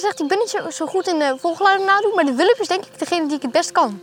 gezegd, 0.00 0.20
ik 0.20 0.28
ben 0.28 0.38
niet 0.38 0.50
zo, 0.50 0.70
zo 0.70 0.86
goed 0.86 1.06
in 1.06 1.18
de 1.18 1.34
vogelgeluiden 1.38 1.86
nadoen, 1.86 2.14
maar 2.14 2.24
de 2.24 2.34
wulp 2.34 2.56
is 2.60 2.68
denk 2.68 2.84
ik 2.84 2.98
degene 2.98 3.26
die 3.26 3.36
ik 3.36 3.42
het 3.42 3.52
best 3.52 3.72
kan. 3.72 4.00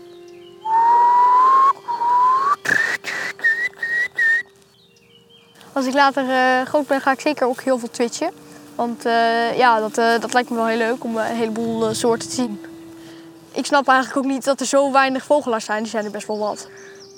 Als 5.73 5.85
ik 5.85 5.93
later 5.93 6.29
eh, 6.29 6.67
groot 6.67 6.87
ben, 6.87 7.01
ga 7.01 7.11
ik 7.11 7.19
zeker 7.19 7.47
ook 7.47 7.61
heel 7.61 7.79
veel 7.79 7.89
twitchen. 7.89 8.31
Want 8.75 9.05
eh, 9.05 9.57
ja, 9.57 9.79
dat, 9.79 9.97
eh, 9.97 10.19
dat 10.19 10.33
lijkt 10.33 10.49
me 10.49 10.55
wel 10.55 10.65
heel 10.65 10.77
leuk 10.77 11.03
om 11.03 11.17
een 11.17 11.25
heleboel 11.25 11.93
soorten 11.93 12.29
te 12.29 12.35
zien. 12.35 12.65
Ik 13.51 13.65
snap 13.65 13.87
eigenlijk 13.87 14.25
ook 14.25 14.31
niet 14.31 14.43
dat 14.43 14.59
er 14.59 14.65
zo 14.65 14.91
weinig 14.91 15.23
vogelaars 15.23 15.65
zijn. 15.65 15.81
Die 15.81 15.91
zijn 15.91 16.05
er 16.05 16.11
best 16.11 16.27
wel 16.27 16.37
wat. 16.37 16.67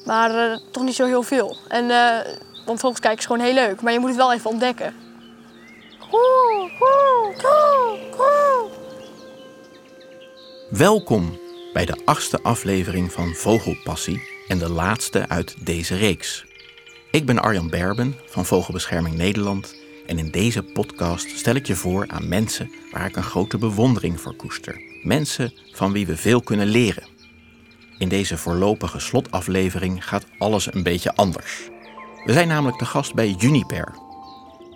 Maar 0.05 0.59
toch 0.71 0.83
niet 0.83 0.95
zo 0.95 1.05
heel 1.05 1.23
veel. 1.23 1.57
En, 1.67 1.87
want 2.65 2.79
vogels 2.79 2.99
kijken 2.99 3.19
is 3.19 3.25
gewoon 3.25 3.45
heel 3.45 3.53
leuk. 3.53 3.81
Maar 3.81 3.93
je 3.93 3.99
moet 3.99 4.09
het 4.09 4.17
wel 4.17 4.33
even 4.33 4.49
ontdekken. 4.49 5.08
Welkom 10.69 11.39
bij 11.73 11.85
de 11.85 12.01
achtste 12.05 12.41
aflevering 12.41 13.11
van 13.11 13.33
Vogelpassie 13.33 14.21
en 14.47 14.57
de 14.57 14.69
laatste 14.69 15.27
uit 15.27 15.65
deze 15.65 15.95
reeks. 15.95 16.45
Ik 17.11 17.25
ben 17.25 17.39
Arjan 17.39 17.69
Berben 17.69 18.15
van 18.25 18.45
Vogelbescherming 18.45 19.15
Nederland 19.15 19.75
en 20.07 20.17
in 20.17 20.31
deze 20.31 20.63
podcast 20.63 21.29
stel 21.29 21.55
ik 21.55 21.67
je 21.67 21.75
voor 21.75 22.07
aan 22.07 22.27
mensen 22.27 22.71
waar 22.91 23.05
ik 23.05 23.15
een 23.15 23.23
grote 23.23 23.57
bewondering 23.57 24.21
voor 24.21 24.35
koester. 24.35 24.81
Mensen 25.03 25.53
van 25.71 25.91
wie 25.91 26.05
we 26.05 26.17
veel 26.17 26.41
kunnen 26.41 26.67
leren. 26.67 27.07
In 27.97 28.09
deze 28.09 28.37
voorlopige 28.37 28.99
slotaflevering 28.99 30.07
gaat 30.07 30.25
alles 30.37 30.73
een 30.73 30.83
beetje 30.83 31.15
anders. 31.15 31.69
We 32.25 32.33
zijn 32.33 32.47
namelijk 32.47 32.79
de 32.79 32.85
gast 32.85 33.13
bij 33.13 33.35
Juniper. 33.37 34.07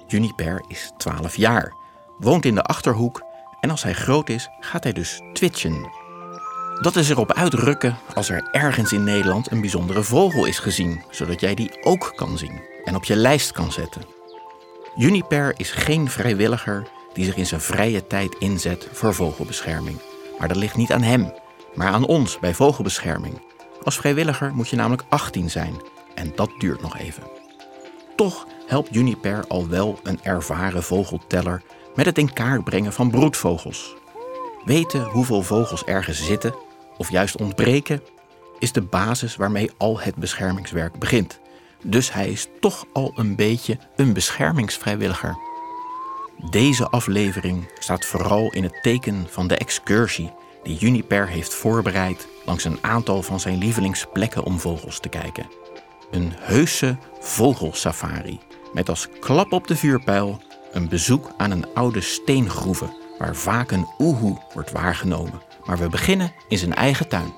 Juniper 0.08 0.64
is 0.68 0.92
12 0.98 1.36
jaar, 1.36 1.74
woont 2.18 2.46
in 2.46 2.56
de 2.56 2.64
achterhoek 2.64 3.24
en 3.60 3.70
als 3.70 3.84
hij 3.84 3.94
groot 3.94 4.30
is, 4.30 4.50
gaat 4.60 4.84
hij 4.84 4.94
dus 4.94 5.22
twitchen. 5.34 5.90
Dat 6.82 6.96
is 6.96 7.10
erop 7.10 7.34
uitrukken 7.34 7.98
als 8.14 8.30
er 8.30 8.48
ergens 8.52 8.92
in 8.92 9.04
Nederland 9.04 9.52
een 9.52 9.62
bijzondere 9.62 10.04
vogel 10.04 10.46
is 10.46 10.60
gezien, 10.60 11.04
zodat 11.10 11.40
jij 11.40 11.56
die 11.56 11.84
ook 11.84 12.14
kan 12.16 12.38
zien 12.38 12.62
en 12.84 12.96
op 12.96 13.04
je 13.04 13.16
lijst 13.16 13.52
kan 13.52 13.72
zetten. 13.72 14.02
Juniper 14.96 15.54
is 15.58 15.72
geen 15.72 16.10
vrijwilliger 16.10 16.88
die 17.14 17.26
zich 17.26 17.36
in 17.36 17.46
zijn 17.46 17.62
vrije 17.62 18.08
tijd 18.08 18.36
inzet 18.40 18.88
voor 18.92 19.14
vogelbescherming. 19.14 20.00
Maar 20.38 20.48
dat 20.48 20.58
ligt 20.58 20.76
niet 20.76 20.92
aan 20.92 21.02
hem, 21.02 21.34
maar 21.74 21.92
aan 21.92 22.06
ons 22.06 22.40
bij 22.40 22.54
vogelbescherming. 22.54 23.42
Als 23.84 23.98
vrijwilliger 23.98 24.54
moet 24.54 24.70
je 24.70 24.76
namelijk 24.76 25.04
18 25.10 25.50
zijn 25.50 25.82
en 26.16 26.32
dat 26.36 26.50
duurt 26.58 26.82
nog 26.82 26.98
even. 26.98 27.24
Toch 28.16 28.48
helpt 28.74 28.94
Juniper 28.94 29.48
al 29.48 29.68
wel 29.68 30.00
een 30.04 30.20
ervaren 30.24 30.84
vogelteller 30.84 31.62
met 31.96 32.06
het 32.06 32.18
in 32.18 32.34
kaart 32.34 32.64
brengen 32.64 32.94
van 32.94 33.12
broedvogels. 33.12 33.96
Weten 34.66 35.04
hoeveel 35.04 35.42
vogels 35.42 35.84
ergens 35.84 36.26
zitten 36.26 36.56
of 36.98 37.12
juist 37.12 37.38
ontbreken 37.38 38.02
is 38.60 38.72
de 38.72 38.82
basis 38.82 39.36
waarmee 39.36 39.72
al 39.78 40.00
het 40.00 40.16
beschermingswerk 40.16 41.00
begint. 41.00 41.40
Dus 41.84 42.14
hij 42.14 42.30
is 42.30 42.48
toch 42.60 42.86
al 42.94 43.12
een 43.16 43.36
beetje 43.36 43.78
een 43.96 44.14
beschermingsvrijwilliger. 44.14 45.38
Deze 46.50 46.90
aflevering 46.90 47.72
staat 47.80 48.06
vooral 48.06 48.52
in 48.52 48.64
het 48.64 48.80
teken 48.82 49.26
van 49.30 49.48
de 49.48 49.58
excursie 49.58 50.32
die 50.64 50.78
Juniper 50.78 51.28
heeft 51.28 51.54
voorbereid 51.54 52.28
langs 52.46 52.64
een 52.64 52.78
aantal 52.82 53.24
van 53.24 53.40
zijn 53.40 53.58
lievelingsplekken 53.58 54.44
om 54.44 54.60
vogels 54.60 55.00
te 55.00 55.10
kijken. 55.10 55.46
Een 56.12 56.34
heuse 56.38 56.98
vogelsafari 57.20 58.40
met 58.74 58.90
als 58.90 59.08
klap 59.20 59.52
op 59.52 59.68
de 59.68 59.76
vuurpijl 59.76 60.42
een 60.72 60.90
bezoek 60.90 61.32
aan 61.38 61.52
een 61.52 61.66
oude 61.74 62.02
steengroeve 62.02 63.02
waar 63.18 63.36
vaak 63.36 63.72
een 63.72 63.88
oehoe 64.00 64.38
wordt 64.54 64.72
waargenomen. 64.72 65.42
Maar 65.66 65.78
we 65.78 65.90
beginnen 65.90 66.34
in 66.48 66.58
zijn 66.58 66.74
eigen 66.74 67.08
tuin. 67.08 67.34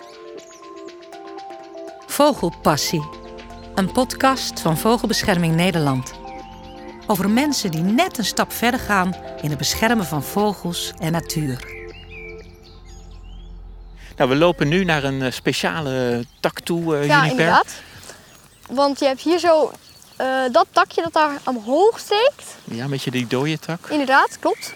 Vogelpassie, 2.07 3.03
een 3.75 3.91
podcast 3.91 4.59
van 4.59 4.77
Vogelbescherming 4.77 5.55
Nederland. 5.55 6.13
Over 7.07 7.29
mensen 7.29 7.71
die 7.71 7.81
net 7.81 8.17
een 8.17 8.25
stap 8.25 8.51
verder 8.51 8.79
gaan 8.79 9.15
in 9.41 9.49
het 9.49 9.57
beschermen 9.57 10.05
van 10.05 10.23
vogels 10.23 10.93
en 10.99 11.11
natuur. 11.11 11.73
Nou, 14.15 14.29
we 14.29 14.35
lopen 14.35 14.67
nu 14.67 14.83
naar 14.83 15.03
een 15.03 15.21
eh, 15.21 15.31
speciale 15.31 16.25
tak 16.39 16.59
toe, 16.59 16.97
uh, 16.97 17.05
Ja, 17.05 17.25
inderdaad. 17.25 17.67
Want 18.69 18.99
je 18.99 19.05
hebt 19.05 19.21
hier 19.21 19.39
zo 19.39 19.71
uh, 20.21 20.27
dat 20.51 20.65
takje 20.71 21.01
dat 21.01 21.13
daar 21.13 21.39
omhoog 21.43 21.99
steekt. 21.99 22.43
Ja, 22.63 22.83
een 22.83 22.89
beetje 22.89 23.11
die 23.11 23.27
dode 23.27 23.59
tak. 23.59 23.87
Inderdaad, 23.89 24.39
klopt. 24.39 24.73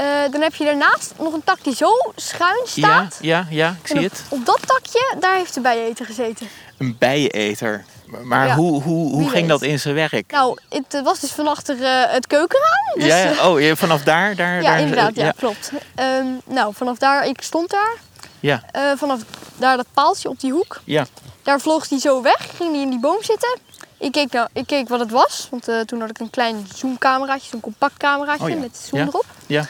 Uh, 0.00 0.06
dan 0.30 0.40
heb 0.40 0.54
je 0.54 0.64
daarnaast 0.64 1.12
nog 1.18 1.32
een 1.32 1.44
tak 1.44 1.64
die 1.64 1.74
zo 1.74 1.90
schuin 2.16 2.66
staat. 2.66 3.18
Ja, 3.20 3.46
ja, 3.50 3.66
ja 3.70 3.76
ik 3.82 3.86
zie 3.86 3.96
op, 3.96 4.02
het. 4.02 4.22
Op 4.28 4.46
dat 4.46 4.60
takje, 4.66 5.14
daar 5.20 5.36
heeft 5.36 5.54
de 5.54 5.60
bijeneter 5.60 6.06
gezeten. 6.06 6.48
Een 6.78 6.96
bijeneter. 6.98 7.84
Maar 8.22 8.46
ja, 8.46 8.54
hoe, 8.54 8.82
hoe, 8.82 9.10
hoe 9.10 9.28
ging 9.28 9.32
weet. 9.32 9.48
dat 9.48 9.62
in 9.62 9.78
zijn 9.78 9.94
werk? 9.94 10.30
Nou, 10.30 10.58
het 10.68 11.00
was 11.04 11.20
dus 11.20 11.30
van 11.30 11.46
achter 11.46 11.76
uh, 11.76 12.04
het 12.06 12.26
keukenraam. 12.26 12.94
Dus, 12.94 13.06
ja, 13.06 13.48
oh, 13.48 13.76
vanaf 13.76 14.02
daar? 14.02 14.36
daar 14.36 14.62
ja, 14.62 14.70
daar, 14.70 14.80
inderdaad, 14.80 15.16
ja, 15.16 15.32
klopt. 15.36 15.72
Um, 16.00 16.40
nou, 16.44 16.74
vanaf 16.74 16.98
daar, 16.98 17.26
ik 17.26 17.42
stond 17.42 17.70
daar. 17.70 17.96
Ja. 18.40 18.62
Uh, 18.76 18.82
vanaf 18.96 19.20
daar 19.56 19.76
dat 19.76 19.86
paaltje 19.94 20.28
op 20.28 20.40
die 20.40 20.52
hoek. 20.52 20.80
Ja. 20.84 21.06
Daar 21.42 21.60
vloog 21.60 21.88
hij 21.88 21.98
zo 21.98 22.22
weg, 22.22 22.48
ging 22.56 22.72
hij 22.72 22.80
in 22.80 22.90
die 22.90 23.00
boom 23.00 23.22
zitten. 23.22 23.58
Ik 24.00 24.12
keek, 24.12 24.32
nou, 24.32 24.48
ik 24.52 24.66
keek 24.66 24.88
wat 24.88 25.00
het 25.00 25.10
was, 25.10 25.48
want 25.50 25.68
uh, 25.68 25.80
toen 25.80 26.00
had 26.00 26.10
ik 26.10 26.18
een 26.18 26.30
klein 26.30 26.66
zoomcameraatje, 26.74 27.48
zo'n 27.48 27.60
compact 27.60 27.96
cameraatje 27.96 28.44
oh, 28.44 28.50
ja. 28.50 28.56
met 28.56 28.76
zoom 28.90 29.00
ja. 29.00 29.06
erop. 29.06 29.24
Ja. 29.46 29.66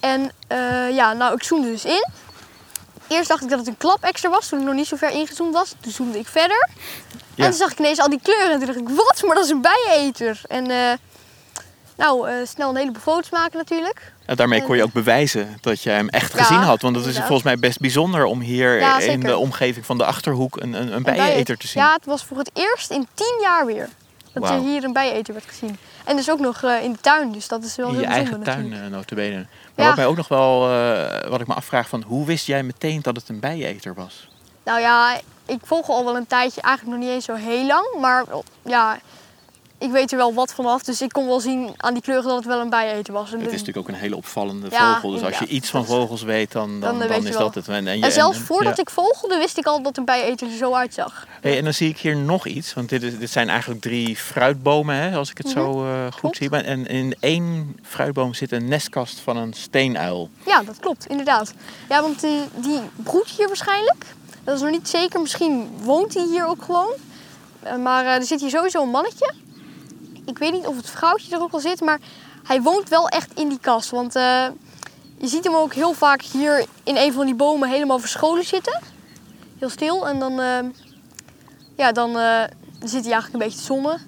En 0.00 0.30
uh, 0.52 0.90
ja, 0.94 1.12
nou, 1.12 1.34
ik 1.34 1.42
zoomde 1.42 1.70
dus 1.70 1.84
in. 1.84 2.08
Eerst 3.08 3.28
dacht 3.28 3.42
ik 3.42 3.48
dat 3.48 3.58
het 3.58 3.68
een 3.68 3.76
klap 3.76 4.02
extra 4.02 4.30
was, 4.30 4.48
toen 4.48 4.58
ik 4.58 4.64
nog 4.64 4.74
niet 4.74 4.86
zo 4.86 4.96
ver 4.96 5.10
ingezoomd 5.10 5.54
was. 5.54 5.74
Toen 5.80 5.92
zoomde 5.92 6.18
ik 6.18 6.26
verder. 6.26 6.68
Ja. 7.34 7.44
En 7.44 7.50
toen 7.50 7.58
zag 7.58 7.70
ik 7.72 7.78
ineens 7.78 7.98
al 7.98 8.08
die 8.08 8.20
kleuren 8.22 8.50
en 8.50 8.58
toen 8.58 8.66
dacht 8.66 8.78
ik, 8.78 8.88
wat? 8.88 9.22
Maar 9.22 9.34
dat 9.34 9.44
is 9.44 9.50
een 9.50 9.62
bijeneter. 9.62 10.40
En 10.46 10.70
uh, 11.98 12.04
nou, 12.06 12.46
snel 12.46 12.70
een 12.70 12.76
heleboel 12.76 13.00
foto's 13.00 13.30
maken 13.30 13.58
natuurlijk. 13.58 14.12
Ja, 14.26 14.34
daarmee 14.34 14.62
kon 14.62 14.76
je 14.76 14.82
ook 14.82 14.92
bewijzen 14.92 15.58
dat 15.60 15.82
je 15.82 15.90
hem 15.90 16.08
echt 16.08 16.34
gezien 16.34 16.58
had. 16.58 16.82
Want 16.82 16.94
dat 16.94 17.06
is 17.06 17.16
volgens 17.16 17.42
mij 17.42 17.58
best 17.58 17.78
bijzonder 17.78 18.24
om 18.24 18.40
hier 18.40 18.78
Ja, 18.78 18.98
in 18.98 19.20
de 19.20 19.36
omgeving 19.36 19.86
van 19.86 19.98
de 19.98 20.04
Achterhoek 20.04 20.60
een, 20.60 20.72
een, 20.72 20.92
een 20.92 21.02
bijeneter 21.02 21.56
te 21.56 21.66
zien. 21.66 21.82
Ja, 21.82 21.92
het 21.92 22.04
was 22.06 22.24
voor 22.24 22.38
het 22.38 22.50
eerst 22.54 22.90
in 22.90 23.06
tien 23.14 23.38
jaar 23.40 23.66
weer 23.66 23.88
dat 24.32 24.42
Wauw. 24.48 24.56
er 24.62 24.68
hier 24.68 24.84
een 24.84 24.92
bijeneter 24.92 25.34
werd 25.34 25.46
gezien. 25.46 25.78
En 26.04 26.16
dus 26.16 26.30
ook 26.30 26.38
nog 26.40 26.62
uh, 26.62 26.82
in 26.82 26.92
de 26.92 26.98
tuin, 27.00 27.32
dus 27.32 27.48
dat 27.48 27.64
is 27.64 27.76
wel 27.76 27.88
in 27.88 27.92
heel 27.94 28.02
je 28.02 28.08
bijzonder 28.08 28.46
eigen 28.48 28.70
tuin, 28.70 28.84
uh, 28.84 28.90
notabene. 28.90 29.34
Maar 29.36 29.46
Ja. 29.74 29.86
wat 29.86 29.96
mij 29.96 30.06
ook 30.06 30.16
nog 30.16 30.28
wel, 30.28 30.70
uh, 30.72 31.28
wat 31.28 31.40
ik 31.40 31.46
me 31.46 31.54
afvraag 31.54 31.88
van, 31.88 32.02
hoe 32.06 32.26
wist 32.26 32.46
jij 32.46 32.62
meteen 32.62 33.02
dat 33.02 33.16
het 33.16 33.28
een 33.28 33.40
bijeneter 33.40 33.94
was? 33.94 34.28
Nou 34.64 34.80
ja, 34.80 35.16
ik 35.46 35.58
volg 35.62 35.88
al 35.88 36.04
wel 36.04 36.16
een 36.16 36.26
tijdje, 36.26 36.60
eigenlijk 36.60 36.96
nog 36.96 37.06
niet 37.06 37.14
eens 37.14 37.24
zo 37.24 37.34
heel 37.34 37.66
lang. 37.66 37.86
Maar 38.00 38.24
ja, 38.62 38.98
ik 39.78 39.90
weet 39.90 40.10
er 40.12 40.16
wel 40.18 40.34
wat 40.34 40.54
vanaf. 40.54 40.82
Dus 40.82 41.00
ik 41.02 41.12
kon 41.12 41.26
wel 41.26 41.40
zien 41.40 41.74
aan 41.76 41.92
die 41.94 42.02
kleuren 42.02 42.24
dat 42.28 42.36
het 42.36 42.44
wel 42.46 42.60
een 42.60 42.70
bijeneter 42.70 43.12
was. 43.12 43.32
En 43.32 43.38
Het 43.40 43.46
is 43.52 43.58
natuurlijk 43.58 43.76
ook 43.78 43.88
een 43.88 44.00
hele 44.00 44.16
opvallende 44.16 44.66
Ja, 44.70 44.94
vogel. 44.94 45.10
Dus 45.10 45.22
als 45.22 45.38
je 45.38 45.46
iets 45.46 45.70
van 45.70 45.86
vogels 45.86 46.22
weet, 46.22 46.52
dan, 46.52 46.68
dan, 46.70 46.80
dan 46.80 46.98
dan, 46.98 47.08
weet 47.08 47.22
je 47.22 47.28
is 47.28 47.36
dat 47.36 47.54
het. 47.54 47.68
En, 47.68 47.84
je- 47.98 48.04
en 48.04 48.12
zelfs 48.12 48.36
en- 48.38 48.44
voordat 48.44 48.76
ja. 48.76 48.82
ik 48.82 48.90
vogelde, 48.90 49.36
wist 49.36 49.58
ik 49.58 49.66
al 49.66 49.82
dat 49.82 49.96
een 49.96 50.04
bijeneter 50.04 50.46
er 50.50 50.56
zo 50.56 50.72
uitzag. 50.74 51.26
Hey, 51.40 51.58
en 51.58 51.64
dan 51.64 51.72
zie 51.74 51.88
ik 51.88 51.98
hier 51.98 52.16
nog 52.16 52.46
iets, 52.46 52.74
want 52.74 52.88
dit, 52.88 53.02
is, 53.02 53.18
dit 53.18 53.30
zijn 53.30 53.48
eigenlijk 53.48 53.80
drie 53.80 54.16
fruitbomen, 54.16 54.96
hè, 54.96 55.16
als 55.16 55.30
ik 55.30 55.38
het 55.38 55.48
zo 55.48 55.84
eh, 55.84 56.02
goed 56.02 56.10
Mhm. 56.10 56.18
Klopt. 56.20 56.36
zie. 56.36 56.50
En 56.50 56.86
in 56.86 57.14
één 57.20 57.76
fruitboom 57.82 58.34
zit 58.34 58.52
een 58.52 58.68
nestkast 58.68 59.18
van 59.20 59.36
een 59.36 59.52
steenuil. 59.52 60.28
Ja, 60.46 60.62
dat 60.62 60.78
klopt, 60.78 61.06
inderdaad. 61.06 61.52
Ja, 61.88 62.02
want 62.02 62.20
die, 62.20 62.40
die 62.54 62.80
broedt 62.96 63.30
hier 63.30 63.46
waarschijnlijk. 63.46 64.04
Dat 64.44 64.54
is 64.54 64.60
nog 64.60 64.70
niet 64.70 64.88
zeker. 64.88 65.20
Misschien 65.20 65.68
woont 65.82 66.14
hij 66.14 66.24
hier 66.24 66.46
ook 66.46 66.62
gewoon. 66.62 66.92
Eh, 67.62 67.76
Maar 67.76 68.04
eh, 68.06 68.14
er 68.14 68.22
zit 68.24 68.40
hier 68.40 68.50
sowieso 68.50 68.82
een 68.82 68.90
mannetje. 68.90 69.32
Ik 70.26 70.38
weet 70.38 70.52
niet 70.52 70.66
of 70.66 70.76
het 70.76 70.90
vrouwtje 70.90 71.34
er 71.36 71.42
ook 71.42 71.52
al 71.52 71.60
zit, 71.60 71.80
maar 71.80 71.98
hij 72.44 72.62
woont 72.62 72.88
wel 72.88 73.08
echt 73.08 73.30
in 73.34 73.48
die 73.48 73.58
kast. 73.60 73.90
Want 73.90 74.16
eh, 74.16 74.46
je 75.18 75.26
ziet 75.26 75.44
hem 75.44 75.54
ook 75.54 75.74
heel 75.74 75.92
vaak 75.92 76.22
hier 76.22 76.64
in 76.82 76.96
een 76.96 77.12
van 77.12 77.26
die 77.26 77.34
bomen 77.34 77.68
helemaal 77.68 77.98
verscholen 77.98 78.44
zitten. 78.44 78.80
Heel 79.58 79.68
stil. 79.70 80.08
En 80.08 80.18
dan, 80.18 80.40
eh, 80.40 80.58
ja, 81.76 81.92
dan 81.92 82.18
eh, 82.18 82.42
zit 82.80 83.04
hij 83.04 83.12
eigenlijk 83.12 83.32
een 83.32 83.38
beetje 83.38 83.58
te 83.58 83.64
zonnen. 83.64 84.00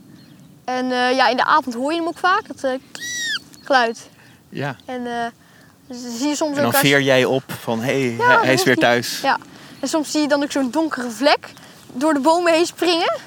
En 0.65 0.87
ja, 0.89 1.29
in 1.29 1.37
de 1.37 1.45
avond 1.45 1.75
hoor 1.75 1.93
je 1.93 1.99
hem 1.99 2.09
ook 2.09 2.19
vaak, 2.19 2.47
dat 2.47 2.63
eh, 2.65 2.79
geluid. 3.61 4.09
Ja. 4.49 4.77
En 4.85 5.33
dus 5.87 6.03
dan 6.03 6.11
zie 6.13 6.29
je 6.29 6.35
soms 6.37 6.51
En 6.51 6.57
dan 6.57 6.67
ook 6.67 6.73
als- 6.73 6.81
veer 6.81 7.01
jij 7.01 7.25
op 7.25 7.43
van, 7.61 7.81
hé, 7.81 7.85
hey, 8.15 8.27
Ja, 8.27 8.41
hij 8.41 8.53
is 8.53 8.63
weer 8.63 8.77
thuis. 8.77 9.21
Ja, 9.21 9.39
en 9.81 9.89
soms 9.89 10.11
zie 10.11 10.21
je 10.21 10.29
dan 10.29 10.43
ook 10.43 10.51
zo'n 10.53 10.71
donkere 10.71 11.11
vlek 11.11 11.53
door 11.93 12.15
de 12.15 12.21
bomen 12.21 12.53
heen 12.53 12.67
springen. 12.67 13.19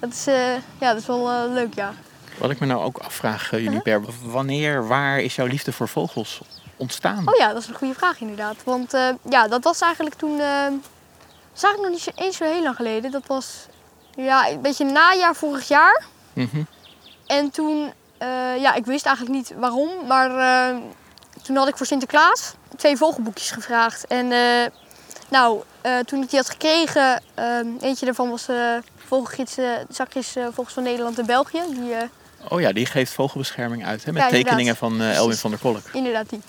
Dat 0.00 0.10
is, 0.10 0.24
ja, 0.78 0.92
dat 0.92 0.96
is 0.96 1.06
wel 1.06 1.50
leuk, 1.52 1.74
ja. 1.74 1.94
Wat 2.38 2.50
ik 2.50 2.60
me 2.60 2.66
nou 2.66 2.82
ook 2.84 2.98
afvraag, 2.98 3.52
uh, 3.52 3.60
Juniper, 3.64 4.00
wanneer, 4.24 4.86
waar 4.86 5.20
is 5.20 5.34
jouw 5.34 5.46
liefde 5.46 5.72
voor 5.72 5.88
vogels 5.88 6.40
ontstaan? 6.76 7.28
Oh 7.28 7.36
ja, 7.36 7.52
dat 7.52 7.62
is 7.62 7.68
een 7.68 7.74
goede 7.74 7.94
vraag 7.94 8.20
inderdaad. 8.20 8.56
Want 8.64 8.94
eh, 8.94 9.08
ja, 9.28 9.48
dat 9.48 9.64
was 9.64 9.80
eigenlijk 9.80 10.14
toen... 10.14 10.40
eh, 10.40 10.64
dat 10.64 11.54
is 11.54 11.62
eigenlijk 11.62 11.80
nog 11.82 11.90
niet 11.90 12.00
zo, 12.00 12.10
eens 12.14 12.36
zo 12.36 12.44
heel 12.44 12.62
lang 12.62 12.76
geleden. 12.76 13.10
Dat 13.10 13.26
was 13.26 13.66
ja, 14.16 14.48
een 14.48 14.60
beetje 14.60 14.84
najaar 14.84 15.34
vorig 15.34 15.68
jaar. 15.68 16.04
Mhm. 16.32 16.62
En 17.26 17.50
toen, 17.50 17.92
eh, 18.18 18.60
ja, 18.60 18.74
ik 18.74 18.84
wist 18.86 19.06
eigenlijk 19.06 19.36
niet 19.36 19.52
waarom, 19.58 19.90
maar 20.06 20.30
eh, 20.70 20.76
toen 21.42 21.56
had 21.56 21.68
ik 21.68 21.76
voor 21.76 21.86
Sinterklaas 21.86 22.54
twee 22.76 22.96
vogelboekjes 22.96 23.50
gevraagd. 23.50 24.06
En 24.06 24.32
eh, 24.32 24.66
nou, 25.28 25.62
eh, 25.80 25.98
toen 25.98 26.22
ik 26.22 26.30
die 26.30 26.38
had 26.38 26.50
gekregen, 26.50 27.22
eentje 27.80 28.04
daarvan 28.04 28.30
was 28.30 28.48
eh 28.48 28.76
vogelgids, 29.06 29.56
eh, 29.56 29.70
zakjes 29.88 30.36
eh, 30.36 30.44
Vogels 30.52 30.72
van 30.74 30.82
Nederland 30.82 31.18
en 31.18 31.26
België. 31.26 31.60
Die, 31.68 31.94
eh, 31.94 32.08
Oh 32.48 32.60
ja, 32.60 32.72
die 32.72 32.86
geeft 32.86 33.12
vogelbescherming 33.12 33.86
uit. 33.86 34.04
Hè? 34.04 34.12
Met 34.12 34.22
Ja, 34.22 34.28
tekeningen 34.28 34.76
van 34.76 35.00
eh, 35.00 35.16
Elwin 35.16 35.36
van 35.36 35.50
der 35.50 35.60
Kolk. 35.60 35.82
inderdaad 35.92 36.30
die. 36.30 36.40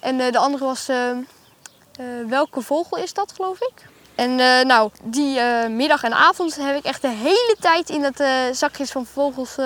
En 0.00 0.20
eh, 0.20 0.32
de 0.32 0.38
andere 0.38 0.64
was, 0.64 0.88
eh, 0.88 1.10
welke 2.28 2.60
vogel 2.60 2.98
is 2.98 3.14
dat 3.14 3.32
geloof 3.36 3.60
ik? 3.60 3.72
En 4.14 4.36
nou, 4.66 4.90
die 5.02 5.40
middag 5.68 6.02
en 6.02 6.12
avond 6.12 6.56
heb 6.56 6.76
ik 6.76 6.84
echt 6.84 7.02
de 7.02 7.08
hele 7.08 7.56
tijd 7.60 7.90
in 7.90 8.02
dat 8.02 8.22
zakjes 8.56 8.90
van 8.90 9.06
vogels 9.06 9.56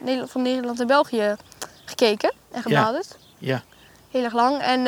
Nederland, 0.00 0.30
van 0.30 0.42
Nederland 0.42 0.80
en 0.80 0.86
België 0.86 1.36
gekeken 1.84 2.32
en 2.50 2.62
gebladerd. 2.62 3.16
Ja. 3.38 3.62
Heel 4.10 4.24
erg 4.24 4.32
lang. 4.32 4.60
En 4.60 4.86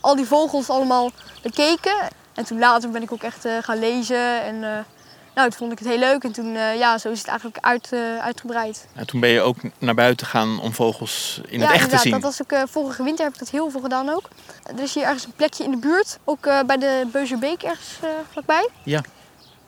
al 0.00 0.16
die 0.16 0.26
vogels 0.26 0.68
allemaal 0.68 1.10
bekeken. 1.42 1.94
En 2.34 2.44
toen 2.44 2.58
later 2.58 2.90
ben 2.90 3.02
ik 3.02 3.12
ook 3.12 3.22
echt 3.22 3.46
gaan 3.60 3.78
lezen. 3.78 4.42
En 4.42 4.86
nou, 5.34 5.48
toen 5.48 5.58
vond 5.58 5.72
ik 5.72 5.78
het 5.78 5.88
heel 5.88 5.98
leuk. 5.98 6.24
En 6.24 6.32
toen, 6.32 6.56
eh, 6.56 6.78
ja, 6.78 6.98
zo 6.98 7.10
is 7.10 7.18
het 7.18 7.28
eigenlijk 7.28 7.58
uit, 7.60 7.92
eh, 7.92 8.18
uitgebreid. 8.18 8.86
En 8.94 9.06
toen 9.06 9.20
ben 9.20 9.30
je 9.30 9.40
ook 9.40 9.56
naar 9.78 9.94
buiten 9.94 10.26
gegaan 10.26 10.60
om 10.60 10.72
vogels 10.72 11.40
in 11.48 11.60
ja, 11.60 11.66
het 11.66 11.74
echt 11.74 11.90
te 11.90 11.98
zien. 11.98 12.12
Dat 12.12 12.22
was 12.22 12.42
ook, 12.42 12.52
eh, 12.52 12.62
vorige 12.66 13.02
winter 13.02 13.24
heb 13.24 13.32
ik 13.32 13.38
dat 13.38 13.50
heel 13.50 13.70
veel 13.70 13.80
gedaan 13.80 14.08
ook. 14.08 14.28
Er 14.76 14.82
is 14.82 14.94
hier 14.94 15.04
ergens 15.04 15.24
een 15.24 15.32
plekje 15.32 15.64
in 15.64 15.70
de 15.70 15.76
buurt. 15.76 16.18
Ook 16.24 16.42
bij 16.66 16.78
de 16.78 17.08
Beuzerbeek 17.12 17.62
ergens 17.62 17.98
vlakbij. 18.30 18.68
Ja. 18.82 19.00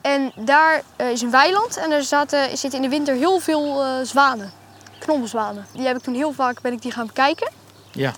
En 0.01 0.31
daar 0.35 0.81
is 1.11 1.21
een 1.21 1.31
weiland. 1.31 1.77
En 1.77 1.91
er 1.91 2.03
zaten, 2.03 2.57
zitten 2.57 2.73
in 2.73 2.81
de 2.81 2.95
winter 2.95 3.15
heel 3.15 3.39
veel 3.39 3.83
zwanen. 4.03 4.51
Knobbelzwanen. 4.99 5.65
Die 5.73 5.85
heb 5.85 5.97
ik 5.97 6.03
toen 6.03 6.13
heel 6.13 6.31
vaak 6.31 6.61
ben 6.61 6.73
ik 6.73 6.81
die 6.81 6.91
gaan 6.91 7.07
bekijken. 7.07 7.51
Ja. 7.91 8.13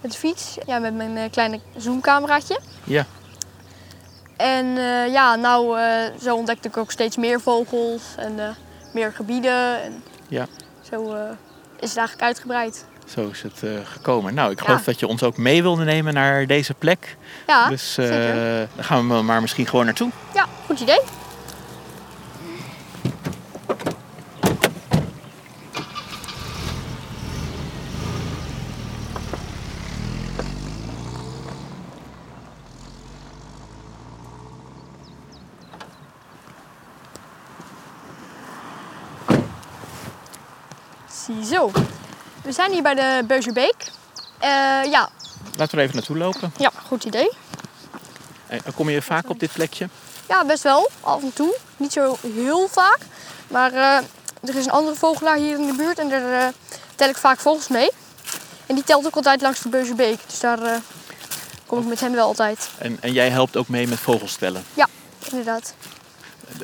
Met 0.00 0.12
de 0.12 0.18
fiets. 0.18 0.56
Ja, 0.66 0.78
met 0.78 0.94
mijn 0.94 1.30
kleine 1.30 1.60
zoomcameraatje. 1.76 2.60
Ja. 2.84 3.06
En 4.36 4.76
eh, 4.78 5.12
ja, 5.12 5.34
nou, 5.34 5.78
eh, 5.80 5.86
zo 6.22 6.36
ontdekte 6.36 6.68
ik 6.68 6.76
ook 6.76 6.90
steeds 6.90 7.16
meer 7.16 7.40
vogels 7.40 8.02
en 8.16 8.38
eh, 8.40 8.48
meer 8.92 9.12
gebieden. 9.12 9.82
En 9.82 10.02
Ja. 10.28 10.46
Zo 10.90 11.14
is 11.80 11.88
het 11.88 11.96
eigenlijk 11.98 12.22
uitgebreid. 12.22 12.86
Zo 13.14 13.28
is 13.28 13.42
het 13.42 13.62
gekomen. 13.84 14.34
Nou, 14.34 14.50
ik 14.50 14.58
Ja. 14.58 14.64
geloof 14.64 14.84
dat 14.84 15.00
je 15.00 15.06
ons 15.06 15.22
ook 15.22 15.36
mee 15.36 15.62
wilde 15.62 15.84
nemen 15.84 16.14
naar 16.14 16.46
deze 16.46 16.74
plek. 16.74 17.16
Ja, 17.46 17.68
dus 17.68 17.94
daar 17.94 18.68
gaan 18.78 19.08
we 19.08 19.22
maar 19.22 19.40
misschien 19.40 19.66
gewoon 19.66 19.84
naartoe. 19.84 20.10
ja, 20.34 20.46
goed 20.66 20.80
idee. 20.80 21.00
Ziezo. 41.08 41.70
We 42.42 42.52
zijn 42.64 42.76
hier 42.76 42.94
bij 42.94 42.94
de 42.94 43.24
Beuzerbeek. 43.26 43.74
Eh 44.38 44.50
ja, 44.90 45.08
Laten 45.56 45.70
we 45.70 45.76
er 45.76 45.82
even 45.82 45.94
naartoe 45.94 46.16
lopen. 46.16 46.52
ja, 46.58 46.72
goed 46.86 47.04
idee. 47.04 47.30
En 48.46 48.62
kom 48.74 48.90
je 48.90 49.02
vaak 49.02 49.28
op 49.28 49.40
dit 49.40 49.52
plekje? 49.52 49.88
Ja, 50.28 50.44
best 50.44 50.62
wel. 50.62 50.90
Af 51.00 51.22
en 51.22 51.32
toe. 51.32 51.56
Niet 51.76 51.92
zo 51.92 52.16
heel 52.22 52.68
vaak. 52.68 52.98
Maar 53.48 53.72
eh, 53.72 53.96
er 54.40 54.56
is 54.56 54.64
een 54.64 54.70
andere 54.70 54.96
vogelaar 54.96 55.36
hier 55.36 55.58
in 55.58 55.66
de 55.66 55.74
buurt 55.74 55.98
en 55.98 56.08
daar 56.08 56.46
eh, 56.46 56.52
tel 56.94 57.08
ik 57.08 57.16
vaak 57.16 57.38
vogels 57.38 57.68
mee. 57.68 57.90
En 58.66 58.74
die 58.74 58.84
telt 58.84 59.06
ook 59.06 59.16
altijd 59.16 59.40
langs 59.40 59.60
de 59.60 59.68
Beuzerbeek. 59.68 60.18
Dus 60.26 60.40
daar 60.40 60.62
eh, 60.62 60.76
kom 61.66 61.78
ik 61.78 61.86
met 61.86 62.00
hem 62.00 62.12
wel 62.12 62.26
altijd. 62.26 62.68
En, 62.78 62.98
en 63.00 63.12
jij 63.12 63.30
helpt 63.30 63.56
ook 63.56 63.68
mee 63.68 63.88
met 63.88 63.98
vogels 63.98 64.36
tellen. 64.36 64.64
Ja, 64.74 64.88
inderdaad. 65.30 65.74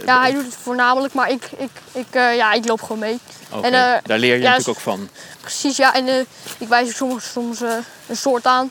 Ja, 0.06 0.20
hij 0.20 0.32
doet 0.32 0.44
het 0.44 0.56
voornamelijk, 0.62 1.14
maar 1.14 1.30
ik, 1.30 1.50
ik, 1.56 1.70
ik, 1.92 2.06
eh, 2.10 2.36
ja, 2.36 2.52
ik 2.52 2.66
loop 2.68 2.80
gewoon 2.82 2.98
mee. 2.98 3.18
En, 3.62 3.74
eh, 3.74 3.92
Daar 4.04 4.18
leer 4.18 4.34
je 4.36 4.42
ja, 4.42 4.50
natuurlijk 4.50 4.68
ook 4.78 4.82
van. 4.84 5.08
Precies, 5.40 5.76
ja. 5.76 5.94
En 5.94 6.08
eh, 6.08 6.14
ik 6.58 6.68
wijs 6.68 6.88
ook 6.88 6.94
soms, 6.94 7.30
soms 7.32 7.60
eh, 7.62 7.72
een 8.06 8.16
soort 8.16 8.46
aan. 8.46 8.70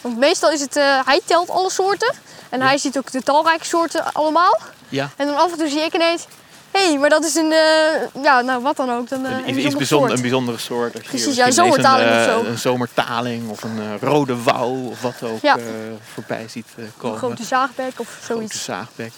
Want 0.00 0.16
meestal 0.18 0.50
is 0.50 0.60
het, 0.60 0.76
eh, 0.76 1.00
hij 1.04 1.20
telt 1.24 1.50
alle 1.50 1.70
soorten. 1.70 2.14
En 2.48 2.60
hij 2.62 2.78
ziet 2.78 2.98
ook 2.98 3.10
de 3.10 3.22
talrijke 3.22 3.64
soorten 3.64 4.12
allemaal. 4.12 4.58
Ja. 4.88 5.10
En 5.16 5.26
dan 5.26 5.36
af 5.36 5.52
en 5.52 5.58
toe 5.58 5.68
zie 5.68 5.80
ik 5.80 5.94
ineens, 5.94 6.26
hé, 6.70 6.88
hey, 6.88 6.98
maar 6.98 7.10
dat 7.10 7.24
is 7.24 7.34
een, 7.34 7.52
eh, 7.52 8.22
ja, 8.22 8.40
nou 8.40 8.62
wat 8.62 8.76
dan 8.76 8.90
ook. 8.90 9.08
Dan, 9.08 9.26
eh, 9.26 9.32
Een, 9.32 9.48
een 9.48 9.54
bijzonder 9.54 9.86
soort. 9.86 10.10
een 10.12 10.20
bijzondere 10.20 10.58
soort. 10.58 10.94
Als 10.94 11.02
Precies, 11.04 11.36
ja, 11.36 11.46
een 11.46 11.52
zomertaling 11.52 12.10
een, 12.10 12.16
of 12.16 12.26
eh, 12.26 12.32
zo. 12.32 12.44
Een 12.44 12.58
zomertaling 12.58 13.50
of 13.50 13.62
een 13.62 13.78
eh, 13.78 14.00
rode 14.08 14.42
wouw 14.42 14.88
of 14.90 15.02
wat 15.02 15.22
ook 15.22 15.42
Ja. 15.42 15.56
eh, 15.56 15.62
voorbij 16.14 16.48
ziet 16.48 16.66
eh, 16.76 16.84
Een 16.84 16.92
komen. 16.96 17.18
grote 17.18 17.42
zaagbek 17.44 17.92
of 18.00 18.08
Grote 18.22 18.24
zoiets. 18.34 18.64
zaagbek. 18.64 19.12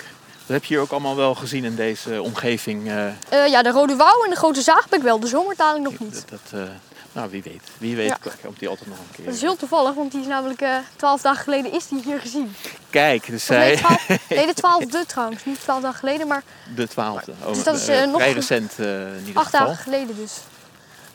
Dat 0.51 0.59
heb 0.61 0.69
je 0.69 0.75
hier 0.75 0.83
ook 0.85 0.91
allemaal 0.91 1.17
wel 1.17 1.35
gezien 1.35 1.65
in 1.65 1.75
deze 1.75 2.23
omgeving. 2.23 2.89
eh, 2.89 3.07
Eh, 3.07 3.47
ja, 3.51 3.63
de 3.63 3.71
rode 3.71 3.97
wouw 3.97 4.25
en 4.25 4.31
de 4.31 4.37
grote 4.37 4.63
zaagbek 4.63 5.03
wel, 5.03 5.21
de 5.21 5.27
zomertaling 5.27 5.85
nog 5.85 5.99
niet. 5.99 6.13
dat, 6.31 6.41
dat, 6.51 6.61
eh, 6.61 6.69
nou, 7.13 7.31
wie 7.31 7.43
weet. 7.43 7.63
Wie 7.79 7.97
weet 7.97 8.09
Ja. 8.09 8.19
komt 8.43 8.59
die 8.59 8.69
altijd 8.69 8.89
nog 8.89 8.99
een 8.99 9.15
keer. 9.17 9.25
Dat 9.25 9.35
is 9.35 9.41
heel 9.41 9.57
toevallig, 9.57 9.95
want 9.95 10.13
die 10.13 10.21
is 10.21 10.27
namelijk 10.27 10.63
twaalf 10.97 11.21
dagen 11.21 11.43
geleden 11.43 11.73
is 11.73 11.89
die 11.89 12.03
hier 12.05 12.21
gezien. 12.21 12.55
Kijk, 12.91 13.27
dus 13.27 13.45
zij... 13.45 13.77
12, 13.77 14.07
nee, 14.29 14.47
de 14.47 14.55
twaalfde 14.55 15.07
trouwens. 15.07 15.45
Niet 15.45 15.61
twaalf 15.61 15.83
dagen 15.83 15.99
geleden, 15.99 16.27
maar 16.27 16.43
De 16.75 16.89
twaalfde. 16.89 17.33
Oh, 17.45 17.55
Dus 17.55 17.63
dat 17.65 17.77
is, 17.77 17.89
eh, 17.89 18.05
nog 18.07 18.15
vrij 18.15 18.33
recent 18.33 18.73
eh, 18.79 18.87
in 19.17 19.25
ieder 19.27 19.43
acht 19.43 19.51
geval. 19.51 19.67
dagen 19.67 19.83
geleden 19.83 20.17
dus. 20.17 20.33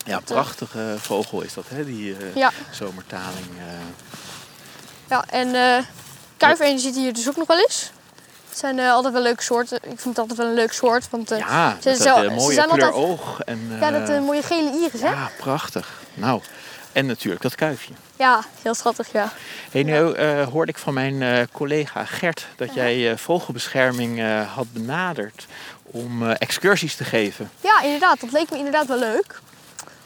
Ja, 0.06 0.20
prachtige 0.20 0.96
vogel 1.00 1.42
is 1.42 1.54
dat, 1.54 1.66
hè? 1.68 1.86
Die 1.86 2.16
Ja, 2.36 2.52
zomertaling. 2.72 3.46
ja 5.10 5.24
en 5.30 5.56
eh 5.56 5.84
kuifeenden 6.38 6.80
zitten 6.80 7.02
hier 7.02 7.14
dus 7.14 7.30
ook 7.30 7.36
nog 7.38 7.48
wel 7.48 7.58
eens. 7.60 7.92
Het 8.56 8.64
zijn 8.64 8.80
eh, 8.80 8.92
altijd 8.92 9.14
wel 9.14 9.22
leuke 9.22 9.44
soorten. 9.44 9.78
Ik 9.78 9.82
vind 10.00 10.04
het 10.04 10.18
altijd 10.20 10.38
wel 10.38 10.48
een 10.48 10.54
leuk 10.54 10.72
soort. 10.74 11.08
Want 11.10 11.32
eh, 11.32 11.38
ja, 11.38 11.78
ze 11.82 11.90
dat 11.90 11.98
zo- 12.02 12.16
eh, 12.16 12.22
ze 12.24 12.30
mooie 12.30 12.54
zijn 12.54 12.70
kleur 12.70 12.92
altijd- 12.92 13.10
oog. 13.10 13.40
En, 13.42 13.78
ja, 13.80 13.92
dat 13.92 14.10
eh, 14.10 14.16
eh, 14.16 14.24
mooie 14.24 14.42
gele 14.42 14.72
iris, 14.72 15.02
hè? 15.02 15.10
ja, 15.10 15.30
prachtig. 15.38 16.02
Nou, 16.14 16.42
en 16.92 17.06
natuurlijk 17.06 17.42
dat 17.42 17.56
kuifje. 17.56 17.94
Ja, 18.16 18.40
heel 18.62 18.74
schattig, 18.74 19.12
ja. 19.12 19.32
Hey, 19.72 19.84
nu 19.84 20.12
eh, 20.12 20.48
hoorde 20.48 20.72
ik 20.72 20.78
van 20.78 20.94
mijn 20.94 21.22
eh, 21.22 21.42
collega 21.52 22.06
Gert 22.06 22.48
dat 22.56 22.74
jij 22.74 23.12
eh, 23.12 23.18
vogelbescherming 23.18 24.20
eh, 24.20 24.54
had 24.56 24.74
benaderd 24.74 25.46
om 25.84 26.30
eh, 26.30 26.36
excursies 26.40 26.96
te 26.96 27.04
geven. 27.04 27.50
Ja, 27.62 27.82
inderdaad. 27.82 28.20
Dat 28.20 28.32
leek 28.32 28.50
me 28.52 28.58
inderdaad 28.58 28.88
wel 28.88 29.00
leuk. 29.00 29.40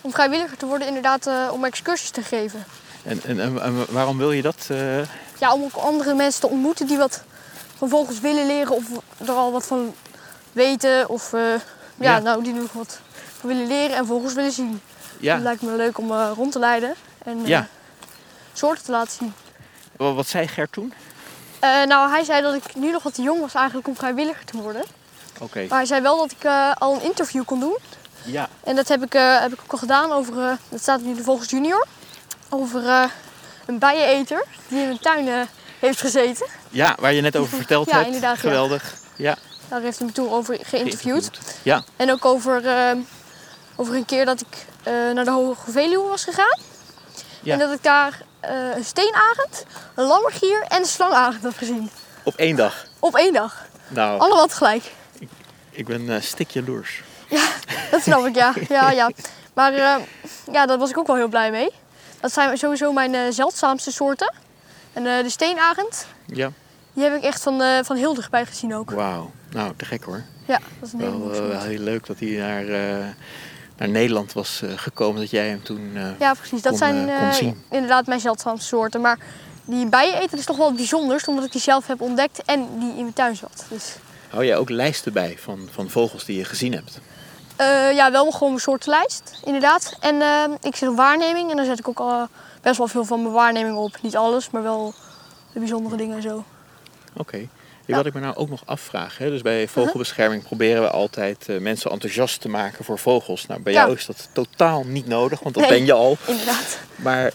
Om 0.01 0.11
vrijwilliger 0.11 0.57
te 0.57 0.65
worden, 0.65 0.87
inderdaad, 0.87 1.27
eh, 1.27 1.33
om 1.51 1.65
excursies 1.65 2.09
te 2.09 2.21
geven. 2.21 2.63
En, 3.03 3.21
en, 3.25 3.39
en- 3.61 3.85
waarom 3.89 4.17
wil 4.17 4.31
je 4.31 4.41
dat? 4.41 4.67
eh? 4.67 4.97
Ja, 5.39 5.53
om 5.53 5.63
ook 5.63 5.73
andere 5.75 6.13
mensen 6.13 6.41
te 6.41 6.47
ontmoeten 6.47 6.87
die 6.87 6.97
wat 6.97 7.23
van 7.79 7.89
vogels 7.89 8.19
willen 8.19 8.45
leren 8.47 8.75
of 8.75 8.85
er 9.17 9.31
al 9.31 9.51
wat 9.51 9.65
van 9.65 9.93
weten. 10.51 11.09
Of 11.09 11.33
eh, 11.33 11.41
ja, 11.41 11.59
Ja. 11.97 12.19
nou, 12.19 12.43
die 12.43 12.53
nog 12.53 12.71
wat 12.73 12.99
van 13.39 13.49
willen 13.49 13.67
leren 13.67 13.95
en 13.95 14.05
vogels 14.05 14.33
willen 14.33 14.51
zien. 14.51 14.71
Dat 14.71 14.81
ja, 15.19 15.37
lijkt 15.37 15.61
me 15.61 15.75
leuk 15.75 15.97
om 15.97 16.11
eh, 16.11 16.31
rond 16.35 16.51
te 16.51 16.59
leiden 16.59 16.95
en 17.23 17.39
eh, 17.41 17.47
Ja. 17.47 17.67
soorten 18.53 18.83
te 18.85 18.91
laten 18.91 19.11
zien. 19.19 19.33
wat, 19.97 20.27
zei 20.27 20.47
Gert 20.47 20.71
toen? 20.71 20.93
Nou, 21.61 22.09
hij 22.11 22.23
zei 22.23 22.41
dat 22.41 22.53
ik 22.53 22.75
nu 22.75 22.91
nog 22.91 23.03
wat 23.03 23.13
te 23.13 23.21
jong 23.21 23.39
was 23.41 23.53
eigenlijk 23.53 23.87
om 23.87 23.95
vrijwilliger 23.95 24.45
te 24.45 24.57
worden. 24.57 24.83
Oké, 25.39 25.59
Maar 25.69 25.77
hij 25.77 25.85
zei 25.85 26.01
wel 26.01 26.17
dat 26.17 26.31
ik 26.31 26.45
al 26.77 26.93
een 26.93 27.01
interview 27.01 27.45
kon 27.45 27.59
doen. 27.59 27.77
ja. 28.25 28.49
En 28.63 28.75
dat 28.75 28.87
heb 28.87 29.03
ik, 29.03 29.13
heb 29.13 29.53
ik 29.53 29.59
ook 29.63 29.71
al 29.71 29.77
gedaan 29.77 30.11
over, 30.11 30.57
dat 30.69 30.81
staat 30.81 31.01
nu 31.01 31.15
de 31.15 31.23
Vogels 31.23 31.49
Junior, 31.49 31.87
over 32.49 33.11
een 33.65 33.79
bijeneter 33.79 34.43
die 34.67 34.79
in 34.79 34.85
mijn 34.85 34.99
tuin 34.99 35.47
heeft 35.79 35.99
gezeten. 35.99 36.47
ja, 36.69 36.95
waar 36.99 37.13
je 37.13 37.21
net 37.21 37.35
over 37.35 37.57
verteld 37.57 37.87
Ja, 37.89 37.93
hebt. 37.93 38.05
inderdaad, 38.05 38.35
ja. 38.35 38.41
Geweldig. 38.41 38.93
Ja, 39.15 39.35
Daar 39.67 39.81
heeft 39.81 39.97
hij 39.97 40.07
me 40.07 40.13
toen 40.13 40.29
over 40.31 40.57
geïnterviewd. 40.61 41.31
Ja, 41.63 41.83
En 41.95 42.11
ook 42.11 42.25
over, 42.25 42.65
eh, 42.67 42.91
over 43.75 43.95
een 43.95 44.05
keer 44.05 44.25
dat 44.25 44.41
ik 44.41 44.65
eh, 44.83 44.93
naar 45.13 45.25
de 45.25 45.31
Hoge 45.31 45.71
Veluwe 45.71 46.07
was 46.07 46.23
gegaan. 46.23 46.59
Ja. 47.43 47.53
En 47.53 47.59
dat 47.59 47.71
ik 47.71 47.83
daar 47.83 48.21
eh, 48.39 48.51
een 48.75 48.85
steenarend, 48.85 49.65
een 49.95 50.05
lammergier 50.05 50.65
en 50.67 50.79
een 50.79 50.85
slangarend 50.85 51.43
heb 51.43 51.57
gezien. 51.57 51.89
op 52.23 52.35
één 52.35 52.55
dag. 52.55 52.85
Op 52.99 53.15
één 53.15 53.33
dag. 53.33 53.65
Nou, 53.87 54.19
Allemaal 54.19 54.47
tegelijk. 54.47 54.83
ik 55.71 55.85
ben 55.85 56.09
eh 56.15 56.21
stik 56.21 56.49
jaloers. 56.51 57.01
Dat 57.91 58.01
snap 58.01 58.25
ik, 58.25 58.35
ja. 58.35 58.53
ja, 58.69 58.91
ja. 58.91 59.11
Maar 59.53 59.73
ja, 60.51 60.65
daar 60.65 60.77
was 60.77 60.89
ik 60.89 60.97
ook 60.97 61.07
wel 61.07 61.15
heel 61.15 61.27
blij 61.27 61.51
mee. 61.51 61.69
Dat 62.19 62.33
zijn 62.33 62.57
sowieso 62.57 62.91
mijn 62.93 63.33
zeldzaamste 63.33 63.91
soorten. 63.91 64.33
En 64.93 65.05
eh, 65.05 65.23
de 65.23 65.29
steenarend, 65.29 66.07
Ja, 66.25 66.51
die 66.93 67.03
heb 67.03 67.15
ik 67.15 67.23
echt 67.23 67.41
van, 67.41 67.61
eh, 67.61 67.83
van 67.83 67.95
heel 67.95 68.13
dichtbij 68.13 68.45
gezien 68.45 68.75
ook. 68.75 68.91
wauw. 68.91 69.31
Nou, 69.51 69.73
te 69.77 69.85
gek 69.85 70.03
hoor. 70.03 70.23
Ja, 70.45 70.59
dat 70.79 70.87
is 70.87 70.93
een 70.93 70.99
Wel, 70.99 71.17
mooie 71.17 71.41
eh, 71.41 71.47
wel 71.47 71.61
heel 71.61 71.79
leuk 71.79 72.05
dat 72.05 72.19
hij 72.19 72.29
naar, 72.29 72.65
naar 73.77 73.89
Nederland 73.89 74.33
was 74.33 74.61
gekomen. 74.75 75.21
Dat 75.21 75.29
jij 75.29 75.47
hem 75.47 75.63
toen... 75.63 75.91
Ja, 76.19 76.33
precies. 76.33 76.61
Dat 76.61 76.71
kon, 76.71 76.77
zijn 76.79 77.55
inderdaad 77.69 78.05
mijn 78.05 78.19
zeldzaamste 78.19 78.67
soorten. 78.67 79.01
Maar 79.01 79.17
die 79.65 79.85
bijeneter 79.89 80.37
is 80.37 80.45
toch 80.45 80.57
wel 80.57 80.67
het 80.67 80.75
bijzonderst, 80.75 81.27
omdat 81.27 81.45
ik 81.45 81.51
die 81.51 81.61
zelf 81.61 81.87
heb 81.87 82.01
ontdekt 82.01 82.43
en 82.45 82.67
die 82.79 82.89
in 82.89 83.01
mijn 83.01 83.13
tuin 83.13 83.35
zat. 83.35 83.65
Dus 83.69 83.95
Hou 84.29 84.45
jij 84.45 84.57
ook 84.57 84.69
lijsten 84.69 85.13
bij 85.13 85.37
van, 85.39 85.67
van 85.71 85.89
vogels 85.89 86.25
die 86.25 86.37
je 86.37 86.45
gezien 86.45 86.73
hebt? 86.73 86.99
ja, 87.95 88.11
wel 88.11 88.31
gewoon 88.31 88.49
mijn 88.49 88.61
soortenlijst, 88.61 89.39
inderdaad. 89.45 89.97
En 89.99 90.21
ik 90.61 90.75
zit 90.75 90.89
op 90.89 90.95
waarneming 90.95 91.49
en 91.49 91.55
dan 91.55 91.65
zet 91.65 91.79
ik 91.79 91.87
ook 91.87 91.99
al 91.99 92.27
best 92.61 92.77
wel 92.77 92.87
veel 92.87 93.05
van 93.05 93.21
mijn 93.21 93.33
waarneming 93.33 93.77
op. 93.77 93.95
Niet 94.01 94.15
alles, 94.15 94.49
maar 94.49 94.63
wel 94.63 94.93
de 95.53 95.59
bijzondere 95.59 95.95
dingen 95.97 96.15
en 96.15 96.21
zo. 96.21 96.43
Oké. 97.17 97.47
Ja. 97.85 97.95
Wat 97.95 98.05
ik 98.05 98.13
me 98.13 98.19
nou 98.19 98.35
ook 98.35 98.49
nog 98.49 98.61
afvraag, 98.65 99.17
hè? 99.17 99.29
dus 99.29 99.41
bij 99.41 99.67
vogelbescherming 99.67 100.43
proberen 100.43 100.81
we 100.81 100.89
altijd 100.89 101.49
eh, 101.49 101.59
mensen 101.59 101.91
enthousiast 101.91 102.41
te 102.41 102.49
maken 102.49 102.85
voor 102.85 102.99
vogels. 102.99 103.45
Nou, 103.45 103.61
bij 103.61 103.73
Ja. 103.73 103.79
jou 103.83 103.95
is 103.95 104.05
dat 104.05 104.29
totaal 104.33 104.83
niet 104.85 105.07
nodig, 105.07 105.39
want 105.39 105.55
dat 105.55 105.63
Nee. 105.69 105.77
ben 105.77 105.85
je 105.85 105.93
al. 105.93 106.17
Inderdaad. 106.27 106.79
Maar 106.95 107.33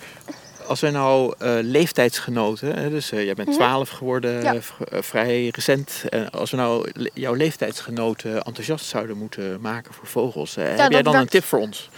als 0.66 0.80
wij 0.80 0.90
nou 0.90 1.34
eh, 1.38 1.50
leeftijdsgenoten, 1.60 2.74
hè, 2.78 2.90
dus 2.90 3.10
eh, 3.12 3.24
jij 3.24 3.34
bent 3.34 3.52
12 3.52 3.88
geworden, 3.88 4.34
Mhm. 4.34 4.44
Ja. 4.54 4.60
eh, 4.88 5.02
vrij 5.02 5.48
recent. 5.54 6.02
En 6.08 6.30
als 6.30 6.50
we 6.50 6.56
nou 6.56 6.90
le- 6.94 7.10
jouw 7.14 7.34
leeftijdsgenoten 7.34 8.42
enthousiast 8.42 8.86
zouden 8.86 9.16
moeten 9.16 9.60
maken 9.60 9.94
voor 9.94 10.06
vogels, 10.06 10.54
heb 10.54 10.90
jij 10.92 11.02
dan 11.02 11.14
een 11.14 11.28
tip 11.28 11.44
voor 11.44 11.58
ons? 11.58 11.90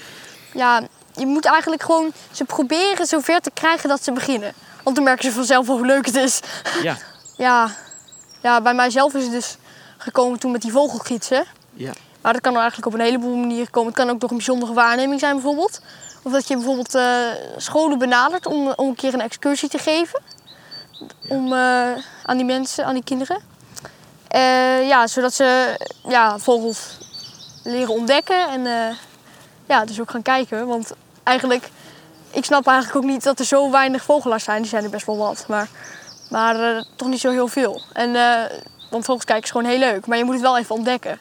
Ja, 0.55 0.89
je 1.17 1.27
moet 1.27 1.45
eigenlijk 1.45 1.83
gewoon 1.83 2.13
ze 2.31 2.45
proberen 2.45 3.07
zover 3.07 3.41
te 3.41 3.51
krijgen 3.55 3.89
dat 3.89 4.05
ze 4.05 4.13
beginnen. 4.13 4.53
Want 4.83 4.97
dan 4.97 5.05
merken 5.05 5.25
ze 5.25 5.33
vanzelf 5.33 5.67
wel 5.67 5.77
hoe 5.77 5.87
leuk 5.87 6.07
het 6.07 6.17
is. 6.17 6.41
Ja, 6.83 6.97
Ja, 7.37 7.71
ja 8.43 8.61
bij 8.61 8.75
mijzelf 8.75 9.15
is 9.15 9.23
het 9.23 9.33
dus 9.33 9.57
gekomen 9.97 10.39
toen 10.39 10.51
met 10.51 10.63
die 10.63 10.73
vogelgidsen. 10.73 11.45
ja, 11.73 11.93
Maar 12.21 12.33
dat 12.33 12.43
kan 12.43 12.53
er 12.53 12.61
eigenlijk 12.61 12.87
op 12.87 12.95
een 12.95 13.05
heleboel 13.07 13.37
manieren 13.37 13.71
komen. 13.71 13.93
Het 13.93 14.01
kan 14.01 14.11
ook 14.11 14.21
door 14.21 14.31
een 14.31 14.37
bijzondere 14.37 14.73
waarneming 14.73 15.21
zijn 15.21 15.33
bijvoorbeeld. 15.33 15.81
Of 16.23 16.33
dat 16.33 16.49
je 16.49 16.55
bijvoorbeeld 16.55 16.95
eh, 16.95 17.19
scholen 17.57 17.99
benadert 17.99 18.47
om, 18.47 18.73
om 18.77 18.89
een 18.89 18.95
keer 18.95 19.15
een 19.15 19.21
excursie 19.21 19.69
te 19.69 19.79
geven. 19.79 20.23
Om, 21.29 21.53
eh, 21.53 21.93
aan 22.23 22.37
die 22.37 22.45
mensen, 22.45 22.85
aan 22.85 22.95
die 22.95 23.05
kinderen. 23.05 23.39
Eh, 24.29 24.89
ja, 24.89 25.07
zodat 25.07 25.35
ze 25.35 25.77
ja, 26.09 26.39
vogels 26.39 26.99
leren 27.65 27.95
ontdekken 27.95 28.49
en 28.49 28.97
ja, 29.67 29.85
dus 29.85 30.01
ook 30.01 30.11
gaan 30.11 30.23
kijken. 30.23 30.67
Want 30.67 30.93
eigenlijk, 31.27 31.69
ik 32.31 32.45
snap 32.45 32.67
eigenlijk 32.67 33.05
ook 33.05 33.11
niet 33.11 33.23
dat 33.23 33.39
er 33.39 33.45
zo 33.45 33.71
weinig 33.71 34.03
vogelaars 34.03 34.45
zijn. 34.45 34.61
Die 34.61 34.71
zijn 34.71 34.85
er 34.85 34.91
best 34.91 35.07
wel 35.07 35.17
wat, 35.17 35.45
maar, 35.49 35.69
maar 36.31 36.61
eh, 36.77 36.83
toch 36.97 37.09
niet 37.09 37.21
zo 37.21 37.31
heel 37.31 37.49
veel. 37.49 37.83
En, 37.93 38.17
eh, 38.17 38.59
want 38.91 39.05
vogels 39.05 39.25
kijken 39.25 39.45
is 39.45 39.51
gewoon 39.51 39.67
heel 39.71 39.79
leuk, 39.79 40.07
maar 40.07 40.19
je 40.19 40.25
moet 40.25 40.35
het 40.35 40.43
wel 40.43 40.59
even 40.59 40.75
ontdekken. 40.75 41.19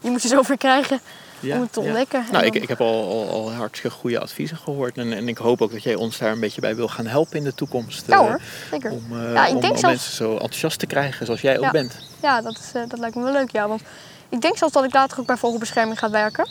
Je 0.00 0.10
moet 0.10 0.22
er 0.22 0.28
zoveel 0.38 0.56
krijgen 0.56 1.00
ja. 1.40 1.54
om 1.54 1.60
het 1.60 1.72
te 1.72 1.80
ontdekken. 1.80 2.20
En 2.26 2.32
Nou, 2.32 2.44
ik, 2.44 2.54
ik 2.54 2.68
heb 2.68 2.80
al, 2.80 3.10
al, 3.10 3.28
al 3.30 3.52
hartstikke 3.52 3.96
goede 3.96 4.18
adviezen 4.20 4.56
gehoord. 4.56 4.96
En, 4.98 5.12
en 5.12 5.28
ik 5.28 5.38
hoop 5.38 5.62
ook 5.62 5.72
dat 5.72 5.82
jij 5.82 5.94
ons 5.94 6.18
daar 6.18 6.32
een 6.32 6.40
beetje 6.40 6.60
bij 6.60 6.76
wil 6.76 6.88
gaan 6.88 7.06
helpen 7.06 7.36
in 7.36 7.44
de 7.44 7.54
toekomst. 7.54 8.06
Ja 8.06 8.14
eh, 8.14 8.20
hoor, 8.20 8.40
zeker. 8.70 8.90
Om, 8.90 9.04
eh, 9.10 9.32
Ja, 9.32 9.46
ik 9.46 9.54
om, 9.54 9.60
denk 9.60 9.72
om 9.72 9.78
zelfs- 9.78 9.82
mensen 9.82 10.12
zo 10.12 10.32
enthousiast 10.32 10.78
te 10.78 10.86
krijgen 10.86 11.26
zoals 11.26 11.40
jij 11.40 11.58
ook 11.58 11.70
bent. 11.70 11.98
Ja, 12.22 12.40
dat, 12.40 12.58
is, 12.58 12.72
eh, 12.72 12.82
dat 12.88 12.98
lijkt 12.98 13.16
me 13.16 13.22
wel 13.22 13.32
leuk, 13.32 13.50
ja. 13.50 13.68
Want 13.68 13.82
ik 14.28 14.40
denk 14.40 14.56
zelfs 14.56 14.74
dat 14.74 14.84
ik 14.84 14.92
later 14.94 15.18
ook 15.20 15.26
bij 15.26 15.36
vogelbescherming 15.36 15.98
ga 15.98 16.10
werken. 16.10 16.48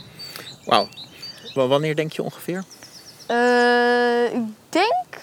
Wauw. 0.66 0.88
Wa- 1.58 1.68
Wanneer 1.68 1.96
denk 1.96 2.12
je 2.12 2.24
ongeveer? 2.24 2.64
Eh, 3.28 4.34
ik 4.34 4.42
denk, 4.70 5.22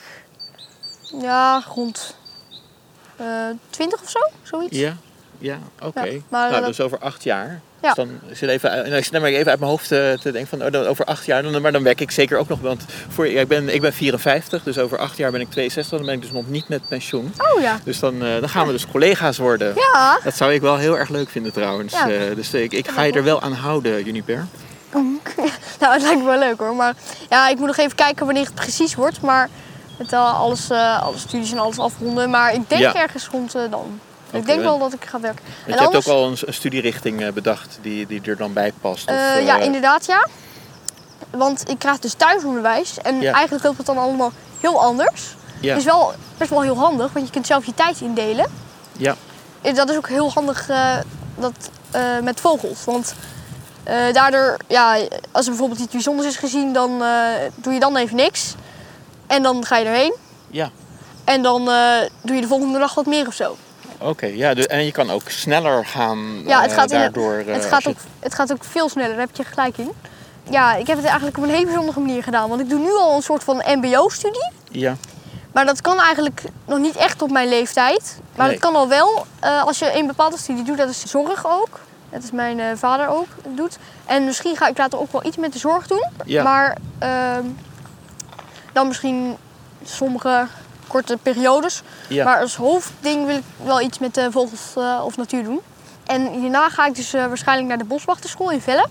ja, 1.22 1.62
rond 1.74 2.16
eh 3.16 3.26
20 3.70 4.02
of 4.02 4.10
zo, 4.10 4.18
zoiets. 4.42 4.78
Ja, 4.78 4.96
ja 5.38 5.58
oké. 5.82 6.04
Ja, 6.04 6.18
maar, 6.28 6.50
nou, 6.50 6.60
eh, 6.62 6.66
dus 6.68 6.80
over 6.80 6.98
acht 6.98 7.22
jaar. 7.22 7.60
Ja. 7.82 7.92
Dus 7.94 8.04
dan 8.04 8.20
zit 8.32 8.48
even, 8.48 8.84
en 8.84 8.92
ik 8.92 9.04
zit 9.04 9.12
maar 9.12 9.30
even 9.30 9.50
uit 9.50 9.58
mijn 9.58 9.70
hoofd 9.70 9.88
te 9.88 10.18
denken 10.22 10.46
van, 10.46 10.62
oh, 10.64 10.70
dan 10.72 10.86
over 10.86 11.04
acht 11.04 11.26
jaar, 11.26 11.42
dan, 11.42 11.62
maar 11.62 11.72
dan 11.72 11.82
werk 11.82 12.00
ik 12.00 12.10
zeker 12.10 12.38
ook 12.38 12.48
nog. 12.48 12.60
Want 12.60 12.84
voor, 13.08 13.28
ja, 13.28 13.40
ik, 13.40 13.48
ben, 13.48 13.74
ik 13.74 13.80
ben 13.80 13.92
54, 13.92 14.62
dus 14.62 14.78
over 14.78 14.98
acht 14.98 15.16
jaar 15.16 15.30
ben 15.30 15.40
ik 15.40 15.50
62, 15.50 15.96
dan 15.96 16.06
ben 16.06 16.14
ik 16.14 16.20
dus 16.22 16.32
nog 16.32 16.48
niet 16.48 16.68
met 16.68 16.88
pensioen. 16.88 17.32
Oh 17.54 17.60
ja. 17.60 17.78
Dus 17.84 17.98
dan, 17.98 18.18
dan 18.18 18.48
gaan 18.48 18.66
we 18.66 18.72
dus 18.72 18.86
collega's 18.86 19.38
worden. 19.38 19.74
Ja. 19.76 20.20
Dat 20.24 20.36
zou 20.36 20.52
ik 20.52 20.60
wel 20.60 20.76
heel 20.76 20.98
erg 20.98 21.08
leuk 21.08 21.28
vinden 21.28 21.52
trouwens. 21.52 21.92
Ja. 21.92 22.34
Dus 22.34 22.54
ik, 22.54 22.72
ik 22.72 22.88
ga 22.88 23.02
je 23.02 23.12
er 23.12 23.24
wel 23.24 23.40
aan 23.42 23.52
houden, 23.52 24.04
Juniper. 24.04 24.46
nou, 25.80 25.92
het 25.92 26.02
lijkt 26.02 26.18
me 26.18 26.24
wel 26.24 26.38
leuk 26.38 26.58
hoor. 26.58 26.74
Maar 26.74 26.94
ja, 27.28 27.48
ik 27.48 27.58
moet 27.58 27.66
nog 27.66 27.76
even 27.76 27.96
kijken 27.96 28.26
wanneer 28.26 28.44
het 28.44 28.54
precies 28.54 28.94
wordt. 28.94 29.20
Maar 29.20 29.48
met 29.98 30.12
eh, 30.12 30.40
alles, 30.40 30.70
eh, 30.70 31.02
alle 31.02 31.18
studies 31.18 31.52
en 31.52 31.58
alles 31.58 31.78
afronden. 31.78 32.30
Maar 32.30 32.54
ik 32.54 32.68
denk 32.68 32.80
Ja. 32.80 32.94
ergens 32.94 33.28
rond 33.28 33.54
eh, 33.54 33.62
dan. 33.70 34.00
Ik 34.30 34.46
denk 34.46 34.60
wel. 34.60 34.78
dat 34.78 34.92
ik 34.92 35.04
ga 35.04 35.20
werken. 35.20 35.44
En 35.66 35.72
je 35.74 35.80
hebt 35.80 35.96
ook 35.96 36.06
al 36.06 36.26
een, 36.26 36.36
een 36.44 36.54
studierichting 36.54 37.32
bedacht 37.32 37.78
die, 37.82 38.06
die 38.06 38.20
er 38.24 38.36
dan 38.36 38.52
bij 38.52 38.72
past. 38.80 39.08
of, 39.10 39.40
ja, 39.44 39.56
inderdaad 39.58 40.06
ja. 40.06 40.26
Want 41.30 41.70
ik 41.70 41.78
krijg 41.78 41.98
dus 41.98 42.14
thuisonderwijs. 42.14 42.98
En 43.02 43.20
Ja. 43.20 43.32
eigenlijk 43.32 43.64
loopt 43.64 43.76
het 43.76 43.86
dan 43.86 43.98
allemaal 43.98 44.32
heel 44.60 44.82
anders. 44.82 45.34
Ja, 45.60 45.76
is 45.76 45.84
wel 45.84 46.12
best 46.36 46.50
wel 46.50 46.62
heel 46.62 46.78
handig, 46.78 47.12
want 47.12 47.26
je 47.26 47.32
kunt 47.32 47.46
zelf 47.46 47.66
je 47.66 47.74
tijd 47.74 48.00
indelen. 48.00 48.46
ja, 48.96 49.14
Dat 49.74 49.90
is 49.90 49.96
ook 49.96 50.08
heel 50.08 50.30
handig 50.32 50.70
dat, 51.36 51.70
met 52.22 52.40
vogels. 52.40 52.84
Want 52.84 53.14
eh, 53.84 54.12
daardoor, 54.12 54.56
ja, 54.68 54.94
als 55.32 55.44
er 55.44 55.50
bijvoorbeeld 55.50 55.80
iets 55.80 55.92
bijzonders 55.92 56.28
is 56.28 56.36
gezien, 56.36 56.72
dan 56.72 57.02
eh, 57.02 57.10
doe 57.54 57.72
je 57.72 57.80
dan 57.80 57.96
even 57.96 58.16
niks. 58.16 58.54
En 59.26 59.42
dan 59.42 59.64
ga 59.64 59.76
je 59.76 59.84
erheen. 59.84 60.14
ja. 60.50 60.70
En 61.24 61.42
dan 61.42 61.70
eh, 61.70 61.96
doe 62.22 62.34
je 62.34 62.40
de 62.40 62.46
volgende 62.48 62.78
dag 62.78 62.94
wat 62.94 63.06
meer 63.06 63.26
of 63.26 63.34
zo. 63.34 63.56
Oké, 63.98 64.26
ja, 64.26 64.54
dus, 64.54 64.66
en 64.66 64.84
je 64.84 64.92
kan 64.92 65.10
ook 65.10 65.22
sneller 65.30 65.86
gaan 65.86 66.42
Ja, 66.46 66.62
het 66.62 66.72
gaat, 66.72 66.90
in- 66.90 66.98
daardoor. 66.98 67.34
eh, 67.34 67.54
het, 67.54 67.64
gaat 67.64 67.82
je- 67.82 67.88
ook, 67.88 67.96
het 68.20 68.34
gaat 68.34 68.52
ook 68.52 68.64
veel 68.64 68.88
sneller, 68.88 69.10
daar 69.10 69.18
heb 69.26 69.36
je 69.36 69.44
gelijk 69.44 69.78
in. 69.78 69.90
Ja, 70.50 70.74
ik 70.74 70.86
heb 70.86 70.96
het 70.96 71.06
eigenlijk 71.06 71.36
op 71.36 71.42
een 71.42 71.50
hele 71.50 71.64
bijzondere 71.64 72.00
manier 72.00 72.22
gedaan. 72.22 72.48
Want 72.48 72.60
ik 72.60 72.68
doe 72.68 72.78
nu 72.78 72.92
al 72.92 73.16
een 73.16 73.22
soort 73.22 73.44
van 73.44 73.62
mbo-studie. 73.66 74.50
Ja, 74.70 74.96
Maar 75.52 75.64
dat 75.66 75.80
kan 75.80 76.00
eigenlijk 76.00 76.42
nog 76.66 76.78
niet 76.78 76.96
echt 76.96 77.22
op 77.22 77.30
mijn 77.30 77.48
leeftijd. 77.48 78.18
Maar 78.36 78.46
Nee. 78.46 78.54
dat 78.58 78.70
kan 78.70 78.76
al 78.80 78.88
wel 78.88 79.26
als 79.64 79.78
je 79.78 79.96
een 79.98 80.06
bepaalde 80.06 80.38
studie 80.38 80.64
doet. 80.64 80.76
Dat 80.78 80.88
is 80.88 81.04
zorg 81.04 81.46
ook. 81.46 81.80
Dat 82.14 82.22
is 82.22 82.30
mijn 82.30 82.60
eh, 82.60 82.66
vader 82.74 83.08
ook 83.08 83.26
doet. 83.48 83.78
En 84.06 84.24
misschien 84.24 84.56
ga 84.56 84.68
ik 84.68 84.78
later 84.78 84.98
ook 84.98 85.12
wel 85.12 85.24
iets 85.24 85.36
met 85.36 85.52
de 85.52 85.58
zorg 85.58 85.86
doen. 85.86 86.04
Ja. 86.24 86.42
Maar 86.42 86.76
ehm, 86.98 87.44
dan 88.72 88.86
misschien 88.86 89.36
sommige 89.84 90.46
korte 90.86 91.18
periodes. 91.22 91.82
ja. 92.08 92.24
Maar 92.24 92.40
als 92.40 92.56
hoofdding 92.56 93.26
wil 93.26 93.36
ik 93.36 93.42
wel 93.64 93.80
iets 93.80 93.98
met 93.98 94.14
de 94.14 94.30
vogels 94.30 94.72
eh, 94.76 95.02
of 95.04 95.16
natuur 95.16 95.44
doen. 95.44 95.60
En 96.06 96.32
hierna 96.32 96.68
ga 96.68 96.86
ik 96.86 96.94
dus 96.94 97.12
eh, 97.12 97.26
waarschijnlijk 97.26 97.68
naar 97.68 97.78
de 97.78 97.84
boswachterschool 97.84 98.50
in 98.50 98.60
Velp. 98.60 98.90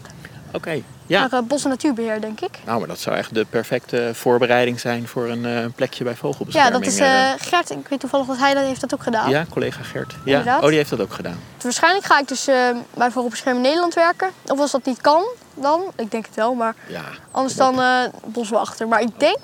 Oké, 0.52 0.82
ja. 1.08 1.20
Naar 1.20 1.32
eh, 1.40 1.48
bos- 1.48 1.64
en 1.64 1.70
natuurbeheer, 1.70 2.22
denk 2.22 2.40
ik. 2.42 2.50
Nou, 2.66 2.80
maar 2.80 2.88
dat 2.88 3.00
zou 3.00 3.16
echt 3.16 3.34
de 3.34 3.46
perfecte 3.50 4.12
voorbereiding 4.14 4.80
zijn 4.80 5.08
voor 5.08 5.30
een 5.30 5.46
eh, 5.46 5.66
plekje 5.76 6.04
bij 6.04 6.14
Ja, 6.14 6.20
vogelbescherming. 6.20 6.84
dat 6.84 6.94
is 6.94 7.00
eh. 7.00 7.32
Gert. 7.38 7.70
Ik 7.72 7.88
weet 7.88 8.00
toevallig 8.00 8.28
dat 8.28 8.38
hij 8.38 8.54
dat 8.54 8.64
heeft 8.64 8.82
dat 8.82 8.94
ook 8.94 9.04
gedaan. 9.04 9.30
ja, 9.30 9.46
collega 9.50 9.84
Gert. 9.84 10.12
Ja, 10.12 10.18
Inderdaad. 10.38 10.62
oh, 10.62 10.68
die 10.68 10.78
heeft 10.78 10.90
dat 10.90 11.02
ook 11.02 11.14
gedaan. 11.14 11.40
Dus 11.56 11.64
waarschijnlijk 11.64 12.06
ga 12.06 12.20
ik 12.20 12.28
dus 12.28 12.46
bij 12.94 13.12
Vogelbescherming 13.12 13.66
Nederland 13.66 13.94
werken. 13.94 14.30
Of 14.48 14.60
als 14.60 14.72
dat 14.72 14.86
niet 14.86 15.02
kan, 15.02 15.24
dan. 15.54 15.82
Ik 15.96 16.12
denk 16.12 16.26
het 16.26 16.36
wel, 16.36 16.54
maar 16.54 16.76
Ja. 16.88 17.02
anders 17.32 17.56
dan 17.56 17.82
boswachter. 18.26 18.88
Maar 18.88 19.02
ik 19.02 19.20
denk, 19.20 19.38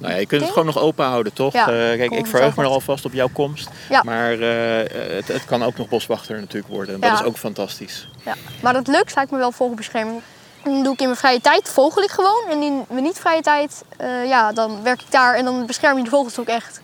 Nou 0.00 0.12
ja, 0.12 0.18
je 0.18 0.26
kunt 0.26 0.40
het 0.42 0.50
gewoon 0.50 0.66
nog 0.66 0.78
open 0.78 1.04
houden, 1.04 1.32
toch? 1.32 1.52
Ja, 1.52 1.64
kijk, 1.64 2.10
ik 2.12 2.26
verheug 2.26 2.56
me 2.56 2.62
er 2.62 2.68
alvast 2.68 3.04
op 3.04 3.12
jouw 3.12 3.28
komst. 3.32 3.68
Ja. 3.88 4.02
Maar 4.04 4.30
het, 4.30 5.28
het 5.28 5.44
kan 5.44 5.62
ook 5.62 5.76
nog 5.76 5.88
boswachter 5.88 6.38
natuurlijk 6.40 6.72
worden. 6.72 6.94
En 6.94 7.00
dat 7.00 7.10
Ja. 7.10 7.18
is 7.20 7.24
ook 7.24 7.36
fantastisch. 7.36 8.08
ja. 8.24 8.34
Maar 8.62 8.74
het 8.74 8.86
leukste 8.86 9.14
lijkt 9.14 9.30
me 9.30 9.38
wel 9.38 9.52
vogelbescherming. 9.52 10.20
Dan 10.64 10.82
doe 10.82 10.92
ik 10.92 11.00
in 11.00 11.06
mijn 11.06 11.18
vrije 11.18 11.40
tijd, 11.40 11.68
vogel 11.68 12.02
ik 12.02 12.10
gewoon. 12.10 12.44
En 12.50 12.62
in 12.62 12.84
mijn 12.88 13.02
niet-vrije 13.02 13.42
tijd, 13.42 13.84
eh, 13.96 14.26
ja, 14.26 14.52
dan 14.52 14.82
werk 14.82 15.00
ik 15.00 15.10
daar 15.10 15.34
en 15.34 15.44
dan 15.44 15.66
bescherm 15.66 15.96
je 15.96 16.04
de 16.04 16.10
vogels 16.10 16.38
ook 16.38 16.46
echt. 16.46 16.80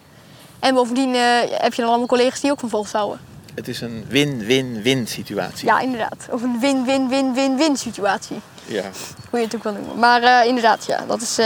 En 0.59 0.75
bovendien 0.75 1.15
eh, 1.15 1.23
heb 1.49 1.75
je 1.75 1.81
dan 1.81 1.91
allemaal 1.91 2.07
collega's 2.07 2.41
die 2.41 2.51
ook 2.51 2.61
van 2.61 2.69
vogels 2.69 2.93
houden. 2.93 3.21
Het 3.55 3.69
is 3.69 3.81
een 3.81 4.05
win-win-win 4.09 5.07
situatie. 5.07 5.67
Ja, 5.67 5.81
inderdaad. 5.81 6.27
Of 6.31 6.43
een 6.43 6.61
win-win-win-win-win 6.61 7.77
situatie. 7.77 8.41
Ja. 8.65 8.85
Hoe 9.31 9.39
je 9.39 9.45
het 9.45 9.55
ook 9.55 9.63
wel 9.63 9.73
noemen. 9.73 9.99
Maar 9.99 10.23
eh, 10.23 10.47
inderdaad, 10.47 10.85
ja, 10.87 11.05
dat 11.07 11.21
is, 11.21 11.37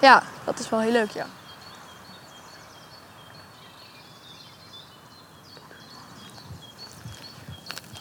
ja, 0.00 0.22
dat 0.44 0.58
is 0.58 0.68
wel 0.68 0.80
heel 0.80 0.92
leuk, 0.92 1.10
ja. 1.10 1.26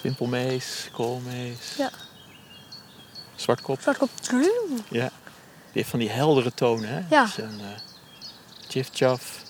Pimpelmees, 0.02 0.90
koolmees, 0.94 1.76
Ja. 1.78 1.90
Zwartkop. 3.36 3.82
Zwartkop. 3.82 4.10
Ja. 4.90 5.10
Die 5.10 5.10
heeft 5.72 5.90
van 5.90 6.00
die 6.00 6.10
heldere 6.10 6.54
tonen, 6.54 6.90
hè? 6.90 7.02
Ja. 7.10 7.24
Dus 7.24 7.38
een 7.38 7.60
uh, 7.60 7.66
Jif-Jaf. 8.68 9.44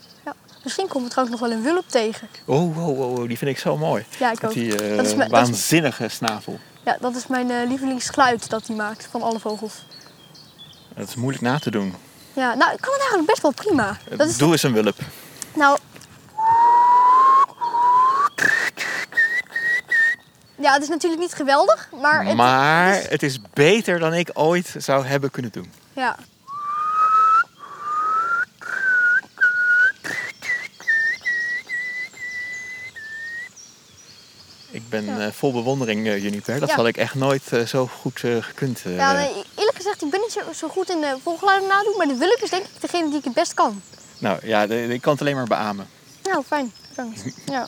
Misschien 0.63 0.87
komt 0.87 1.03
er 1.05 1.09
trouwens 1.11 1.39
nog 1.39 1.49
wel 1.49 1.57
een 1.57 1.63
wulp 1.63 1.89
tegen. 1.89 2.27
Oh, 2.45 2.77
oh, 2.77 2.99
oh, 2.99 3.11
oh, 3.19 3.27
die 3.27 3.37
vind 3.37 3.51
ik 3.51 3.59
zo 3.59 3.77
mooi. 3.77 4.05
Ja, 4.19 4.31
ik 4.31 4.41
Met 4.41 4.49
ook. 4.49 4.55
die 4.57 4.77
eh, 4.83 4.95
Dat 4.97 5.05
is 5.05 5.15
mijn- 5.15 5.29
dat 5.29 5.41
is- 5.41 5.47
waanzinnige 5.49 6.07
snavel. 6.09 6.59
Ja, 6.85 6.97
dat 7.01 7.15
is 7.15 7.27
mijn 7.27 7.51
eh, 7.51 7.67
lievelingsgeluid 7.67 8.49
dat 8.49 8.67
hij 8.67 8.75
maakt 8.75 9.07
van 9.11 9.21
alle 9.21 9.39
vogels. 9.39 9.73
Dat 10.95 11.07
is 11.07 11.15
moeilijk 11.15 11.43
na 11.43 11.59
te 11.59 11.71
doen. 11.71 11.95
Ja, 12.33 12.53
nou, 12.53 12.73
ik 12.73 12.81
kan 12.81 12.91
het 12.91 12.99
eigenlijk 13.01 13.27
best 13.29 13.41
wel 13.41 13.51
prima. 13.51 13.97
Dat 14.17 14.27
is, 14.27 14.37
Doe 14.37 14.51
eens 14.51 14.63
een 14.63 14.73
wulp. 14.73 14.97
nou... 15.55 15.77
Ja, 20.55 20.74
het 20.74 20.81
is 20.83 20.89
natuurlijk 20.89 21.21
niet 21.21 21.33
geweldig, 21.33 21.89
maar... 22.01 22.25
Het, 22.25 22.35
maar 22.35 22.93
het 22.93 23.03
is- 23.03 23.09
het 23.09 23.24
is 23.24 23.39
beter 23.53 24.00
dan 24.00 24.13
ik 24.13 24.29
ooit 24.33 24.74
zou 24.77 25.05
hebben 25.05 25.31
kunnen 25.31 25.51
doen. 25.51 25.71
ja. 25.93 26.15
Ik 34.69 34.89
ben 34.89 35.05
Ja. 35.05 35.19
eh, 35.25 35.31
vol 35.31 35.51
bewondering, 35.51 36.07
eh, 36.07 36.24
Juniper. 36.24 36.59
Dat 36.59 36.69
Ja. 36.69 36.75
had 36.75 36.88
ik 36.88 36.97
echt 36.97 37.15
nooit 37.15 37.53
eh, 37.53 37.65
zo 37.65 37.88
goed 37.88 38.19
gekund. 38.19 38.79
ja, 38.85 39.12
nee, 39.13 39.43
eerlijk 39.55 39.75
gezegd 39.77 40.01
ik 40.01 40.09
ben 40.09 40.19
niet 40.21 40.31
zo, 40.31 40.39
zo 40.53 40.67
goed 40.67 40.89
in 40.89 40.97
uh, 41.01 41.13
volgeluiden 41.24 41.67
nadoen, 41.69 41.97
maar 41.97 42.07
de 42.07 42.15
Wulp 42.15 42.39
is 42.43 42.50
denk 42.50 42.63
ik 42.65 42.81
degene 42.81 43.09
die 43.09 43.17
ik 43.17 43.24
het 43.24 43.33
best 43.33 43.53
kan. 43.53 43.81
Nou 44.17 44.39
ja, 44.47 44.63
ik 44.63 45.01
kan 45.01 45.12
het 45.12 45.21
alleen 45.21 45.35
maar 45.35 45.47
beamen. 45.47 45.88
Nou, 46.24 46.43
fijn. 46.47 46.71
Bedankt. 46.89 47.24
Ja. 47.45 47.67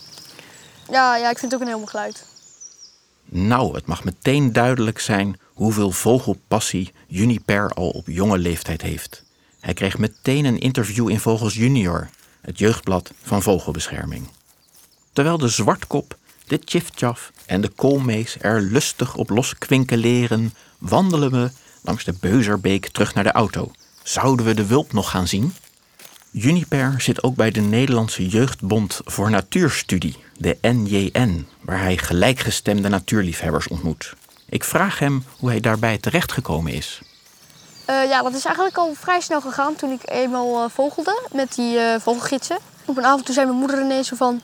Ja, 0.90 1.16
ja, 1.16 1.30
ik 1.30 1.38
vind 1.40 1.52
het 1.52 1.54
ook 1.54 1.62
een 1.62 1.68
heel 1.74 1.78
mooi 1.78 1.90
geluid. 1.90 2.26
Nou, 3.46 3.76
het 3.76 3.86
mag 3.86 4.04
meteen 4.04 4.54
duidelijk 4.54 5.00
zijn 5.00 5.40
hoeveel 5.54 5.92
vogelpassie 5.92 6.94
Juniper 7.08 7.70
al 7.70 7.90
op 7.90 8.08
jonge 8.08 8.38
leeftijd 8.38 8.82
heeft. 8.82 9.24
Hij 9.60 9.74
kreeg 9.74 9.98
meteen 9.98 10.46
een 10.46 10.60
interview 10.60 11.10
in 11.10 11.20
Vogels 11.20 11.54
Junior, 11.54 12.10
het 12.42 12.60
jeugdblad 12.60 13.12
van 13.24 13.42
Vogelbescherming. 13.42 14.28
Terwijl 15.14 15.38
de 15.38 15.48
zwartkop, 15.48 16.18
de 16.48 16.60
tjiftjaf 16.60 17.32
en 17.46 17.62
de 17.62 17.70
koolmees 17.70 18.38
er 18.42 18.62
lustig 18.62 19.16
op 19.16 19.30
loskwinkelen, 19.30 20.54
wandelen 20.78 21.32
we 21.32 21.50
langs 21.82 22.04
de 22.04 22.14
Beuzerbeek 22.20 22.88
terug 22.88 23.14
naar 23.14 23.24
de 23.24 23.32
auto. 23.32 23.72
Zouden 24.04 24.46
we 24.46 24.54
de 24.54 24.66
wulp 24.66 24.94
nog 24.94 25.10
gaan 25.10 25.28
zien? 25.28 25.54
Juniper 26.40 26.96
zit 26.98 27.24
ook 27.24 27.36
bij 27.36 27.52
de 27.52 27.62
Nederlandse 27.62 28.28
Jeugdbond 28.28 29.02
voor 29.06 29.30
Natuurstudie, 29.30 30.24
de 30.38 30.58
NJN, 30.62 31.48
waar 31.62 31.80
hij 31.80 31.98
gelijkgestemde 31.98 32.90
natuurliefhebbers 32.90 33.68
ontmoet. 33.68 34.14
Ik 34.50 34.64
vraag 34.64 35.00
hem 35.00 35.24
hoe 35.40 35.50
hij 35.50 35.60
daarbij 35.60 35.98
terechtgekomen 35.98 36.74
is. 36.74 37.02
Uh, 37.90 38.10
ja, 38.10 38.22
dat 38.22 38.34
is 38.34 38.46
eigenlijk 38.46 38.78
al 38.78 38.94
vrij 38.94 39.20
snel 39.20 39.42
gegaan 39.42 39.76
toen 39.76 39.92
ik 39.92 40.02
eenmaal 40.06 40.64
uh, 40.64 40.70
vogelde 40.70 41.28
met 41.32 41.56
die 41.56 41.76
uh, 41.76 41.96
vogelgidsen. 42.00 42.58
Op 42.86 42.98
een 42.98 43.06
avond 43.06 43.30
zei 43.32 43.46
mijn 43.46 43.60
moeder 43.60 43.82
ineens 43.82 44.08
zo 44.08 44.16
van... 44.16 44.42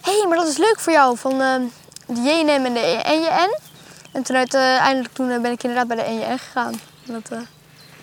Hé, 0.00 0.18
hey, 0.18 0.26
maar 0.28 0.38
dat 0.38 0.48
is 0.48 0.56
leuk 0.56 0.80
voor 0.80 0.92
jou, 0.92 1.16
van 1.16 1.38
de 2.06 2.20
JNM 2.22 2.64
en 2.64 2.74
de 2.74 3.00
NJN. 3.04 3.58
En 4.12 4.22
toen 4.22 4.36
uiteindelijk 4.36 5.14
toen, 5.14 5.42
ben 5.42 5.52
ik 5.52 5.62
inderdaad 5.62 5.88
bij 5.88 5.96
de 5.96 6.10
NJN 6.10 6.38
gegaan. 6.38 6.80
Dat, 7.04 7.28
ja, 7.28 7.36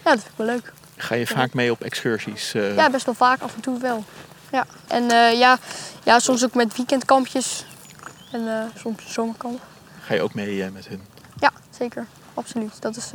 dat 0.03 0.19
vind 0.19 0.25
ik 0.25 0.31
wel 0.35 0.47
leuk. 0.47 0.73
Ga 1.01 1.15
je 1.15 1.27
vaak 1.27 1.53
mee 1.53 1.71
op 1.71 1.81
excursies? 1.81 2.51
Ja, 2.51 2.89
best 2.89 3.05
wel 3.05 3.15
vaak, 3.15 3.41
af 3.41 3.55
en 3.55 3.61
toe 3.61 3.79
wel. 3.79 4.03
Ja. 4.51 4.65
En 4.87 5.03
ja, 5.37 5.57
ja, 6.03 6.19
soms 6.19 6.43
ook 6.43 6.53
met 6.53 6.75
weekendkampjes 6.75 7.65
en 8.31 8.71
soms 8.77 9.13
zomerkamp. 9.13 9.61
Ga 10.01 10.13
je 10.13 10.21
ook 10.21 10.33
mee 10.33 10.71
met 10.71 10.87
hun? 10.87 11.01
Ja, 11.39 11.51
zeker. 11.69 12.05
Absoluut. 12.33 12.81
Dat 12.81 12.95
is 12.95 13.11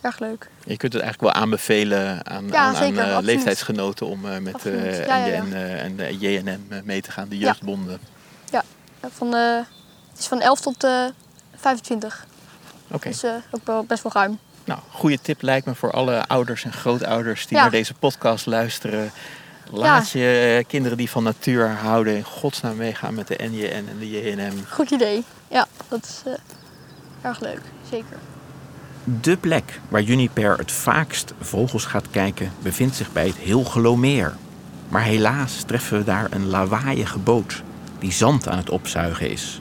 erg 0.00 0.18
leuk. 0.18 0.50
Je 0.64 0.76
kunt 0.76 0.92
het 0.92 1.02
eigenlijk 1.02 1.32
wel 1.32 1.42
aanbevelen 1.42 2.26
aan, 2.26 2.46
ja, 2.46 2.54
aan, 2.54 2.76
zeker, 2.76 3.02
aan 3.02 3.24
leeftijdsgenoten 3.24 4.06
om 4.06 4.24
uh, 4.24 4.38
met 4.38 4.62
ja, 4.62 5.18
NJN 5.18 5.52
en 5.54 5.96
de 5.96 6.18
JNM 6.18 6.66
mee 6.84 7.00
te 7.00 7.10
gaan, 7.10 7.28
de 7.28 7.38
jeugdbonden. 7.38 8.00
Ja, 8.50 8.64
van, 9.12 9.34
uh, 9.34 9.56
het 10.10 10.18
is 10.18 10.26
van 10.26 10.40
11 10.40 10.60
tot 10.60 10.86
25. 11.56 12.26
Oké. 12.84 12.94
Okay. 12.94 13.12
Dus 13.12 13.24
ook 13.50 13.66
wel, 13.66 13.84
best 13.84 14.02
wel 14.02 14.12
ruim. 14.12 14.38
Nou, 14.66 14.80
goede 14.90 15.18
tip 15.22 15.42
lijkt 15.42 15.66
me 15.66 15.74
voor 15.74 15.92
alle 15.92 16.26
ouders 16.26 16.64
en 16.64 16.72
grootouders 16.72 17.46
die 17.46 17.58
naar 17.58 17.70
deze 17.70 17.94
podcast 17.94 18.46
luisteren. 18.46 19.10
Laat 19.70 20.10
je 20.10 20.64
kinderen 20.66 20.96
die 20.96 21.10
van 21.10 21.22
natuur 21.22 21.68
houden 21.68 22.16
in 22.16 22.24
godsnaam 22.24 22.76
meegaan 22.76 23.14
met 23.14 23.28
de 23.28 23.38
NJN 23.50 23.88
en 23.88 23.98
de 23.98 24.10
JNM. 24.10 24.64
Goed 24.68 24.90
idee. 24.90 25.24
Ja, 25.48 25.66
dat 25.88 26.04
is 26.04 26.22
erg 27.22 27.40
leuk. 27.40 27.60
Zeker. 27.90 28.16
De 29.04 29.36
plek 29.36 29.80
waar 29.88 30.02
Juniper 30.02 30.58
het 30.58 30.72
vaakst 30.72 31.34
vogels 31.40 31.84
gaat 31.84 32.10
kijken 32.10 32.52
bevindt 32.62 32.96
zich 32.96 33.12
bij 33.12 33.26
het 33.26 33.36
Hilgelomeer. 33.36 34.36
Maar 34.88 35.02
helaas 35.02 35.62
treffen 35.62 35.98
we 35.98 36.04
daar 36.04 36.26
een 36.30 36.46
lawaaiige 36.46 37.18
boot 37.18 37.62
die 37.98 38.12
zand 38.12 38.48
aan 38.48 38.58
het 38.58 38.70
opzuigen 38.70 39.30
is. 39.30 39.60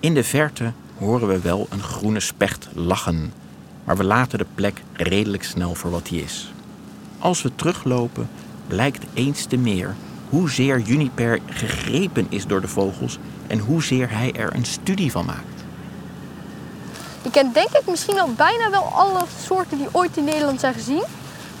In 0.00 0.14
de 0.14 0.24
verte 0.24 0.72
horen 0.98 1.28
we 1.28 1.40
wel 1.40 1.66
een 1.70 1.82
groene 1.82 2.20
specht 2.20 2.68
lachen, 2.72 3.32
maar 3.86 3.96
we 3.96 4.04
laten 4.04 4.38
de 4.38 4.46
plek 4.54 4.82
redelijk 4.92 5.44
snel 5.44 5.74
voor 5.74 5.90
wat 5.90 6.06
die 6.06 6.22
is. 6.22 6.52
Als 7.18 7.42
we 7.42 7.54
teruglopen, 7.54 8.28
blijkt 8.66 9.04
eens 9.14 9.44
te 9.44 9.56
meer 9.56 9.94
hoezeer 10.28 10.80
Juniper 10.80 11.38
gegrepen 11.46 12.26
is 12.28 12.46
door 12.46 12.60
de 12.60 12.68
vogels 12.68 13.18
en 13.46 13.58
hoezeer 13.58 14.10
hij 14.10 14.32
er 14.32 14.54
een 14.54 14.64
studie 14.64 15.10
van 15.10 15.24
maakt. 15.24 15.64
Je 17.22 17.30
kent 17.30 17.54
denk 17.54 17.68
ik 17.68 17.86
misschien 17.86 18.20
al 18.20 18.32
bijna 18.32 18.70
wel 18.70 18.82
alle 18.82 19.24
soorten 19.44 19.78
die 19.78 19.88
ooit 19.92 20.16
in 20.16 20.24
Nederland 20.24 20.60
zijn 20.60 20.74
gezien. 20.74 21.02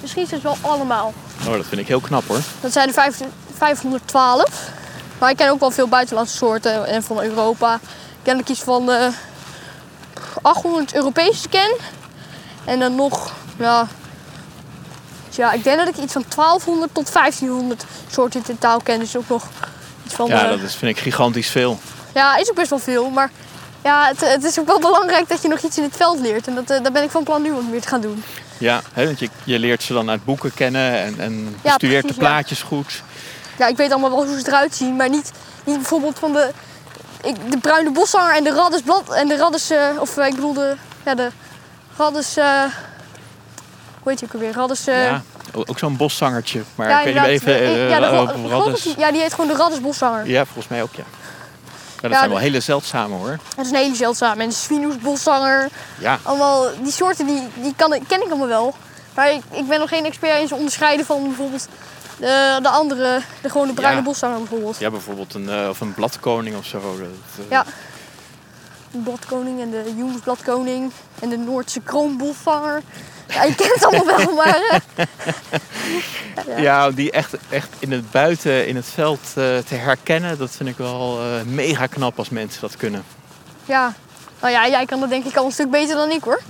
Misschien 0.00 0.26
zelfs 0.26 0.44
wel 0.44 0.56
allemaal. 0.60 1.12
Oh, 1.46 1.52
dat 1.52 1.66
vind 1.66 1.80
ik 1.80 1.88
heel 1.88 2.00
knap 2.00 2.26
hoor. 2.26 2.40
Dat 2.60 2.72
zijn 2.72 2.88
er 2.88 3.12
512. 3.56 4.70
Maar 5.18 5.30
ik 5.30 5.36
ken 5.36 5.50
ook 5.50 5.60
wel 5.60 5.70
veel 5.70 5.88
buitenlandse 5.88 6.36
soorten 6.36 6.86
en 6.86 7.02
van 7.02 7.22
Europa. 7.22 7.74
Ik 7.74 7.80
ken 8.22 8.38
ik 8.38 8.48
iets 8.48 8.62
van 8.62 8.90
uh, 8.90 9.06
800 10.42 10.94
Europese 10.94 11.48
ken. 11.48 11.76
En 12.66 12.78
dan 12.78 12.94
nog, 12.94 13.32
ja, 13.58 13.86
ja, 15.36 15.52
ik 15.52 15.64
denk 15.64 15.78
dat 15.78 15.88
ik 15.88 15.96
iets 15.96 16.12
van 16.12 16.24
1200 16.36 16.94
tot 16.94 17.12
1500 17.12 17.84
soorten 18.10 18.40
in 18.40 18.46
totaal 18.46 18.80
ken. 18.80 18.98
Dus 18.98 19.16
ook 19.16 19.28
nog 19.28 19.44
iets 20.04 20.14
van. 20.14 20.26
Ja, 20.26 20.48
dat 20.48 20.60
is, 20.60 20.74
vind 20.74 20.96
ik 20.96 21.02
gigantisch 21.02 21.50
veel. 21.50 21.78
Ja, 22.14 22.36
is 22.36 22.50
ook 22.50 22.56
best 22.56 22.70
wel 22.70 22.78
veel. 22.78 23.10
Maar 23.10 23.30
ja, 23.82 24.06
het, 24.06 24.20
het, 24.20 24.44
is 24.44 24.58
ook 24.58 24.66
wel 24.66 24.80
belangrijk 24.80 25.28
dat 25.28 25.42
je 25.42 25.48
nog 25.48 25.60
iets 25.60 25.76
in 25.76 25.82
het 25.82 25.96
veld 25.96 26.20
leert. 26.20 26.46
En 26.46 26.54
dat, 26.54 26.70
uh, 26.70 26.82
daar 26.82 26.92
ben 26.92 27.02
ik 27.02 27.10
van 27.10 27.24
plan 27.24 27.42
nu 27.42 27.52
wat 27.52 27.62
meer 27.70 27.80
te 27.80 27.88
gaan 27.88 28.00
doen. 28.00 28.22
Ja, 28.58 28.82
hè, 28.92 29.04
want 29.04 29.18
je, 29.18 29.28
je 29.44 29.58
leert 29.58 29.82
ze 29.82 29.92
dan 29.92 30.10
uit 30.10 30.24
boeken 30.24 30.54
kennen 30.54 30.92
en, 30.92 31.20
en 31.20 31.56
ja, 31.62 31.72
studeert 31.74 32.00
precies, 32.00 32.18
de 32.18 32.24
plaatjes 32.24 32.60
ja. 32.60 32.66
goed. 32.66 33.02
Ja, 33.58 33.66
ik 33.66 33.76
weet 33.76 33.90
allemaal 33.90 34.10
wel 34.10 34.26
hoe 34.26 34.40
ze 34.40 34.46
eruit 34.46 34.74
zien, 34.74 34.96
maar 34.96 35.08
niet, 35.08 35.30
niet 35.64 35.76
bijvoorbeeld 35.76 36.18
van 36.18 36.32
de, 36.32 36.50
ik, 37.22 37.50
de 37.50 37.58
bruine 37.58 37.90
boszanger 37.90 38.34
en 38.34 38.44
de 38.44 38.50
raddesblad 38.50 39.12
en 39.12 39.28
de 39.28 39.36
raddes, 39.36 39.70
uh, 39.70 39.78
of 39.98 40.16
ik 40.16 40.34
bedoel 40.34 40.52
de, 40.52 40.74
ja, 41.04 41.14
de 41.14 41.30
raddes, 41.96 42.38
uh, 42.38 42.62
hoe 44.00 44.10
heet 44.10 44.20
je 44.20 44.26
ook 44.26 44.32
alweer, 44.32 44.52
raddes... 44.52 44.84
ja, 44.84 45.22
ook 45.52 45.78
zo'n 45.78 45.96
boszangertje, 45.96 46.62
maar 46.74 46.88
ja, 46.88 46.98
ik 46.98 47.04
weet 47.04 47.14
niet 47.14 47.24
even... 47.24 47.52
ja, 47.88 48.00
de, 48.00 48.94
ja, 48.96 49.10
die 49.10 49.20
heet 49.20 49.34
gewoon 49.34 49.50
de 49.50 49.56
raddesboszanger. 49.56 50.26
Ja, 50.26 50.44
volgens 50.44 50.68
mij 50.68 50.82
ook, 50.82 50.94
ja. 50.94 51.04
Maar 52.00 52.10
dat 52.10 52.18
zijn 52.18 52.30
wel 52.30 52.38
hele 52.38 52.60
zeldzame 52.60 53.14
hoor. 53.14 53.38
Dat 53.56 53.64
is 53.64 53.70
een 53.70 53.76
hele 53.76 53.94
zeldzame. 53.94 54.42
En 54.42 54.52
Svinus 54.52 54.98
boszanger. 54.98 55.68
Ja. 55.98 56.18
Allemaal, 56.22 56.66
die 56.82 56.92
soorten 56.92 57.26
die, 57.26 57.48
die 57.54 57.74
kan, 57.76 57.90
ken 58.06 58.22
ik 58.22 58.28
allemaal 58.28 58.48
wel. 58.48 58.74
Maar 59.14 59.32
ik, 59.32 59.42
ik 59.50 59.68
ben 59.68 59.78
nog 59.78 59.88
geen 59.88 60.04
expert 60.04 60.40
in 60.40 60.48
ze 60.48 60.54
onderscheiden 60.54 61.06
van 61.06 61.22
bijvoorbeeld 61.22 61.68
de, 62.18 62.58
de 62.62 62.68
andere, 62.68 63.20
de 63.42 63.50
gewone 63.50 63.72
bruine 63.72 63.98
ja. 63.98 64.04
boszanger 64.04 64.38
bijvoorbeeld. 64.38 64.78
Ja, 64.78 64.90
bijvoorbeeld 64.90 65.34
een, 65.34 65.48
uh, 65.48 65.68
of 65.68 65.80
een 65.80 65.94
bladkoning 65.94 66.56
of 66.56 66.66
zo. 66.66 66.80
Dat, 66.80 67.44
uh... 67.44 67.50
Ja. 67.50 67.64
De 68.90 68.98
bladkoning 68.98 69.60
en 69.60 69.70
de 69.70 69.94
jongensbladkoning 69.96 70.92
en 71.20 71.28
de 71.28 71.36
Noordse 71.36 71.80
kroonboszanger. 71.80 72.82
Ja, 73.28 73.44
je 73.44 73.54
kent 73.54 73.74
het 73.74 73.84
allemaal 73.84 74.16
wel, 74.16 74.34
maar... 74.44 74.80
ja. 76.46 76.56
ja, 76.56 76.90
die 76.90 77.10
echt, 77.10 77.34
echt 77.48 77.68
in 77.78 77.92
het 77.92 78.10
buiten, 78.10 78.66
in 78.66 78.76
het 78.76 78.86
veld 78.86 79.20
uh, 79.20 79.34
te 79.34 79.74
herkennen, 79.74 80.38
dat 80.38 80.50
vind 80.50 80.68
ik 80.68 80.76
wel 80.76 81.18
uh, 81.20 81.42
mega 81.42 81.86
knap 81.86 82.18
als 82.18 82.28
mensen 82.28 82.60
dat 82.60 82.76
kunnen. 82.76 83.04
Ja, 83.64 83.94
nou 84.40 84.52
ja, 84.52 84.68
jij 84.68 84.84
kan 84.86 85.00
dat 85.00 85.08
denk 85.08 85.24
ik 85.24 85.36
al 85.36 85.44
een 85.44 85.52
stuk 85.52 85.70
beter 85.70 85.96
dan 85.96 86.10
ik 86.10 86.22
hoor. 86.22 86.40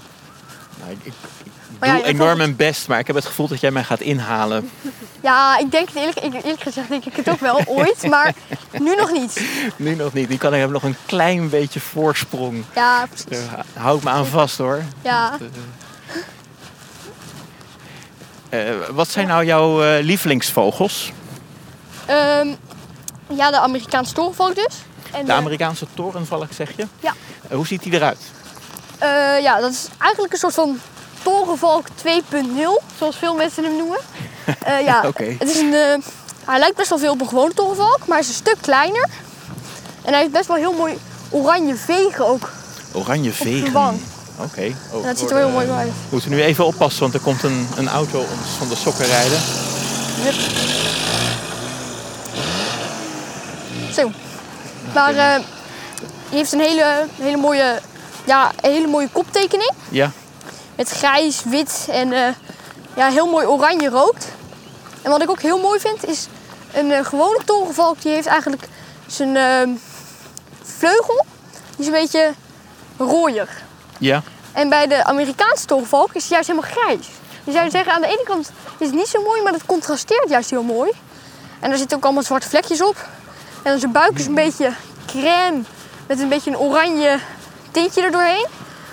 Nou, 0.80 0.96
ik 1.02 1.12
doe 1.78 1.88
ja, 1.88 2.02
enorm 2.02 2.36
mijn 2.36 2.56
best, 2.56 2.88
maar 2.88 2.98
ik 2.98 3.06
heb 3.06 3.16
het 3.16 3.24
gevoel 3.24 3.48
dat 3.48 3.60
jij 3.60 3.70
mij 3.70 3.84
gaat 3.84 4.00
inhalen. 4.00 4.70
Ja, 5.20 5.58
ik 5.58 5.70
denk 5.70 5.88
eerlijk, 5.94 6.22
eerlijk 6.22 6.60
gezegd 6.60 6.88
denk 6.88 7.04
ik 7.04 7.16
het 7.16 7.30
ook 7.30 7.40
wel 7.40 7.62
ooit, 7.78 8.08
maar 8.08 8.34
nu 8.78 8.94
nog 8.94 9.12
niet. 9.12 9.40
Nu 9.76 9.94
nog 9.94 10.12
niet. 10.12 10.28
Nu 10.28 10.36
kan 10.36 10.54
ik 10.54 10.60
heb 10.60 10.70
nog 10.70 10.82
een 10.82 10.96
klein 11.06 11.48
beetje 11.48 11.80
voorsprong. 11.80 12.64
Ja, 12.74 13.06
precies. 13.06 13.26
Dus, 13.26 13.38
uh, 13.38 13.82
hou 13.82 13.98
ik 13.98 14.04
me 14.04 14.10
aan 14.10 14.26
vast 14.26 14.58
hoor. 14.58 14.82
Ja. 15.02 15.30
Dat, 15.30 15.40
uh, 18.50 18.74
wat 18.90 19.08
zijn 19.08 19.26
nou 19.26 19.44
jouw 19.44 19.84
uh, 19.84 20.04
lievelingsvogels? 20.04 21.12
Um, 22.10 22.56
ja, 23.28 23.50
de 23.50 23.58
Amerikaanse 23.58 24.14
torenvalk 24.14 24.54
dus. 24.54 24.74
En 25.12 25.26
de, 25.26 25.32
Amerikaanse 25.32 25.86
torenvalk 25.94 26.52
zeg 26.52 26.76
je? 26.76 26.86
Ja. 27.00 27.14
Uh, 27.48 27.56
hoe 27.56 27.66
ziet 27.66 27.82
die 27.82 27.92
eruit? 27.92 28.18
ja, 29.42 29.60
dat 29.60 29.72
is 29.72 29.88
eigenlijk 29.98 30.32
een 30.32 30.38
soort 30.38 30.54
van 30.54 30.80
torenvalk 31.26 31.86
2.0, 31.88 32.86
zoals 32.98 33.16
veel 33.16 33.34
mensen 33.34 33.64
hem 33.64 33.76
noemen. 33.76 33.98
ja, 34.84 35.04
okay. 35.10 35.36
het 35.38 35.48
is 35.48 35.58
een, 35.58 36.02
hij 36.44 36.58
lijkt 36.58 36.76
best 36.76 36.88
wel 36.88 36.98
veel 36.98 37.12
op 37.12 37.20
een 37.20 37.28
gewone 37.28 37.54
torenvalk, 37.54 37.98
maar 37.98 38.18
hij 38.18 38.20
is 38.20 38.28
een 38.28 38.34
stuk 38.34 38.56
kleiner. 38.60 39.08
En 40.02 40.12
hij 40.12 40.20
heeft 40.20 40.32
best 40.32 40.46
wel 40.46 40.56
heel 40.56 40.72
mooi 40.72 40.98
oranje 41.30 41.76
vegen 41.76 42.26
ook. 42.26 42.50
Oranje 42.92 43.32
vegen? 43.32 43.76
Oké. 43.76 44.44
Okay. 44.44 44.76
Oh, 44.92 45.04
dat 45.04 45.18
ziet 45.18 45.30
er 45.30 45.36
heel 45.36 45.50
mooi 45.50 45.70
uit. 45.70 45.88
We 45.88 45.92
moeten 46.08 46.30
nu 46.30 46.42
even 46.42 46.66
oppassen, 46.66 47.00
want 47.00 47.14
er 47.14 47.20
komt 47.20 47.42
een, 47.42 47.68
een 47.76 47.88
auto 47.88 48.18
ons 48.18 48.48
van 48.58 48.68
de 48.68 48.76
sokken 48.76 49.06
rijden. 49.06 49.38
Yep. 50.24 50.34
Zo. 53.92 54.10
Maar 54.94 55.12
uh, 55.12 55.18
hij 55.18 55.42
heeft 56.30 56.52
een 56.52 56.60
hele, 56.60 57.06
hele, 57.20 57.36
mooie, 57.36 57.80
ja, 58.24 58.52
een 58.60 58.70
hele 58.70 58.86
mooie 58.86 59.08
koptekening. 59.12 59.70
Ja. 59.88 60.12
Met 60.76 60.90
grijs, 60.90 61.42
wit 61.44 61.86
en 61.90 62.12
uh, 62.12 62.28
ja, 62.96 63.08
heel 63.08 63.26
mooi 63.26 63.46
oranje 63.46 63.88
rood. 63.88 64.26
En 65.02 65.10
wat 65.10 65.22
ik 65.22 65.30
ook 65.30 65.40
heel 65.40 65.60
mooi 65.60 65.80
vind, 65.80 66.06
is 66.06 66.26
een 66.72 66.86
uh, 66.86 67.04
gewone 67.04 67.40
torenvalk. 67.44 68.02
Die 68.02 68.12
heeft 68.12 68.26
eigenlijk 68.26 68.68
zijn 69.06 69.80
vleugel. 70.62 71.24
Die 71.76 71.78
is 71.78 71.86
een 71.86 72.00
beetje 72.00 72.34
rooier. 72.96 73.48
Ja. 73.98 74.22
En 74.52 74.68
bij 74.68 74.86
de 74.86 75.04
Amerikaanse 75.04 75.66
tolvalk 75.66 76.14
is 76.14 76.22
het 76.22 76.30
juist 76.30 76.48
helemaal 76.48 76.70
grijs. 76.70 77.08
Je 77.44 77.52
zou 77.52 77.70
zeggen, 77.70 77.92
aan 77.92 78.00
de 78.00 78.06
ene 78.06 78.22
kant 78.24 78.50
is 78.78 78.86
het 78.86 78.96
niet 78.96 79.08
zo 79.08 79.22
mooi, 79.22 79.42
maar 79.42 79.52
het 79.52 79.66
contrasteert 79.66 80.28
juist 80.28 80.50
heel 80.50 80.62
mooi. 80.62 80.90
En 81.60 81.70
er 81.70 81.78
zitten 81.78 81.96
ook 81.96 82.04
allemaal 82.04 82.22
zwarte 82.22 82.48
vlekjes 82.48 82.82
op. 82.82 82.96
En 83.62 83.70
dan 83.70 83.78
zijn 83.78 83.92
buik 83.92 84.18
is 84.18 84.26
een 84.26 84.34
beetje 84.34 84.72
crème 85.06 85.62
met 86.06 86.20
een 86.20 86.28
beetje 86.28 86.50
een 86.50 86.58
oranje 86.58 87.18
tintje 87.70 88.02
erdoorheen. 88.02 88.46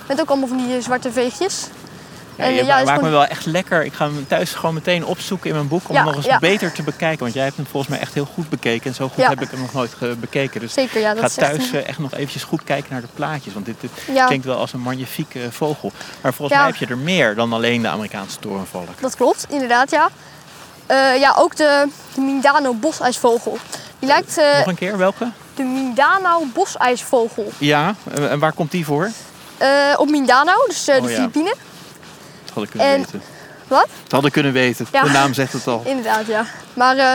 Met 0.08 0.20
ook 0.20 0.28
allemaal 0.28 0.48
van 0.48 0.56
die 0.56 0.76
eh, 0.76 0.82
zwarte 0.82 1.12
veegjes. 1.12 1.66
Ja, 2.36 2.44
je 2.44 2.60
eh, 2.60 2.84
maakt 2.84 3.02
me 3.02 3.08
wel 3.08 3.26
echt 3.26 3.46
lekker. 3.46 3.84
Ik 3.84 3.92
ga 3.92 4.04
hem 4.04 4.26
thuis 4.28 4.52
gewoon 4.52 4.74
meteen 4.74 5.04
opzoeken 5.04 5.48
in 5.48 5.54
mijn 5.56 5.68
boek 5.68 5.88
om 5.88 5.94
Ja, 5.94 5.96
hem 6.00 6.06
nog 6.06 6.16
eens 6.16 6.26
ja. 6.26 6.38
beter 6.38 6.72
te 6.72 6.82
bekijken. 6.82 7.18
Want 7.18 7.32
jij 7.34 7.44
hebt 7.44 7.56
hem 7.56 7.66
volgens 7.66 7.92
mij 7.92 8.00
echt 8.00 8.14
heel 8.14 8.24
goed 8.34 8.48
bekeken. 8.48 8.86
En 8.90 8.94
zo 8.94 9.08
goed 9.08 9.16
Ja. 9.22 9.28
heb 9.28 9.40
ik 9.40 9.50
hem 9.50 9.60
nog 9.60 9.72
nooit 9.72 10.20
bekeken. 10.20 10.60
Dus 10.60 10.72
Zeker, 10.72 11.00
ja. 11.00 11.08
Dat 11.14 11.18
ga 11.18 11.24
echt 11.24 11.34
thuis 11.38 11.70
een- 11.72 11.78
eh, 11.82 11.88
echt 11.88 11.98
nog 11.98 12.14
eventjes 12.14 12.42
goed 12.44 12.64
kijken 12.64 12.92
naar 12.92 13.00
de 13.00 13.06
plaatjes. 13.14 13.52
Want 13.54 13.66
dit, 13.66 13.80
dit 13.80 13.90
Ja. 14.12 14.26
klinkt 14.26 14.44
wel 14.46 14.56
als 14.56 14.72
een 14.72 14.80
magnifieke 14.80 15.40
eh, 15.42 15.46
vogel. 15.50 15.92
Maar 16.20 16.34
volgens 16.34 16.58
Ja. 16.58 16.64
mij 16.64 16.72
heb 16.78 16.88
je 16.88 16.94
er 16.94 16.98
meer 17.00 17.34
dan 17.34 17.52
alleen 17.52 17.82
de 17.82 17.88
Amerikaanse 17.88 18.38
torenvalk. 18.38 19.00
Dat 19.00 19.16
klopt, 19.16 19.46
inderdaad, 19.48 19.90
ja. 19.90 20.08
Eh, 20.86 21.18
ja, 21.20 21.34
ook 21.38 21.56
de, 21.56 21.88
de 22.14 22.20
Mindano 22.20 22.74
bosijsvogel. 22.74 23.58
Die 23.98 24.08
lijkt 24.08 24.38
eh, 24.38 24.58
Nog 24.58 24.66
een 24.66 24.74
keer, 24.74 24.96
welke? 24.98 25.30
de 25.54 25.62
Mindano 25.62 26.42
bosijsvogel. 26.54 27.52
Ja, 27.58 27.94
en 28.14 28.38
waar 28.38 28.52
komt 28.52 28.70
die 28.70 28.84
voor? 28.84 29.10
Eh, 29.58 29.68
op 29.96 30.08
Mindano, 30.10 30.52
dus 30.66 30.88
eh, 30.88 30.96
Oh, 30.96 31.02
de 31.02 31.08
ja. 31.10 31.14
Filipijnen. 31.16 31.54
Dat 32.54 32.62
had 32.62 32.62
ik 32.64 32.70
kunnen 32.70 32.88
En- 32.88 32.96
weten. 33.00 33.22
Wat? 33.68 33.86
Dat 34.02 34.12
had 34.12 34.24
ik 34.24 34.32
kunnen 34.32 34.52
weten. 34.52 34.86
Ja. 34.92 35.02
De 35.02 35.10
naam 35.10 35.34
zegt 35.34 35.52
het 35.52 35.66
al. 35.66 35.82
Inderdaad, 35.94 36.26
ja. 36.26 36.46
Maar 36.74 36.96
eh, 36.96 37.14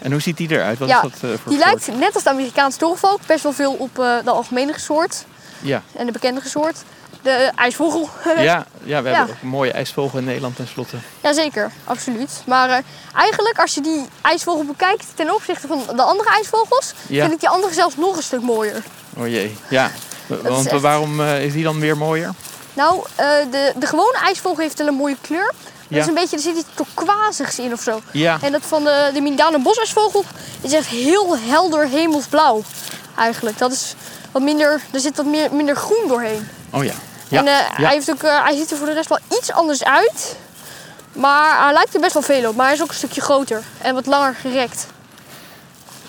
En 0.00 0.12
hoe 0.12 0.20
ziet 0.20 0.36
die 0.36 0.50
eruit? 0.50 0.78
Wat 0.78 0.88
Ja, 0.88 0.96
is 0.96 1.02
dat 1.02 1.12
eh, 1.12 1.20
voor 1.20 1.30
die 1.52 1.58
soort? 1.62 1.64
lijkt 1.86 1.98
net 2.00 2.14
als 2.14 2.22
de 2.22 2.30
Amerikaanse 2.30 2.78
torenvalk 2.78 3.20
best 3.26 3.42
wel 3.42 3.52
veel 3.52 3.72
op 3.72 3.98
eh, 3.98 4.16
de 4.24 4.30
algemene 4.30 4.72
soort 4.76 5.24
Ja. 5.60 5.82
en 5.96 6.06
de 6.06 6.12
bekendere 6.12 6.48
soort. 6.48 6.76
De 7.22 7.50
ijsvogel. 7.56 8.08
Ja, 8.24 8.34
ja, 8.42 8.66
we 9.02 9.08
Ja. 9.08 9.14
hebben 9.16 9.34
ook 9.34 9.42
een 9.42 9.48
mooie 9.48 9.72
ijsvogel 9.72 10.18
in 10.18 10.24
Nederland 10.24 10.56
tenslotte. 10.56 10.96
Jazeker, 11.22 11.70
absoluut. 11.84 12.30
Maar 12.46 12.68
eh, 12.70 12.78
eigenlijk, 13.14 13.58
als 13.58 13.74
je 13.74 13.80
die 13.80 14.04
ijsvogel 14.22 14.64
bekijkt 14.64 15.06
ten 15.14 15.34
opzichte 15.34 15.66
van 15.66 15.82
de 15.96 16.02
andere 16.02 16.28
ijsvogels, 16.30 16.92
Ja. 17.06 17.20
vind 17.20 17.32
ik 17.34 17.40
die 17.40 17.48
andere 17.48 17.74
zelfs 17.74 17.96
nog 17.96 18.16
een 18.16 18.22
stuk 18.22 18.40
mooier. 18.42 18.82
Oh 19.16 19.26
jee, 19.28 19.56
ja. 19.68 19.90
Want 20.26 20.66
echt- 20.66 20.80
waarom 20.80 21.20
is 21.20 21.52
die 21.52 21.62
dan 21.64 21.80
weer 21.80 21.96
mooier? 21.96 22.30
Nou, 22.74 23.04
eh, 23.14 23.26
de, 23.50 23.72
de 23.76 23.86
gewone 23.86 24.18
ijsvogel 24.22 24.62
heeft 24.62 24.78
wel 24.78 24.86
een 24.86 24.94
mooie 24.94 25.16
kleur. 25.20 25.52
Dat 25.88 26.02
is 26.02 26.06
een 26.08 26.14
beetje, 26.14 26.36
er 26.36 26.42
zit 26.42 26.56
iets 26.56 26.68
turquoisigs 26.74 27.58
in 27.58 27.72
of 27.72 27.80
zo. 27.80 28.00
Ja, 28.10 28.38
En 28.40 28.52
dat 28.52 28.62
van 28.64 28.84
de, 28.84 29.10
de 29.14 29.20
Mindano 29.20 29.58
bosijsvogel 29.58 30.24
is 30.60 30.72
echt 30.72 30.86
heel 30.86 31.38
helder 31.38 31.88
hemelsblauw. 31.88 32.62
Eigenlijk. 33.16 33.58
Dat 33.58 33.72
is 33.72 33.94
wat 34.32 34.42
minder, 34.42 34.80
er 34.90 35.00
zit 35.00 35.16
wat 35.16 35.26
meer, 35.26 35.54
minder 35.54 35.76
groen 35.76 36.08
doorheen. 36.08 36.48
oh 36.70 36.84
ja. 36.84 36.92
Ja, 37.28 37.38
En 37.40 37.46
eh, 37.46 37.52
ja. 37.52 37.84
hij, 37.84 37.92
heeft 37.94 38.10
ook, 38.10 38.22
eh, 38.22 38.44
hij 38.44 38.56
ziet 38.56 38.70
er 38.70 38.76
voor 38.76 38.86
de 38.86 38.92
rest 38.92 39.08
wel 39.08 39.18
iets 39.38 39.52
anders 39.52 39.84
uit. 39.84 40.36
Maar 41.12 41.64
hij 41.64 41.72
lijkt 41.72 41.94
er 41.94 42.00
best 42.00 42.12
wel 42.12 42.22
veel 42.22 42.48
op. 42.48 42.56
Maar 42.56 42.66
hij 42.66 42.74
is 42.74 42.82
ook 42.82 42.88
een 42.88 42.94
stukje 42.94 43.20
groter 43.20 43.62
en 43.78 43.94
wat 43.94 44.06
langer 44.06 44.34
gerekt. 44.34 44.86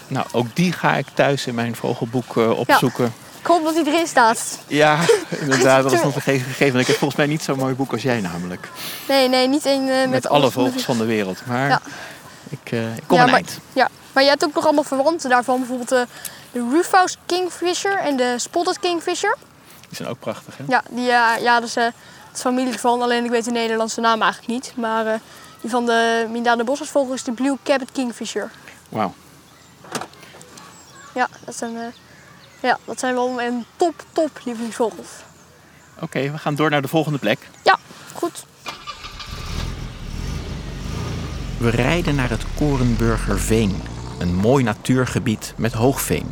Nou, 0.07 0.25
ook 0.31 0.47
die 0.53 0.71
ga 0.71 0.95
ik 0.95 1.05
thuis 1.13 1.45
in 1.47 1.55
mijn 1.55 1.75
vogelboek 1.75 2.37
eh, 2.37 2.59
opzoeken. 2.59 3.13
Ik 3.45 3.51
hoop 3.51 3.63
dat 3.63 3.73
hij 3.75 3.83
erin 3.83 4.07
staat. 4.07 4.59
Ja, 4.67 4.97
inderdaad, 5.41 5.83
dat 5.83 5.91
is 5.91 6.01
nog 6.01 6.15
een 6.15 6.21
ge- 6.21 6.39
gegeven. 6.39 6.79
Ik 6.79 6.87
heb 6.87 6.95
volgens 6.95 7.19
mij 7.19 7.27
niet 7.27 7.43
zo'n 7.43 7.57
mooi 7.57 7.73
boek 7.73 7.91
als 7.91 8.01
jij 8.01 8.21
namelijk. 8.21 8.69
Nee, 9.07 9.27
nee, 9.29 9.47
niet 9.47 9.65
één 9.65 9.89
eh, 9.89 9.99
met, 9.99 10.09
Met 10.09 10.27
alle 10.27 10.51
vogels 10.51 10.83
van 10.83 10.97
de 10.97 11.05
wereld. 11.05 11.45
Maar 11.45 11.67
Ja. 11.69 11.81
ik, 12.49 12.71
eh, 12.71 12.95
ik 12.95 13.03
kom 13.07 13.17
Ja, 13.17 13.25
maar- 13.25 13.33
eind. 13.33 13.59
Ja, 13.73 13.89
maar 14.13 14.23
je 14.23 14.29
hebt 14.29 14.43
ook 14.43 14.53
nog 14.53 14.63
allemaal 14.65 14.83
verwanten 14.83 15.29
daarvan. 15.29 15.57
Bijvoorbeeld 15.59 15.89
de 15.89 16.07
Rufous 16.71 17.17
Kingfisher 17.25 17.97
en 17.97 18.15
de 18.17 18.33
Spotted 18.37 18.79
Kingfisher. 18.79 19.35
Die 19.87 19.95
zijn 19.97 20.09
ook 20.09 20.19
prachtig, 20.19 20.57
hè? 20.57 20.63
Ja, 20.67 20.83
die, 20.89 21.11
eh, 21.11 21.41
ja 21.41 21.59
dat, 21.59 21.67
is, 21.69 21.75
het 21.75 21.93
familie 22.41 22.73
ervan. 22.73 23.01
Alleen 23.01 23.23
ik 23.23 23.29
weet 23.31 23.45
de 23.45 23.51
Nederlandse 23.51 24.01
naam 24.01 24.21
eigenlijk 24.21 24.51
niet. 24.53 24.73
Maar 24.75 25.19
die 25.61 25.69
van 25.69 25.85
de 25.85 26.27
Mindano 26.31 26.63
bosvogel 26.63 27.13
is 27.13 27.23
de 27.23 27.31
Blue 27.31 27.57
Capped 27.63 27.91
Kingfisher. 27.91 28.51
Wauw. 28.89 29.13
Ja, 31.13 31.27
dat 31.45 31.55
zijn, 31.55 31.93
ja, 32.65 32.77
dat 32.85 32.99
zijn 32.99 33.13
wel 33.13 33.41
een 33.41 33.65
top, 33.75 33.93
top 34.11 34.39
lievelingsvogels. 34.43 35.09
Oké, 35.99 36.31
we 36.31 36.37
gaan 36.37 36.55
door 36.55 36.69
naar 36.69 36.81
de 36.81 36.87
volgende 36.87 37.17
plek. 37.19 37.39
Ja, 37.63 37.77
goed. 38.13 38.45
We 41.57 41.69
rijden 41.69 42.15
naar 42.15 42.29
het 42.29 42.43
Korenburgerveen, 42.55 43.81
een 44.19 44.35
mooi 44.35 44.63
natuurgebied 44.63 45.53
met 45.57 45.73
hoogveen. 45.73 46.31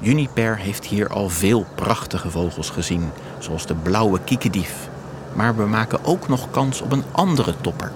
Juniper 0.00 0.58
heeft 0.58 0.84
hier 0.86 1.08
al 1.08 1.28
veel 1.28 1.66
prachtige 1.74 2.30
vogels 2.30 2.70
gezien, 2.70 3.10
zoals 3.38 3.66
de 3.66 3.74
blauwe 3.74 4.20
kiekedief. 4.24 4.88
Maar 5.34 5.56
we 5.56 5.64
maken 5.64 6.04
ook 6.04 6.28
nog 6.28 6.50
kans 6.50 6.80
op 6.80 6.92
een 6.92 7.04
andere 7.12 7.54
topper. 7.60 7.92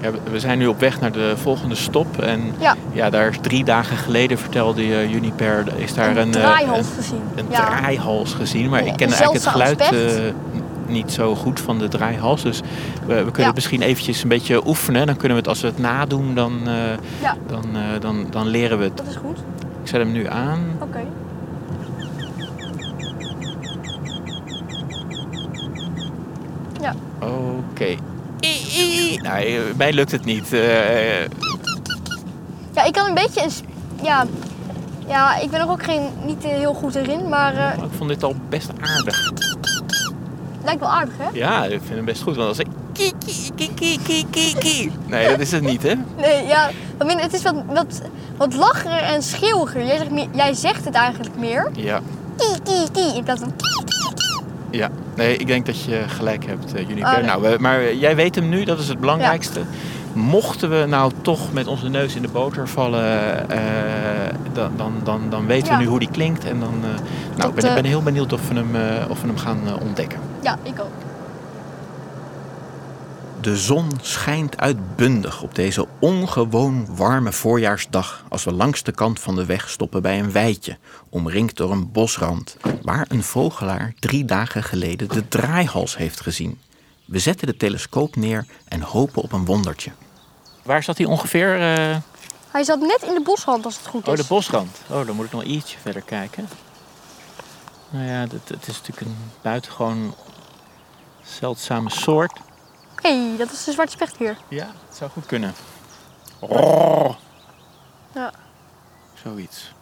Ja, 0.00 0.10
we- 0.30 0.40
zijn 0.40 0.58
nu 0.58 0.66
op 0.66 0.80
weg 0.80 1.00
naar 1.00 1.12
de 1.12 1.32
volgende 1.36 1.74
stop. 1.74 2.18
En 2.22 2.40
Ja, 2.58 2.74
ja, 2.92 3.10
daar 3.10 3.28
is 3.28 3.36
drie 3.40 3.64
dagen 3.64 3.96
geleden 3.96 4.38
vertelde 4.38 4.86
je 4.86 5.08
Juniper, 5.08 5.64
is 5.76 5.94
daar 5.94 6.08
een, 6.10 6.16
een, 6.16 6.34
eh, 6.34 6.40
draaihals 6.40 6.78
een, 6.86 6.92
gezien. 6.94 7.20
een 7.36 7.46
ja. 7.50 7.64
draaihals 7.66 8.32
gezien. 8.34 8.68
Maar 8.70 8.86
ik 8.86 8.96
ken 8.96 9.06
eigenlijk 9.08 9.32
het 9.44 9.46
geluid 9.46 9.80
eh, 9.80 10.32
niet 10.86 11.12
zo 11.12 11.34
goed 11.34 11.60
van 11.60 11.78
de 11.78 11.88
draaihals. 11.88 12.42
Dus 12.42 12.60
we, 13.06 13.24
we 13.24 13.30
kunnen 13.30 13.54
misschien 13.54 13.82
eventjes 13.82 14.22
een 14.22 14.28
beetje 14.28 14.66
oefenen. 14.66 15.06
Dan 15.06 15.16
kunnen 15.16 15.36
we 15.36 15.42
het 15.42 15.48
als 15.48 15.60
we 15.60 15.66
het 15.66 15.78
nadoen, 15.78 16.34
dan, 16.34 16.52
eh, 16.64 17.30
dan, 17.46 17.64
dan, 18.00 18.26
dan 18.30 18.46
leren 18.46 18.78
we 18.78 18.84
het. 18.84 18.96
Dat 18.96 19.06
is 19.06 19.16
goed. 19.16 19.38
Ik 19.82 19.88
zet 19.88 20.00
hem 20.00 20.12
nu 20.12 20.26
aan. 20.28 20.60
Oké. 20.80 21.00
Ja, 26.80 26.94
Oké. 27.20 27.96
Nou, 29.28 29.44
eh, 29.44 29.60
mij 29.76 29.92
lukt 29.92 30.12
het 30.12 30.24
niet. 30.24 30.52
Eh, 30.52 31.20
ja, 32.74 32.84
ik 32.84 32.92
kan 32.92 33.06
een 33.06 33.14
beetje 33.14 33.42
een... 33.42 33.50
Ja, 34.02 34.26
ja 35.06 35.36
ik 35.36 35.50
ben 35.50 35.60
er 35.60 35.70
ook 35.70 35.82
geen, 35.82 36.08
niet 36.24 36.44
eh, 36.44 36.50
heel 36.50 36.74
goed 36.74 36.94
erin, 36.94 37.28
maar 37.28 37.56
eh, 37.56 37.82
ik 37.82 37.90
vond 37.96 38.10
dit 38.10 38.22
al 38.22 38.34
best 38.48 38.70
aardig. 38.80 39.32
lijkt 40.64 40.80
wel 40.80 40.90
aardig, 40.90 41.14
hè? 41.18 41.28
Ja, 41.32 41.64
ik 41.64 41.80
vind 41.80 41.94
hem 41.94 42.04
best 42.04 42.22
goed. 42.22 42.36
Want 42.36 42.48
als 42.48 42.58
ik... 42.58 42.66
Nee, 45.06 45.28
dat 45.28 45.40
is 45.40 45.52
het 45.52 45.62
niet, 45.62 45.82
hè? 45.82 45.94
Nee, 46.16 46.46
ja, 46.46 46.70
het 46.98 47.32
is 47.32 47.42
wat, 47.42 47.54
wat, 47.66 48.00
wat 48.36 48.54
lachiger 48.54 49.02
en 49.02 49.22
schreeuwiger. 49.22 49.84
Jij 49.84 49.96
zegt, 49.96 50.10
meer, 50.10 50.28
jij 50.32 50.54
zegt 50.54 50.84
het 50.84 50.94
eigenlijk 50.94 51.36
meer. 51.36 51.70
Ja. 51.72 52.00
Kie, 52.36 52.62
kie, 52.62 52.90
kie, 52.92 53.16
in 53.16 53.24
plaats 53.24 53.40
van 53.40 53.56
kie. 53.56 54.17
Ja, 54.70 54.88
nee, 55.14 55.36
ik 55.36 55.46
denk 55.46 55.66
dat 55.66 55.82
je 55.82 56.02
gelijk 56.06 56.46
hebt, 56.46 56.74
eh 56.74 56.88
Juniper. 56.88 57.10
Oh, 57.10 57.16
nee. 57.16 57.26
nou, 57.26 57.60
maar 57.60 57.94
jij 57.94 58.16
weet 58.16 58.34
hem 58.34 58.48
nu, 58.48 58.64
dat 58.64 58.78
is 58.78 58.88
het 58.88 59.00
belangrijkste. 59.00 59.60
Mochten 60.12 60.70
we 60.70 60.86
nou 60.88 61.12
toch 61.22 61.52
met 61.52 61.66
onze 61.66 61.88
neus 61.88 62.14
in 62.14 62.22
de 62.22 62.28
boter 62.28 62.68
vallen, 62.68 63.50
eh, 63.50 63.58
dan, 64.52 64.72
dan, 64.76 64.92
dan, 65.04 65.20
dan 65.30 65.46
weten 65.46 65.68
Ja. 65.68 65.76
we 65.76 65.82
nu 65.82 65.88
hoe 65.88 65.98
die 65.98 66.10
klinkt. 66.10 66.44
En 66.44 66.60
dan, 66.60 66.74
eh, 66.82 67.00
nou, 67.36 67.52
ik 67.56 67.74
ben, 67.74 67.84
heel 67.84 68.02
benieuwd 68.02 68.32
of 68.32 68.48
we 68.48 68.54
hem, 68.54 68.70
of 69.08 69.20
we 69.20 69.26
hem 69.26 69.36
gaan 69.36 69.58
ontdekken. 69.82 70.18
Ja, 70.40 70.58
ik 70.62 70.80
ook. 70.80 71.07
De 73.40 73.56
zon 73.56 73.90
schijnt 74.02 74.56
uitbundig 74.56 75.42
op 75.42 75.54
deze 75.54 75.86
ongewoon 76.00 76.96
warme 76.96 77.32
voorjaarsdag 77.32 78.24
als 78.28 78.44
we 78.44 78.52
langs 78.52 78.82
de 78.82 78.92
kant 78.92 79.20
van 79.20 79.34
de 79.34 79.44
weg 79.44 79.70
stoppen 79.70 80.02
bij 80.02 80.18
een 80.18 80.32
weidje, 80.32 80.78
omringd 81.08 81.56
door 81.56 81.70
een 81.72 81.92
bosrand, 81.92 82.56
waar 82.82 83.06
een 83.08 83.22
vogelaar 83.22 83.92
drie 83.98 84.24
dagen 84.24 84.62
geleden 84.62 85.08
de 85.08 85.28
draaihals 85.28 85.96
heeft 85.96 86.20
gezien. 86.20 86.60
We 87.04 87.18
zetten 87.18 87.46
de 87.46 87.56
telescoop 87.56 88.16
neer 88.16 88.46
en 88.68 88.80
hopen 88.80 89.22
op 89.22 89.32
een 89.32 89.44
wondertje. 89.44 89.90
Waar 90.62 90.82
zat 90.82 90.98
hij 90.98 91.06
ongeveer? 91.06 91.54
eh? 91.60 91.96
Hij 92.50 92.64
zat 92.64 92.80
net 92.80 93.02
in 93.06 93.14
de 93.14 93.22
bosrand 93.24 93.64
als 93.64 93.76
het 93.76 93.86
goed 93.86 94.06
is. 94.06 94.12
Oh, 94.12 94.16
de 94.16 94.24
bosrand. 94.28 94.80
Oh, 94.90 95.06
dan 95.06 95.16
moet 95.16 95.24
ik 95.26 95.32
nog 95.32 95.42
ietsje 95.42 95.78
verder 95.78 96.02
kijken. 96.02 96.48
Nou 97.90 98.06
ja, 98.06 98.20
het, 98.20 98.48
het 98.48 98.66
is 98.66 98.76
natuurlijk 98.78 99.00
een 99.00 99.16
buitengewoon 99.42 100.14
zeldzame 101.22 101.90
soort. 101.90 102.38
Hé, 103.02 103.28
hey, 103.28 103.36
dat 103.36 103.50
is 103.52 103.64
de 103.64 103.72
zwarte 103.72 103.92
specht 103.92 104.16
weer. 104.18 104.36
Ja, 104.48 104.66
het 104.88 104.96
zou 104.96 105.10
goed 105.10 105.26
kunnen. 105.26 105.54
Ja. 108.14 108.32
Zoiets. 109.22 109.72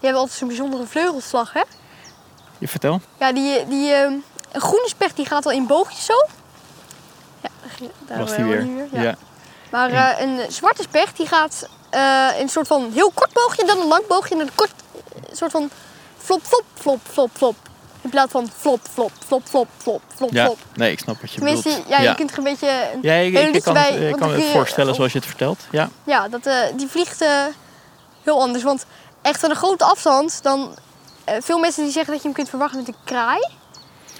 Die 0.00 0.06
hebben 0.08 0.20
altijd 0.20 0.38
zo'n 0.38 0.48
bijzondere 0.48 0.86
vleugelslag, 0.86 1.52
hè? 1.52 1.62
Je 2.58 2.68
vertel? 2.68 3.00
Ja, 3.18 3.32
die, 3.32 3.66
die 3.66 3.92
ehm, 3.92 4.12
een 4.52 4.60
groene 4.60 4.88
specht 4.88 5.16
die 5.16 5.26
gaat 5.26 5.46
al 5.46 5.52
in 5.52 5.66
boogjes 5.66 6.04
zo. 6.04 6.26
Ja, 7.40 7.48
daar- 8.06 8.18
Was 8.18 8.30
eh, 8.30 8.36
die 8.36 8.44
weer? 8.44 8.88
Ja. 9.02 9.14
Maar 9.70 9.90
eh, 9.90 10.20
een 10.20 10.52
zwarte 10.52 10.82
specht 10.82 11.16
die 11.16 11.26
gaat 11.26 11.68
eh, 11.90 12.28
in 12.36 12.42
een 12.42 12.48
soort 12.48 12.66
van 12.66 12.90
heel 12.92 13.10
kort 13.14 13.32
boogje, 13.32 13.66
dan 13.66 13.80
een 13.80 13.86
lang 13.88 14.06
boogje 14.06 14.34
en 14.34 14.40
een 14.40 14.54
kort 14.54 14.72
een 15.30 15.36
soort 15.36 15.50
van 15.50 15.70
flop, 16.18 16.42
flop, 16.42 16.64
flop, 16.74 17.00
flop, 17.10 17.30
flop. 17.32 17.56
In 18.00 18.10
plaats 18.10 18.32
van 18.32 18.50
flop, 18.56 18.80
flop, 18.92 19.10
flop, 19.26 19.42
flop, 19.48 19.68
flop, 19.78 20.02
flop, 20.14 20.32
Ja, 20.32 20.44
flop. 20.44 20.58
nee, 20.74 20.90
ik 20.92 20.98
snap 20.98 21.20
wat 21.20 21.30
je 21.30 21.36
Tenminste, 21.36 21.68
bedoelt. 21.68 21.88
ja, 21.88 22.00
je 22.00 22.14
kunt 22.14 22.30
er 22.30 22.38
een 22.38 22.44
beetje 22.44 22.68
een 22.94 22.98
Ja, 23.02 23.14
ik, 23.14 23.54
ik, 23.54 23.62
kan, 23.62 23.72
bij. 23.74 23.90
ik 24.08 24.16
kan 24.16 24.30
me 24.30 24.50
voorstellen 24.52 24.94
zoals 24.94 25.12
je 25.12 25.18
het 25.18 25.26
vertelt. 25.26 25.58
Ja. 25.70 25.88
Ja, 26.04 26.28
dat, 26.28 26.46
eh, 26.46 26.54
die 26.76 26.88
vliegt 26.88 27.20
eh, 27.20 27.28
heel 28.22 28.40
anders. 28.40 28.62
Want 28.64 28.86
echt 29.22 29.44
aan 29.44 29.50
een 29.50 29.56
grote 29.56 29.84
afstand, 29.84 30.42
dan... 30.42 30.76
eh, 31.24 31.34
veel 31.40 31.58
mensen 31.58 31.82
die 31.82 31.92
zeggen 31.92 32.12
dat 32.12 32.22
je 32.22 32.26
hem 32.28 32.36
kunt 32.36 32.48
verwachten 32.48 32.78
met 32.78 32.88
een 32.88 32.94
kraai. 33.04 33.48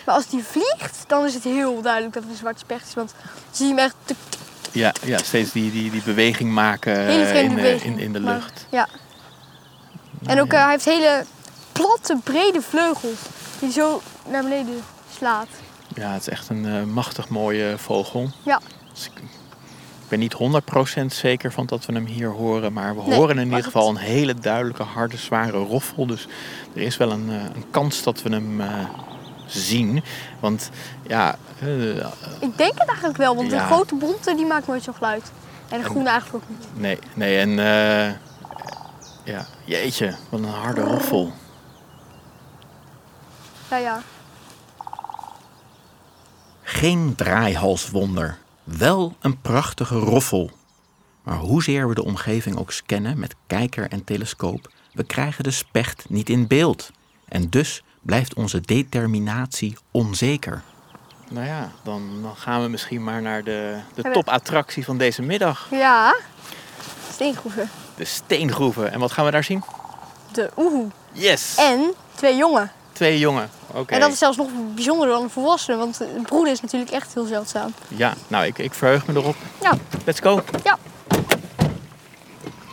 Maar 0.07 0.15
als 0.15 0.27
die 0.29 0.45
vliegt, 0.45 1.05
dan 1.07 1.25
is 1.25 1.35
het 1.35 1.45
heel 1.45 1.83
duidelijk 1.83 2.15
dat 2.15 2.23
het 2.23 2.33
een 2.33 2.39
zwarte 2.39 2.59
specht 2.59 2.87
is. 2.89 2.95
Want 2.95 3.13
dan 3.23 3.31
zie 3.51 3.67
je 3.67 3.75
hem 3.75 3.85
echt 3.85 3.95
tuk, 4.05 4.17
tuk, 4.29 4.41
Ja, 4.73 4.93
ja 5.05 5.19
steeds 5.19 5.53
die, 5.53 5.71
die, 5.73 5.91
die 5.91 6.03
beweging 6.03 6.51
maken 6.53 7.09
in, 7.09 7.55
beweging. 7.55 7.83
in, 7.97 7.99
in 7.99 8.13
de 8.13 8.21
Maar- 8.21 8.35
lucht. 8.35 8.67
ja. 8.71 8.89
En 10.27 10.41
ook, 10.41 10.53
hij 10.53 10.71
heeft 10.71 10.85
hele 10.85 11.25
platte, 11.73 12.17
brede 12.25 12.63
vleugels. 12.63 13.19
Die 13.61 13.71
zo 13.73 14.01
naar 14.31 14.43
beneden 14.43 14.83
slaat. 15.17 15.49
Ja, 15.95 16.11
het 16.13 16.21
is 16.21 16.29
echt 16.29 16.49
een 16.49 16.67
eh, 16.67 16.83
machtig 16.83 17.29
mooie 17.29 17.75
vogel. 17.79 18.31
Ja. 18.43 18.61
Dus 18.93 19.05
ik, 19.07 19.13
ik 20.03 20.09
ben 20.09 20.19
niet 20.19 20.35
100% 21.03 21.05
zeker 21.07 21.53
van 21.53 21.67
dat 21.67 21.87
we 21.87 21.93
hem 21.93 22.07
hier 22.07 22.29
horen. 22.31 22.73
Maar 22.73 22.97
we 22.97 23.03
Nee, 23.07 23.19
horen 23.19 23.39
in 23.39 23.45
ieder 23.47 23.65
geval 23.65 23.89
een 23.89 23.97
hele 23.97 24.35
duidelijke, 24.35 24.83
harde, 24.83 25.17
zware 25.17 25.59
roffel. 25.59 26.07
Dus 26.07 26.27
er 26.75 26.83
is 26.83 26.97
wel 26.97 27.11
een, 27.13 27.29
eh, 27.31 27.35
een 27.55 27.71
kans 27.71 28.03
dat 28.03 28.23
we 28.23 28.31
hem 28.31 28.61
eh, 28.61 28.69
zien. 29.47 30.03
Want 30.41 30.71
ja, 31.07 31.37
Ik 32.41 32.57
denk 32.57 32.73
het 32.79 32.89
eigenlijk 32.89 33.19
wel, 33.19 33.37
want 33.37 33.51
Ja. 33.51 33.59
de 33.59 33.65
grote 33.75 33.95
bonte 33.95 34.35
die 34.35 34.47
maakt 34.47 34.67
nooit 34.67 34.83
zo'n 34.83 34.95
geluid. 34.95 35.33
En 35.69 35.79
de 35.79 35.85
groene 35.85 36.09
eigenlijk 36.09 36.45
ook 36.45 36.51
niet. 36.59 36.69
nee, 36.81 36.99
nee. 37.15 37.39
En 37.39 37.51
ja, 39.25 39.47
jeetje, 39.65 40.15
wat 40.29 40.41
een 40.41 40.47
harde 40.47 40.81
roffel. 40.81 41.33
Ja, 43.71 43.77
ja. 43.77 44.03
Geen 46.63 47.15
draaihalswonder, 47.15 48.39
wel 48.65 49.17
een 49.21 49.41
prachtige 49.41 49.99
roffel. 49.99 50.51
Maar 51.23 51.37
hoezeer 51.37 51.89
we 51.89 51.95
de 51.95 52.05
omgeving 52.05 52.57
ook 52.57 52.73
scannen 52.73 53.19
met 53.19 53.35
kijker 53.47 53.91
en 53.91 54.05
telescoop, 54.05 54.73
we 54.93 55.05
krijgen 55.05 55.45
de 55.45 55.51
specht 55.51 56.05
niet 56.09 56.29
in 56.29 56.47
beeld. 56.47 56.91
En 57.29 57.49
dus 57.49 57.83
blijft 58.03 58.35
onze 58.35 58.61
determinatie 58.61 59.77
onzeker. 59.91 60.63
Nou 61.31 61.47
ja, 61.47 61.73
dan, 61.83 62.23
dan 62.23 62.37
gaan 62.37 62.63
we 62.63 62.69
misschien 62.69 63.05
maar 63.05 63.23
naar 63.23 63.45
de, 63.45 63.79
de 63.95 64.11
topattractie 64.11 64.85
van 64.85 64.99
deze 64.99 65.23
middag. 65.23 65.67
Ja. 65.71 66.17
Steengroeven. 67.13 67.71
De 67.97 68.05
steengroeven. 68.05 68.93
En 68.93 69.01
wat 69.01 69.13
gaan 69.13 69.25
we 69.25 69.31
daar 69.31 69.45
zien? 69.45 69.63
De 70.33 70.51
oehoe. 70.57 70.89
Yes! 71.13 71.55
En 71.57 71.95
twee 72.15 72.37
jongen. 72.37 72.73
Twee 72.99 73.19
jongen. 73.19 73.51
Oké. 73.67 73.95
En 73.95 74.01
dat 74.01 74.13
is 74.13 74.19
zelfs 74.19 74.37
nog 74.37 74.49
bijzonderder 74.75 75.15
dan 75.15 75.25
een 75.25 75.31
volwassene, 75.31 75.77
want 75.77 76.01
een 76.01 76.23
broeder 76.23 76.53
is 76.53 76.61
natuurlijk 76.61 76.91
echt 76.91 77.15
heel 77.15 77.25
zeldzaam. 77.25 77.73
Ja, 77.89 78.15
nou 78.29 78.47
ik, 78.47 78.59
ik 78.59 78.75
verheug 78.75 79.07
me 79.07 79.15
erop. 79.15 79.37
Ja, 79.63 79.75
Let's 80.05 80.21
go! 80.21 80.43
ja. 80.65 80.79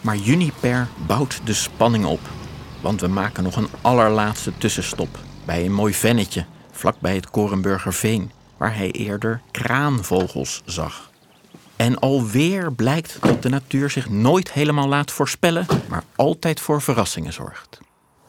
Maar 0.02 0.16
Juniper 0.16 0.88
bouwt 1.08 1.42
de 1.44 1.54
spanning 1.54 2.06
op. 2.06 2.20
Want 2.82 3.02
we 3.02 3.08
maken 3.08 3.44
nog 3.44 3.56
een 3.56 3.70
allerlaatste 3.82 4.58
tussenstop. 4.58 5.18
Bij 5.46 5.66
een 5.66 5.74
mooi 5.74 5.94
vennetje, 5.94 6.46
vlakbij 6.72 7.16
het 7.16 7.30
Korenburgerveen. 7.30 8.32
Waar 8.58 8.76
hij 8.76 8.92
eerder 8.92 9.42
kraanvogels 9.52 10.62
zag. 10.66 11.10
En 11.76 12.00
alweer 12.00 12.72
blijkt 12.72 13.18
dat 13.22 13.42
de 13.42 13.50
natuur 13.50 13.90
zich 13.90 14.10
nooit 14.10 14.52
helemaal 14.52 14.88
laat 14.88 15.12
voorspellen. 15.12 15.66
Maar 15.88 16.04
altijd 16.16 16.60
voor 16.60 16.82
verrassingen 16.82 17.34
zorgt. 17.34 17.84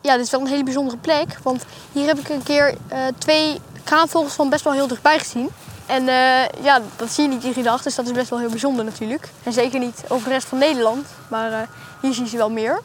Ja, 0.07 0.17
dit 0.17 0.25
is 0.25 0.31
wel 0.31 0.41
een 0.41 0.47
hele 0.47 0.65
bijzondere 0.65 0.97
plek, 0.97 1.39
want 1.43 1.65
hier 1.93 2.07
heb 2.07 2.19
ik 2.19 2.29
een 2.29 2.43
keer 2.43 2.75
eh, 2.89 2.99
twee 3.19 3.61
kraanvogels 3.85 4.33
van 4.33 4.51
best 4.51 4.65
wel 4.65 4.73
heel 4.73 4.87
dichtbij 4.87 5.19
gezien. 5.19 5.49
En 5.87 6.09
eh, 6.09 6.63
ja, 6.63 6.81
dat 6.97 7.11
zie 7.11 7.23
je 7.23 7.29
niet 7.29 7.43
iedere 7.43 7.63
dag, 7.63 7.83
dus 7.83 7.95
dat 7.95 8.07
is 8.07 8.13
best 8.13 8.31
wel 8.31 8.39
heel 8.39 8.51
bijzonder 8.51 8.85
natuurlijk. 8.85 9.29
En 9.43 9.53
zeker 9.53 9.79
niet 9.79 10.05
over 10.09 10.29
de 10.29 10.35
rest 10.35 10.47
van 10.47 10.59
Nederland, 10.59 11.07
maar 11.29 11.53
eh, 11.53 11.69
hier 12.01 12.13
zie 12.15 12.23
je 12.23 12.29
ze 12.29 12.37
wel 12.37 12.51
meer. 12.51 12.81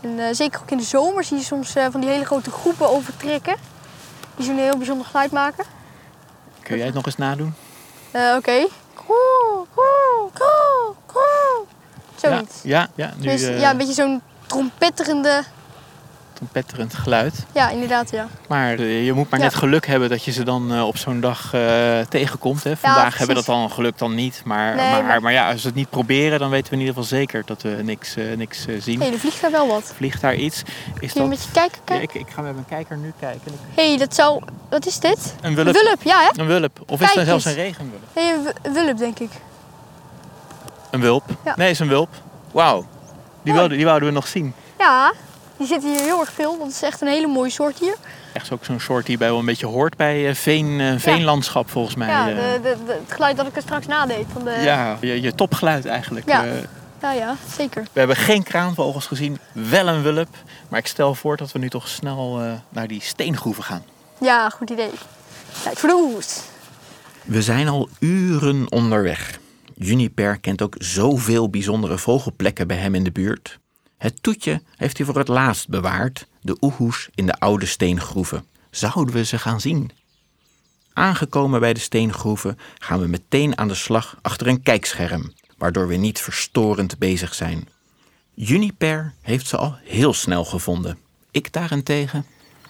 En 0.00 0.36
zeker 0.36 0.60
ook 0.60 0.70
in 0.70 0.76
de 0.76 0.82
zomer 0.84 1.24
zie 1.24 1.36
je 1.36 1.42
soms 1.42 1.72
van 1.90 2.00
die 2.00 2.10
hele 2.10 2.24
grote 2.24 2.50
groepen 2.50 2.88
overtrekken. 2.88 3.56
Die 4.36 4.46
zo'n 4.46 4.58
heel 4.58 4.76
bijzonder 4.76 5.06
geluid 5.06 5.30
maken. 5.30 5.64
Kun 6.62 6.76
jij 6.76 6.86
het 6.86 6.94
nog 6.94 7.06
eens 7.06 7.16
nadoen? 7.16 7.54
Oké. 8.36 8.66
Kroe, 8.94 9.66
kroe. 9.74 11.66
ja, 12.20 12.28
Zoiets. 12.28 12.60
ja, 12.62 12.88
ja, 12.94 13.12
nu 13.16 13.22
Dus 13.22 13.40
ja, 13.40 13.70
een 13.70 13.76
beetje 13.76 13.94
zo'n 13.94 14.22
trompetterende... 14.46 15.44
trompetterend 16.34 16.94
geluid. 16.94 17.34
Ja, 17.52 17.68
inderdaad, 17.70 18.10
ja. 18.10 18.26
Maar 18.48 18.72
eh, 18.78 19.04
je 19.04 19.12
moet 19.12 19.30
maar 19.30 19.38
Ja. 19.40 19.44
net 19.46 19.54
geluk 19.54 19.86
hebben 19.86 20.08
dat 20.08 20.24
je 20.24 20.30
ze 20.32 20.44
dan 20.44 20.72
eh, 20.74 20.86
op 20.86 20.96
zo'n 20.96 21.20
dag 21.20 21.54
eh, 21.54 21.60
tegenkomt. 22.08 22.64
Hè. 22.64 22.76
Vandaag 22.76 23.18
hebben 23.18 23.36
we 23.36 23.42
dat 23.44 23.54
dan 23.54 23.70
geluk 23.70 23.98
dan 23.98 24.14
niet. 24.14 24.42
Maar, 24.44 24.74
Nee, 24.74 24.90
maar, 24.90 25.04
maar- 25.04 25.22
maar 25.22 25.32
ja, 25.32 25.50
als 25.50 25.60
we 25.62 25.66
het 25.68 25.76
niet 25.76 25.90
proberen, 25.90 26.38
dan 26.38 26.50
weten 26.50 26.66
we 26.70 26.72
in 26.74 26.80
ieder 26.80 26.94
geval 26.94 27.18
zeker 27.18 27.42
dat 27.46 27.62
we 27.62 27.68
niks, 27.82 28.14
niks 28.36 28.66
zien. 28.78 29.00
Hé, 29.02 29.10
er 29.10 29.18
vliegt 29.18 29.40
daar 29.40 29.50
wel 29.50 29.66
wat. 29.68 29.92
Vliegt 29.96 30.20
daar 30.20 30.34
iets? 30.34 30.62
Is 30.62 30.64
Kun 30.98 31.08
je 31.08 31.18
dat... 31.18 31.28
met 31.28 31.42
je 31.44 31.50
kijken 31.52 31.94
Ja, 31.94 32.00
ik, 32.00 32.14
ik 32.14 32.26
ga 32.34 32.42
met 32.42 32.52
mijn 32.52 32.66
kijker 32.68 32.96
nu 32.96 33.12
kijken. 33.20 33.52
Hé, 33.74 33.88
hey, 33.88 33.98
dat 33.98 34.14
zou... 34.14 34.42
Wat 34.70 34.86
is 34.86 34.98
dit? 34.98 35.34
Een 35.40 35.48
Een 35.58 35.64
wulp. 35.64 35.74
wulp, 35.82 36.02
ja 36.02 36.20
hè? 36.20 36.40
Een 36.40 36.46
wulp. 36.46 36.80
Of 36.86 37.00
is 37.00 37.12
het 37.14 37.26
zelfs 37.26 37.44
een 37.44 37.54
regenwulp? 37.54 38.02
Nee, 38.14 38.32
een 38.32 38.42
wu- 38.42 38.50
een 38.62 38.72
wulp 38.72 38.98
denk 38.98 39.18
ik. 39.18 39.30
Een 40.90 41.00
wulp? 41.00 41.24
Nee, 41.56 41.70
is 41.70 41.78
een 41.78 41.88
wulp. 41.88 42.08
Wauw. 42.52 42.86
Die, 43.42 43.52
wilden, 43.52 43.76
die 43.76 43.86
wouden 43.86 44.08
we 44.08 44.14
nog 44.14 44.26
zien. 44.26 44.54
Ja, 44.78 45.12
die 45.56 45.66
zitten 45.66 45.90
hier 45.90 46.00
heel 46.02 46.20
erg 46.20 46.32
veel, 46.32 46.50
want 46.58 46.72
het 46.72 46.82
is 46.82 46.88
echt 46.88 47.00
een 47.00 47.08
hele 47.08 47.26
mooie 47.26 47.50
soort 47.50 47.78
hier. 47.78 47.94
Echt 48.32 48.52
ook 48.52 48.64
zo'n 48.64 48.80
soort 48.80 49.06
die 49.06 49.18
bij 49.18 49.28
wel 49.28 49.38
een 49.38 49.44
beetje 49.44 49.66
hoort 49.66 49.96
bij 49.96 50.28
eh, 50.28 50.34
veen, 50.34 50.80
eh, 50.80 50.94
veenlandschap 50.98 51.70
volgens 51.70 51.94
mij. 51.96 52.08
Ja, 52.08 52.28
eh. 52.28 52.34
de, 52.36 52.60
de, 52.62 52.76
de- 52.86 52.92
het 53.04 53.12
geluid 53.12 53.36
dat 53.36 53.46
ik 53.46 53.56
er 53.56 53.62
straks 53.62 53.86
nadeed. 53.86 54.26
Van 54.32 54.44
de... 54.44 54.50
ja 54.62 54.96
je, 55.00 55.20
je 55.20 55.34
topgeluid 55.34 55.86
eigenlijk. 55.86 56.26
Ja. 56.28 56.44
Eh, 56.44 56.52
ja, 57.02 57.12
ja, 57.12 57.36
zeker. 57.56 57.82
we 57.92 57.98
hebben 57.98 58.16
geen 58.16 58.42
kraanvogels 58.42 59.06
gezien, 59.06 59.38
wel 59.52 59.88
een 59.88 60.02
wulp. 60.02 60.28
Maar 60.68 60.78
ik 60.78 60.86
stel 60.86 61.14
voor 61.14 61.36
dat 61.36 61.52
we 61.52 61.58
nu 61.58 61.68
toch 61.70 61.88
snel 61.88 62.40
eh, 62.40 62.52
naar 62.68 62.88
die 62.88 63.00
steengroeven 63.02 63.62
gaan. 63.64 63.84
Ja, 64.20 64.48
goed 64.50 64.70
idee. 64.70 64.90
Tijd 65.62 65.78
voor 65.78 65.88
de 65.88 65.94
hoes. 65.94 66.40
We 67.24 67.42
zijn 67.42 67.68
al 67.68 67.88
uren 67.98 68.72
onderweg. 68.72 69.38
Juniper 69.74 70.38
kent 70.40 70.62
ook 70.62 70.74
zoveel 70.78 71.50
bijzondere 71.50 71.98
vogelplekken 71.98 72.66
bij 72.66 72.76
hem 72.76 72.94
in 72.94 73.04
de 73.04 73.12
buurt. 73.12 73.58
Het 74.04 74.22
toetje 74.22 74.62
heeft 74.76 74.96
hij 74.96 75.06
voor 75.06 75.18
het 75.18 75.28
laatst 75.28 75.68
bewaard, 75.68 76.26
de 76.40 76.56
oehoes 76.60 77.08
in 77.14 77.26
de 77.26 77.38
oude 77.38 77.66
steengroeven. 77.66 78.44
Zouden 78.70 79.14
we 79.14 79.24
ze 79.24 79.38
gaan 79.38 79.60
zien? 79.60 79.90
Aangekomen 80.92 81.60
bij 81.60 81.72
de 81.72 81.80
steengroeven 81.80 82.58
gaan 82.78 83.00
we 83.00 83.06
meteen 83.06 83.58
aan 83.58 83.68
de 83.68 83.74
slag 83.74 84.18
achter 84.22 84.46
een 84.46 84.62
kijkscherm, 84.62 85.32
waardoor 85.58 85.86
we 85.86 85.94
niet 85.94 86.20
verstorend 86.20 86.98
bezig 86.98 87.34
zijn. 87.34 87.68
Juniper 88.34 89.14
heeft 89.20 89.46
ze 89.46 89.56
al 89.56 89.76
heel 89.82 90.12
snel 90.12 90.44
gevonden. 90.44 90.98
Ik 91.30 91.52
daarentegen. 91.52 92.26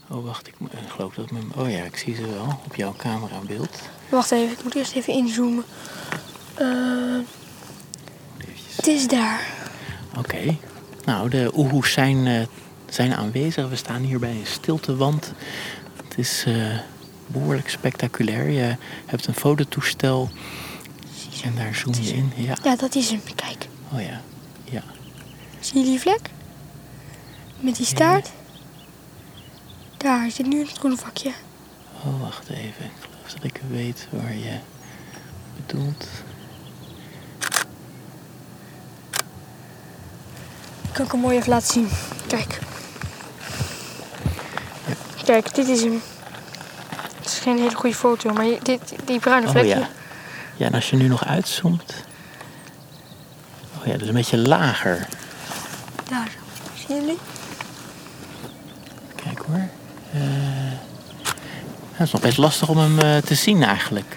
Oh, 0.09 0.25
wacht, 0.25 0.47
ik, 0.47 0.55
geloof 0.89 1.15
dat 1.15 1.31
mijn. 1.31 1.53
Oh 1.55 1.71
ja, 1.71 1.83
ik 1.83 1.97
zie 1.97 2.15
ze 2.15 2.27
wel 2.27 2.61
op 2.65 2.75
jouw 2.75 2.95
camera 2.97 3.39
beeld. 3.47 3.79
Wacht 4.09 4.31
even, 4.31 4.53
ik 4.53 4.65
moet 4.65 4.75
eerst 4.75 4.95
even 4.95 5.13
inzoomen. 5.13 5.65
Eh, 6.55 7.19
het 8.77 8.87
is 8.87 9.09
daar. 9.09 9.47
Oké. 10.17 10.57
Nou, 11.05 11.29
de 11.29 11.51
oehoes 11.55 11.93
zijn, 11.93 12.27
eh, 12.27 12.47
zijn 12.89 13.15
aanwezig. 13.15 13.69
We 13.69 13.77
staan 13.77 14.03
hier 14.03 14.19
bij 14.19 14.31
een 14.31 14.47
stiltewand. 14.47 15.33
Het 16.09 16.19
is 16.19 16.45
eh, 16.47 16.79
behoorlijk 17.27 17.69
spectaculair. 17.69 18.49
Je 18.51 18.77
hebt 19.07 19.27
een 19.27 19.35
fototoestel. 19.35 20.31
En 21.45 21.55
daar 21.55 21.75
zoom 21.75 21.95
je 21.95 22.15
in. 22.15 22.33
Ja. 22.37 22.57
Ja, 22.63 22.77
dat 22.77 22.95
is 22.95 23.11
hem. 23.11 23.21
Kijk. 23.35 23.69
Oh 23.93 24.01
ja. 24.01 24.21
Ja. 24.65 24.83
Zie 25.61 25.79
je 25.79 25.85
die 25.85 26.01
vlek? 26.01 26.31
Met 27.61 27.77
die 27.77 27.87
staart? 27.87 28.31
Daar 29.97 30.31
zit 30.31 30.47
nu 30.47 30.59
het 30.59 30.79
groene 30.79 30.97
vakje. 30.97 31.33
Oh, 32.05 32.21
wacht 32.21 32.49
even. 32.49 32.85
Ik 32.85 32.93
geloof 33.01 33.33
dat 33.33 33.45
ik 33.45 33.61
weet 33.71 34.09
waar 34.11 34.35
je 34.35 34.59
bedoelt. 35.57 36.09
Kan 40.95 41.05
ik 41.05 41.13
hem 41.13 41.21
mooi 41.21 41.37
even 41.37 41.49
laten 41.49 41.73
zien. 41.73 41.89
Kijk. 42.27 42.59
Kijk, 45.25 45.55
dit 45.55 45.69
is 45.69 45.83
hem. 45.83 46.03
Het 47.17 47.27
is 47.27 47.39
geen 47.39 47.59
hele 47.59 47.75
goede 47.75 47.97
foto, 47.97 48.33
maar 48.33 48.47
dit, 48.63 48.95
die 49.05 49.19
bruine 49.21 49.47
Oh 49.47 49.53
vlekje. 49.53 49.79
ja. 49.79 49.89
Ja, 50.57 50.67
en 50.67 50.75
als 50.75 50.91
je 50.91 50.97
nu 50.97 51.09
nog 51.09 51.25
uitzoomt. 51.25 51.95
Oh 53.81 53.87
ja, 53.87 53.97
dus 53.97 54.09
een 54.09 54.15
beetje 54.15 54.39
lager. 54.39 55.09
Daar. 56.09 56.31
Zien 56.87 56.97
jullie? 57.01 57.19
Kijk 59.15 59.39
hoor. 59.39 59.69
Eh, 60.13 60.21
het 61.93 62.07
is 62.07 62.13
nog 62.13 62.21
best 62.21 62.39
lastig 62.39 62.69
om 62.69 62.79
hem 62.79 62.99
eh, 62.99 63.17
te 63.17 63.35
zien 63.35 63.63
eigenlijk. 63.63 64.17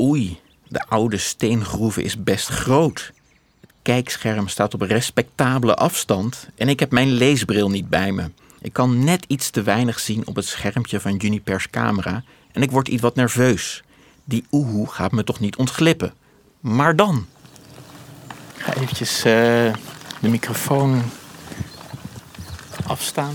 Oei, 0.00 0.40
de 0.68 0.84
oude 0.88 1.16
steengroeve 1.18 2.02
is 2.02 2.22
best 2.22 2.48
groot. 2.48 3.12
Kijkscherm 3.86 4.48
staat 4.48 4.74
op 4.74 4.80
respectabele 4.80 5.74
afstand 5.74 6.48
en 6.54 6.68
ik 6.68 6.80
heb 6.80 6.90
mijn 6.90 7.12
leesbril 7.12 7.70
niet 7.70 7.88
bij 7.88 8.12
me. 8.12 8.30
Ik 8.60 8.72
kan 8.72 9.04
net 9.04 9.24
iets 9.28 9.50
te 9.50 9.62
weinig 9.62 9.98
zien 9.98 10.26
op 10.26 10.36
het 10.36 10.46
schermpje 10.46 11.00
van 11.00 11.16
Junipers 11.16 11.70
camera 11.70 12.22
en 12.52 12.62
ik 12.62 12.70
word 12.70 12.88
iets 12.88 13.02
wat 13.02 13.14
nerveus. 13.14 13.82
Die 14.24 14.44
oehoe 14.50 14.88
gaat 14.90 15.12
me 15.12 15.24
toch 15.24 15.40
niet 15.40 15.56
ontglippen. 15.56 16.14
Maar 16.60 16.96
dan? 16.96 17.26
Ik 18.56 18.62
ga 18.62 18.74
eventjes 18.74 19.18
eh, 19.18 19.72
de 20.20 20.28
microfoon 20.28 21.02
afstaan. 22.86 23.34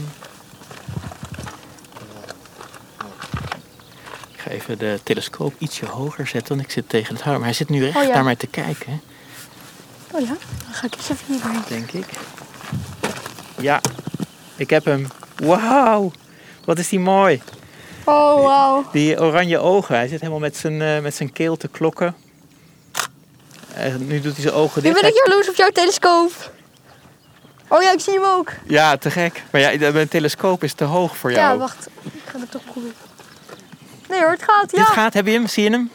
Ik 4.31 4.39
ga 4.39 4.49
even 4.49 4.77
de 4.77 4.99
telescoop 5.03 5.53
ietsje 5.57 5.85
hoger 5.85 6.27
zetten, 6.27 6.55
want 6.55 6.67
ik 6.67 6.73
zit 6.73 6.89
tegen 6.89 7.15
het 7.15 7.23
hout. 7.23 7.37
Maar 7.37 7.45
hij 7.45 7.55
zit 7.55 7.69
nu 7.69 7.83
recht 7.83 7.97
Oh 7.97 8.03
ja. 8.03 8.13
naar 8.13 8.23
mij 8.23 8.35
te 8.35 8.47
kijken, 8.47 9.01
Oh 10.11 10.19
ja, 10.19 10.27
dan 10.27 10.73
ga 10.73 10.85
ik 10.85 10.95
eens 10.95 11.09
even 11.09 11.25
hierheen. 11.33 11.61
denk 11.67 11.91
ik. 11.91 12.05
Ja, 13.57 13.81
ik 14.55 14.69
heb 14.69 14.85
hem. 14.85 15.07
Wauw, 15.35 16.11
wat 16.65 16.79
is 16.79 16.89
die 16.89 16.99
mooi. 16.99 17.41
Oh, 18.05 18.43
wauw. 18.43 18.85
Die 18.91 19.19
oranje 19.21 19.57
ogen, 19.59 19.95
hij 19.95 20.07
zit 20.07 20.19
helemaal 20.19 20.39
met 20.41 20.57
zijn, 20.57 20.81
eh, 20.81 20.99
met 21.01 21.15
zijn 21.15 21.31
keel 21.31 21.57
te 21.57 21.67
klokken. 21.67 22.15
En 23.73 24.07
nu 24.07 24.21
doet 24.21 24.33
hij 24.33 24.41
zijn 24.41 24.53
ogen 24.53 24.81
Nu 24.83 24.89
dicht. 24.89 25.01
ben 25.01 25.09
ik 25.09 25.21
jaloers 25.25 25.49
op 25.49 25.55
jouw 25.55 25.69
telescoop. 25.69 26.31
Oh 27.67 27.81
ja, 27.81 27.91
ik 27.91 27.99
zie 27.99 28.13
hem 28.13 28.23
ook. 28.23 28.51
Ja, 28.67 28.97
te 28.97 29.11
gek. 29.11 29.43
Maar 29.51 29.61
ja, 29.61 29.91
mijn 29.91 30.07
telescoop 30.07 30.63
is 30.63 30.73
te 30.73 30.83
hoog 30.83 31.17
voor 31.17 31.31
Ja, 31.31 31.37
jou. 31.37 31.59
wacht. 31.59 31.87
Ik 32.03 32.21
ga 32.25 32.39
het 32.39 32.51
toch 32.51 32.63
proberen. 32.63 32.95
Nee 34.09 34.19
hoor, 34.19 34.29
het 34.31 34.43
gaat. 34.43 34.71
Ja. 34.71 34.77
Dit 34.77 34.87
gaat, 34.87 35.13
heb 35.13 35.25
je 35.25 35.31
hem? 35.31 35.47
Zie 35.47 35.63
je 35.63 35.69
hem? 35.69 35.91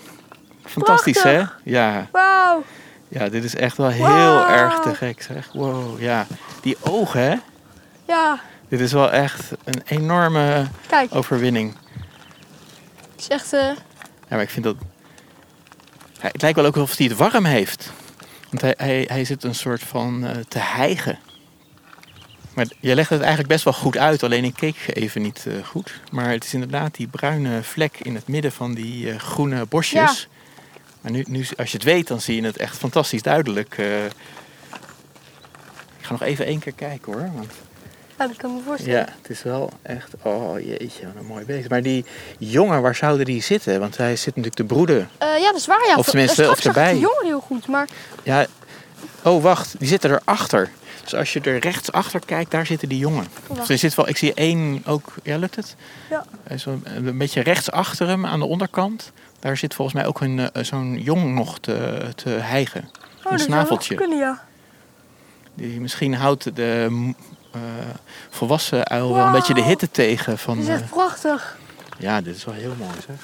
Fantastisch, 0.64 1.22
hè? 1.22 1.34
Prachtig. 1.36 1.60
Ja. 1.64 2.06
Wauw. 2.12 2.62
Ja, 3.08 3.28
dit 3.28 3.44
is 3.44 3.54
echt 3.54 3.76
wel 3.76 3.88
heel 3.88 4.46
erg 4.48 4.78
te 4.78 4.94
gek, 4.94 5.22
zeg. 5.22 5.50
Wow, 5.52 6.00
ja. 6.00 6.26
Die 6.62 6.76
ogen, 6.80 7.20
hè? 7.20 7.34
Ja, 8.06 8.40
Dit 8.68 8.80
is 8.80 8.92
wel 8.92 9.12
echt 9.12 9.50
een 9.64 9.82
enorme 9.86 10.66
kijk. 10.86 11.14
overwinning. 11.14 11.74
Het 13.12 13.20
is 13.20 13.28
echt... 13.28 13.52
eh, 13.52 13.60
Ja, 13.60 13.76
maar 14.28 14.42
ik 14.42 14.50
vind 14.50 14.64
dat... 14.64 14.76
Ja, 16.22 16.28
het 16.32 16.42
lijkt 16.42 16.56
wel 16.56 16.66
ook 16.66 16.76
alsof 16.76 16.96
hij 16.96 17.06
het 17.06 17.16
warm 17.16 17.44
heeft. 17.44 17.92
Want 18.50 18.60
hij, 18.62 18.74
hij, 18.76 19.04
hij 19.12 19.24
zit 19.24 19.44
een 19.44 19.54
soort 19.54 19.82
van 19.82 20.26
eh, 20.26 20.36
te 20.48 20.58
hijgen. 20.58 21.18
Maar 22.54 22.66
je 22.80 22.94
legt 22.94 23.10
het 23.10 23.18
eigenlijk 23.20 23.48
best 23.48 23.64
wel 23.64 23.72
goed 23.72 23.96
uit, 23.98 24.22
alleen 24.22 24.44
ik 24.44 24.54
keek 24.54 24.76
even 24.92 25.22
niet 25.22 25.44
eh, 25.46 25.64
goed. 25.64 26.00
Maar 26.10 26.30
het 26.30 26.44
is 26.44 26.54
inderdaad 26.54 26.94
die 26.94 27.06
bruine 27.06 27.62
vlek 27.62 27.98
in 28.02 28.14
het 28.14 28.28
midden 28.28 28.52
van 28.52 28.74
die 28.74 29.18
groene 29.18 29.66
bosjes. 29.66 30.28
Maar 31.06 31.14
nu, 31.14 31.24
nu, 31.28 31.46
als 31.56 31.70
je 31.70 31.76
het 31.76 31.86
weet, 31.86 32.06
dan 32.08 32.20
zie 32.20 32.40
je 32.40 32.46
het 32.46 32.56
echt 32.56 32.76
fantastisch 32.76 33.22
duidelijk. 33.22 33.78
eh. 33.78 34.04
Ik 35.98 36.02
ga 36.02 36.12
nog 36.12 36.22
even 36.22 36.46
één 36.46 36.58
keer 36.58 36.72
kijken 36.72 37.12
hoor. 37.12 37.30
Want 37.34 37.52
ja, 38.18 38.26
dat 38.26 38.36
kan 38.36 38.54
me 38.54 38.60
voorstellen. 38.66 38.98
ja, 38.98 39.08
het 39.22 39.30
is 39.30 39.42
wel 39.42 39.70
echt. 39.82 40.12
Oh 40.22 40.60
jeetje, 40.60 41.06
wat 41.06 41.14
een 41.18 41.26
mooi 41.26 41.44
beest. 41.44 41.68
Maar 41.68 41.82
die 41.82 42.04
jongen, 42.38 42.82
waar 42.82 42.94
zouden 42.94 43.26
die 43.26 43.42
zitten? 43.42 43.80
Want 43.80 43.96
hij 43.96 44.16
zit 44.16 44.26
natuurlijk 44.26 44.54
te 44.54 44.64
broeden. 44.64 45.08
Eh, 45.18 45.38
ja, 45.38 45.46
dat 45.50 45.60
is 45.60 45.66
waar. 45.66 45.86
Ja. 45.86 45.96
Of 45.96 46.06
tenminste, 46.08 46.50
of 46.50 46.64
erbij. 46.64 46.92
de 46.92 46.98
jongen 46.98 47.24
heel 47.26 47.40
goed, 47.40 47.66
maar... 47.66 47.88
Ja. 48.22 48.46
Oh, 49.22 49.42
wacht, 49.42 49.74
die 49.78 49.88
zitten 49.88 50.10
erachter. 50.10 50.70
Dus 51.02 51.14
als 51.14 51.32
je 51.32 51.40
er 51.40 51.58
rechts 51.58 51.92
achter 51.92 52.20
kijkt, 52.26 52.50
daar 52.50 52.66
zitten 52.66 52.88
die 52.88 52.98
jongen. 52.98 53.26
wacht. 53.46 53.60
Dus 53.60 53.68
er 53.68 53.78
zit 53.78 53.94
wel, 53.94 54.08
ik 54.08 54.16
zie 54.16 54.34
één 54.34 54.82
ook. 54.86 55.14
Ja, 55.22 55.36
lukt 55.36 55.56
het? 55.56 55.76
Ja. 56.10 56.24
Hij 56.42 56.56
is 56.56 56.64
wel 56.64 56.80
een 56.84 57.18
beetje 57.18 57.40
rechts 57.40 57.70
achter 57.70 58.06
hem 58.06 58.26
aan 58.26 58.38
de 58.38 58.46
onderkant. 58.46 59.12
Daar 59.40 59.56
zit 59.56 59.74
volgens 59.74 59.96
mij 59.96 60.06
ook 60.06 60.20
een, 60.20 60.50
eh, 60.52 60.64
zo'n 60.64 60.98
jong 61.00 61.34
nog 61.34 61.58
te, 61.58 62.06
te 62.14 62.28
hijgen. 62.28 62.90
Oh, 63.24 63.32
een 63.32 63.38
snaveltje. 63.38 63.94
kunnen, 63.94 64.18
ja. 64.18 64.44
Die 65.54 65.80
misschien 65.80 66.14
houdt 66.14 66.56
de 66.56 66.88
eh, 67.52 67.60
volwassen 68.30 68.86
uil 68.88 69.14
wel 69.14 69.26
een 69.26 69.32
beetje 69.32 69.54
de 69.54 69.62
hitte 69.62 69.90
tegen. 69.90 70.30
Dat 70.32 70.40
Van, 70.40 70.58
is 70.58 70.68
eh, 70.68 70.74
echt 70.74 70.90
prachtig. 70.90 71.58
ja, 71.98 72.20
dit 72.20 72.36
is 72.36 72.44
wel 72.44 72.54
heel 72.54 72.74
mooi 72.78 72.92
zeg. 73.06 73.16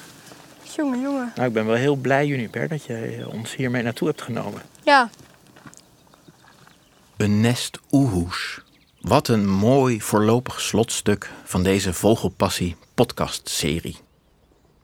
Jongen, 0.75 1.01
jongen. 1.01 1.31
Nou, 1.35 1.47
ik 1.47 1.53
ben 1.53 1.65
wel 1.65 1.75
heel 1.75 1.95
blij, 1.95 2.25
Juniper, 2.25 2.67
dat 2.67 2.85
eh, 2.85 3.27
ons 3.27 3.55
hiermee 3.55 3.83
naartoe 3.83 4.07
hebt 4.07 4.21
genomen. 4.21 4.61
Ja, 4.83 5.09
Een 7.17 7.41
nest 7.41 7.79
oehoes. 7.91 8.61
Wat 9.01 9.27
een 9.27 9.47
mooi 9.49 10.01
voorlopig 10.01 10.61
slotstuk 10.61 11.29
van 11.43 11.63
deze 11.63 11.93
Vogelpassie 11.93 12.75
podcastserie. 12.95 13.97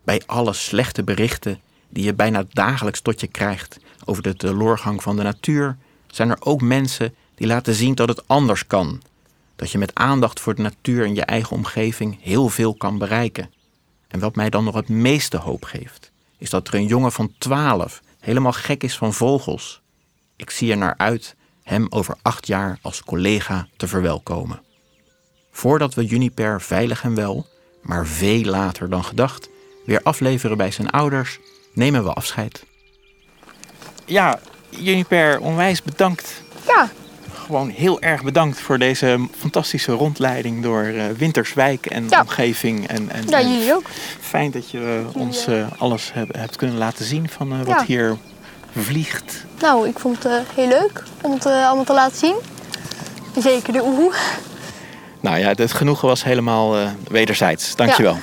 Bij 0.10 0.22
alle 0.26 0.54
slechte 0.54 1.04
berichten 1.04 1.60
die 1.89 2.04
je 2.04 2.13
bijna 2.13 2.43
dagelijks 2.50 3.02
tot 3.02 3.19
je 3.19 3.28
krijgt 3.28 3.80
over 4.06 4.24
de 4.24 4.36
teloorgang 4.36 5.04
van 5.04 5.15
de 5.15 5.24
natuur, 5.24 5.78
zijn 6.08 6.30
er 6.30 6.38
ook 6.39 6.62
mensen 6.62 7.15
die 7.36 7.48
laten 7.48 7.74
zien 7.74 7.95
dat 7.95 8.08
het 8.08 8.28
anders 8.28 8.67
kan. 8.67 9.02
Dat 9.56 9.72
je 9.72 9.78
met 9.78 9.95
aandacht 9.95 10.39
voor 10.39 10.56
de 10.56 10.62
natuur 10.62 11.06
en 11.06 11.15
je 11.15 11.22
eigen 11.22 11.56
omgeving 11.56 12.17
heel 12.22 12.50
veel 12.50 12.74
kan 12.74 12.98
bereiken. 12.98 13.52
En 14.08 14.19
wat 14.19 14.36
mij 14.36 14.50
dan 14.50 14.63
nog 14.63 14.76
het 14.76 14.89
meeste 14.89 15.38
hoop 15.38 15.63
geeft, 15.63 16.12
is 16.38 16.50
dat 16.50 16.67
er 16.67 16.74
een 16.74 16.88
jongen 16.88 17.12
van 17.12 17.34
12 17.38 18.02
helemaal 18.19 18.54
gek 18.54 18.84
is 18.84 18.98
van 18.98 19.13
vogels. 19.13 19.82
Ik 20.36 20.50
zie 20.50 20.72
er 20.72 20.78
naar 20.78 20.98
uit 20.98 21.36
hem 21.63 21.86
over 21.89 22.17
acht 22.22 22.48
jaar 22.48 22.80
als 22.82 23.04
collega 23.04 23.67
te 23.78 23.88
verwelkomen. 23.88 24.62
Voordat 25.52 25.93
we 25.93 26.06
Juniper 26.06 26.62
veilig 26.62 27.04
en 27.04 27.15
wel, 27.15 27.48
maar 27.82 28.08
veel 28.08 28.43
later 28.43 28.89
dan 28.89 29.04
gedacht, 29.04 29.50
weer 29.89 29.99
afleveren 30.04 30.58
bij 30.58 30.71
zijn 30.71 30.89
ouders, 30.89 31.39
nemen 31.73 32.04
we 32.04 32.13
afscheid. 32.13 32.63
Ja, 34.06 34.39
Juniper, 34.69 35.39
onwijs 35.39 35.82
bedankt. 35.84 36.41
ja. 36.67 36.89
Gewoon 37.34 37.69
heel 37.69 38.02
erg 38.02 38.23
bedankt 38.23 38.60
voor 38.60 38.78
deze 38.78 39.28
fantastische 39.38 39.91
rondleiding 39.91 40.63
door 40.63 40.84
eh, 40.84 41.04
Winterswijk 41.17 41.86
en 41.86 42.06
Ja. 42.10 42.21
omgeving. 42.21 42.88
En, 42.88 43.10
en, 43.10 43.28
Ja, 43.28 43.41
jullie 43.41 43.73
ook. 43.75 43.84
Fijn 44.19 44.52
dat 44.52 44.69
je 44.71 45.04
eh, 45.13 45.15
ons 45.21 45.47
eh, 45.47 45.65
alles 45.78 46.13
heb- 46.13 46.36
hebt 46.36 46.56
kunnen 46.56 46.78
laten 46.78 47.06
zien 47.06 47.30
van 47.30 47.52
eh, 47.52 47.58
wat 47.58 47.67
Ja. 47.67 47.84
hier 47.86 48.17
vliegt. 48.78 49.45
Nou, 49.62 49.88
ik 49.88 49.99
vond 49.99 50.23
het 50.23 50.43
heel 50.56 50.67
leuk 50.67 51.04
om 51.21 51.32
het 51.32 51.45
allemaal 51.45 51.84
te 51.84 51.93
laten 51.93 52.17
zien. 52.17 52.36
Zeker 53.39 53.73
de 53.73 53.84
oehoe. 53.84 54.13
Nou 55.19 55.38
ja, 55.38 55.54
het 55.56 55.73
genoegen 55.73 56.08
was 56.08 56.23
helemaal 56.23 56.78
eh, 56.78 56.88
wederzijds. 57.08 57.75
Dankjewel. 57.75 58.13
Ja. 58.13 58.19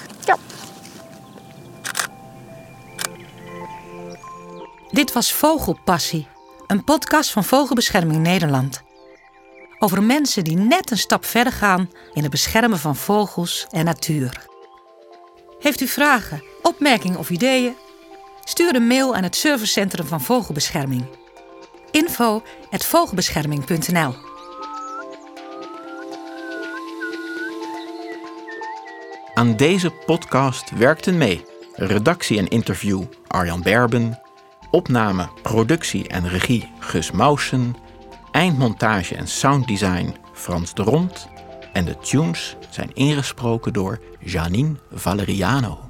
Was 5.16 5.32
Vogelpassie, 5.32 6.26
een 6.66 6.84
podcast 6.84 7.30
van 7.30 7.44
Vogelbescherming 7.44 8.22
Nederland. 8.22 8.82
Over 9.78 10.02
mensen 10.02 10.44
die 10.44 10.56
net 10.56 10.90
een 10.90 10.98
stap 10.98 11.24
verder 11.24 11.52
gaan 11.52 11.90
in 12.14 12.22
het 12.22 12.30
beschermen 12.30 12.78
van 12.78 12.96
vogels 12.96 13.66
en 13.70 13.84
natuur. 13.84 14.46
Heeft 15.58 15.80
u 15.80 15.86
vragen, 15.86 16.42
opmerkingen 16.62 17.18
of 17.18 17.30
ideeën? 17.30 17.74
Stuur 18.44 18.74
een 18.74 18.86
mail 18.86 19.14
aan 19.14 19.22
het 19.22 19.36
servicecentrum 19.36 20.06
van 20.06 20.20
Vogelbescherming. 20.20 21.04
info@vogelbescherming.nl 21.90 24.14
Aan 29.34 29.56
deze 29.56 29.90
podcast 29.90 30.70
werkten 30.70 31.18
mee 31.18 31.44
redactie 31.72 32.38
en 32.38 32.48
interview 32.48 33.02
Arjan 33.26 33.62
Berben, 33.62 34.20
opname, 34.70 35.28
productie 35.42 36.08
en 36.08 36.28
regie 36.28 36.72
Gus 36.78 37.10
Mausen, 37.10 37.76
eindmontage 38.30 39.14
en 39.14 39.28
sounddesign 39.28 40.14
Frans 40.32 40.74
de 40.74 40.82
Rond 40.82 41.28
en 41.72 41.84
de 41.84 41.98
tunes 41.98 42.56
zijn 42.70 42.90
ingesproken 42.94 43.72
door 43.72 44.00
Janine 44.20 44.76
Valeriano. 44.92 45.85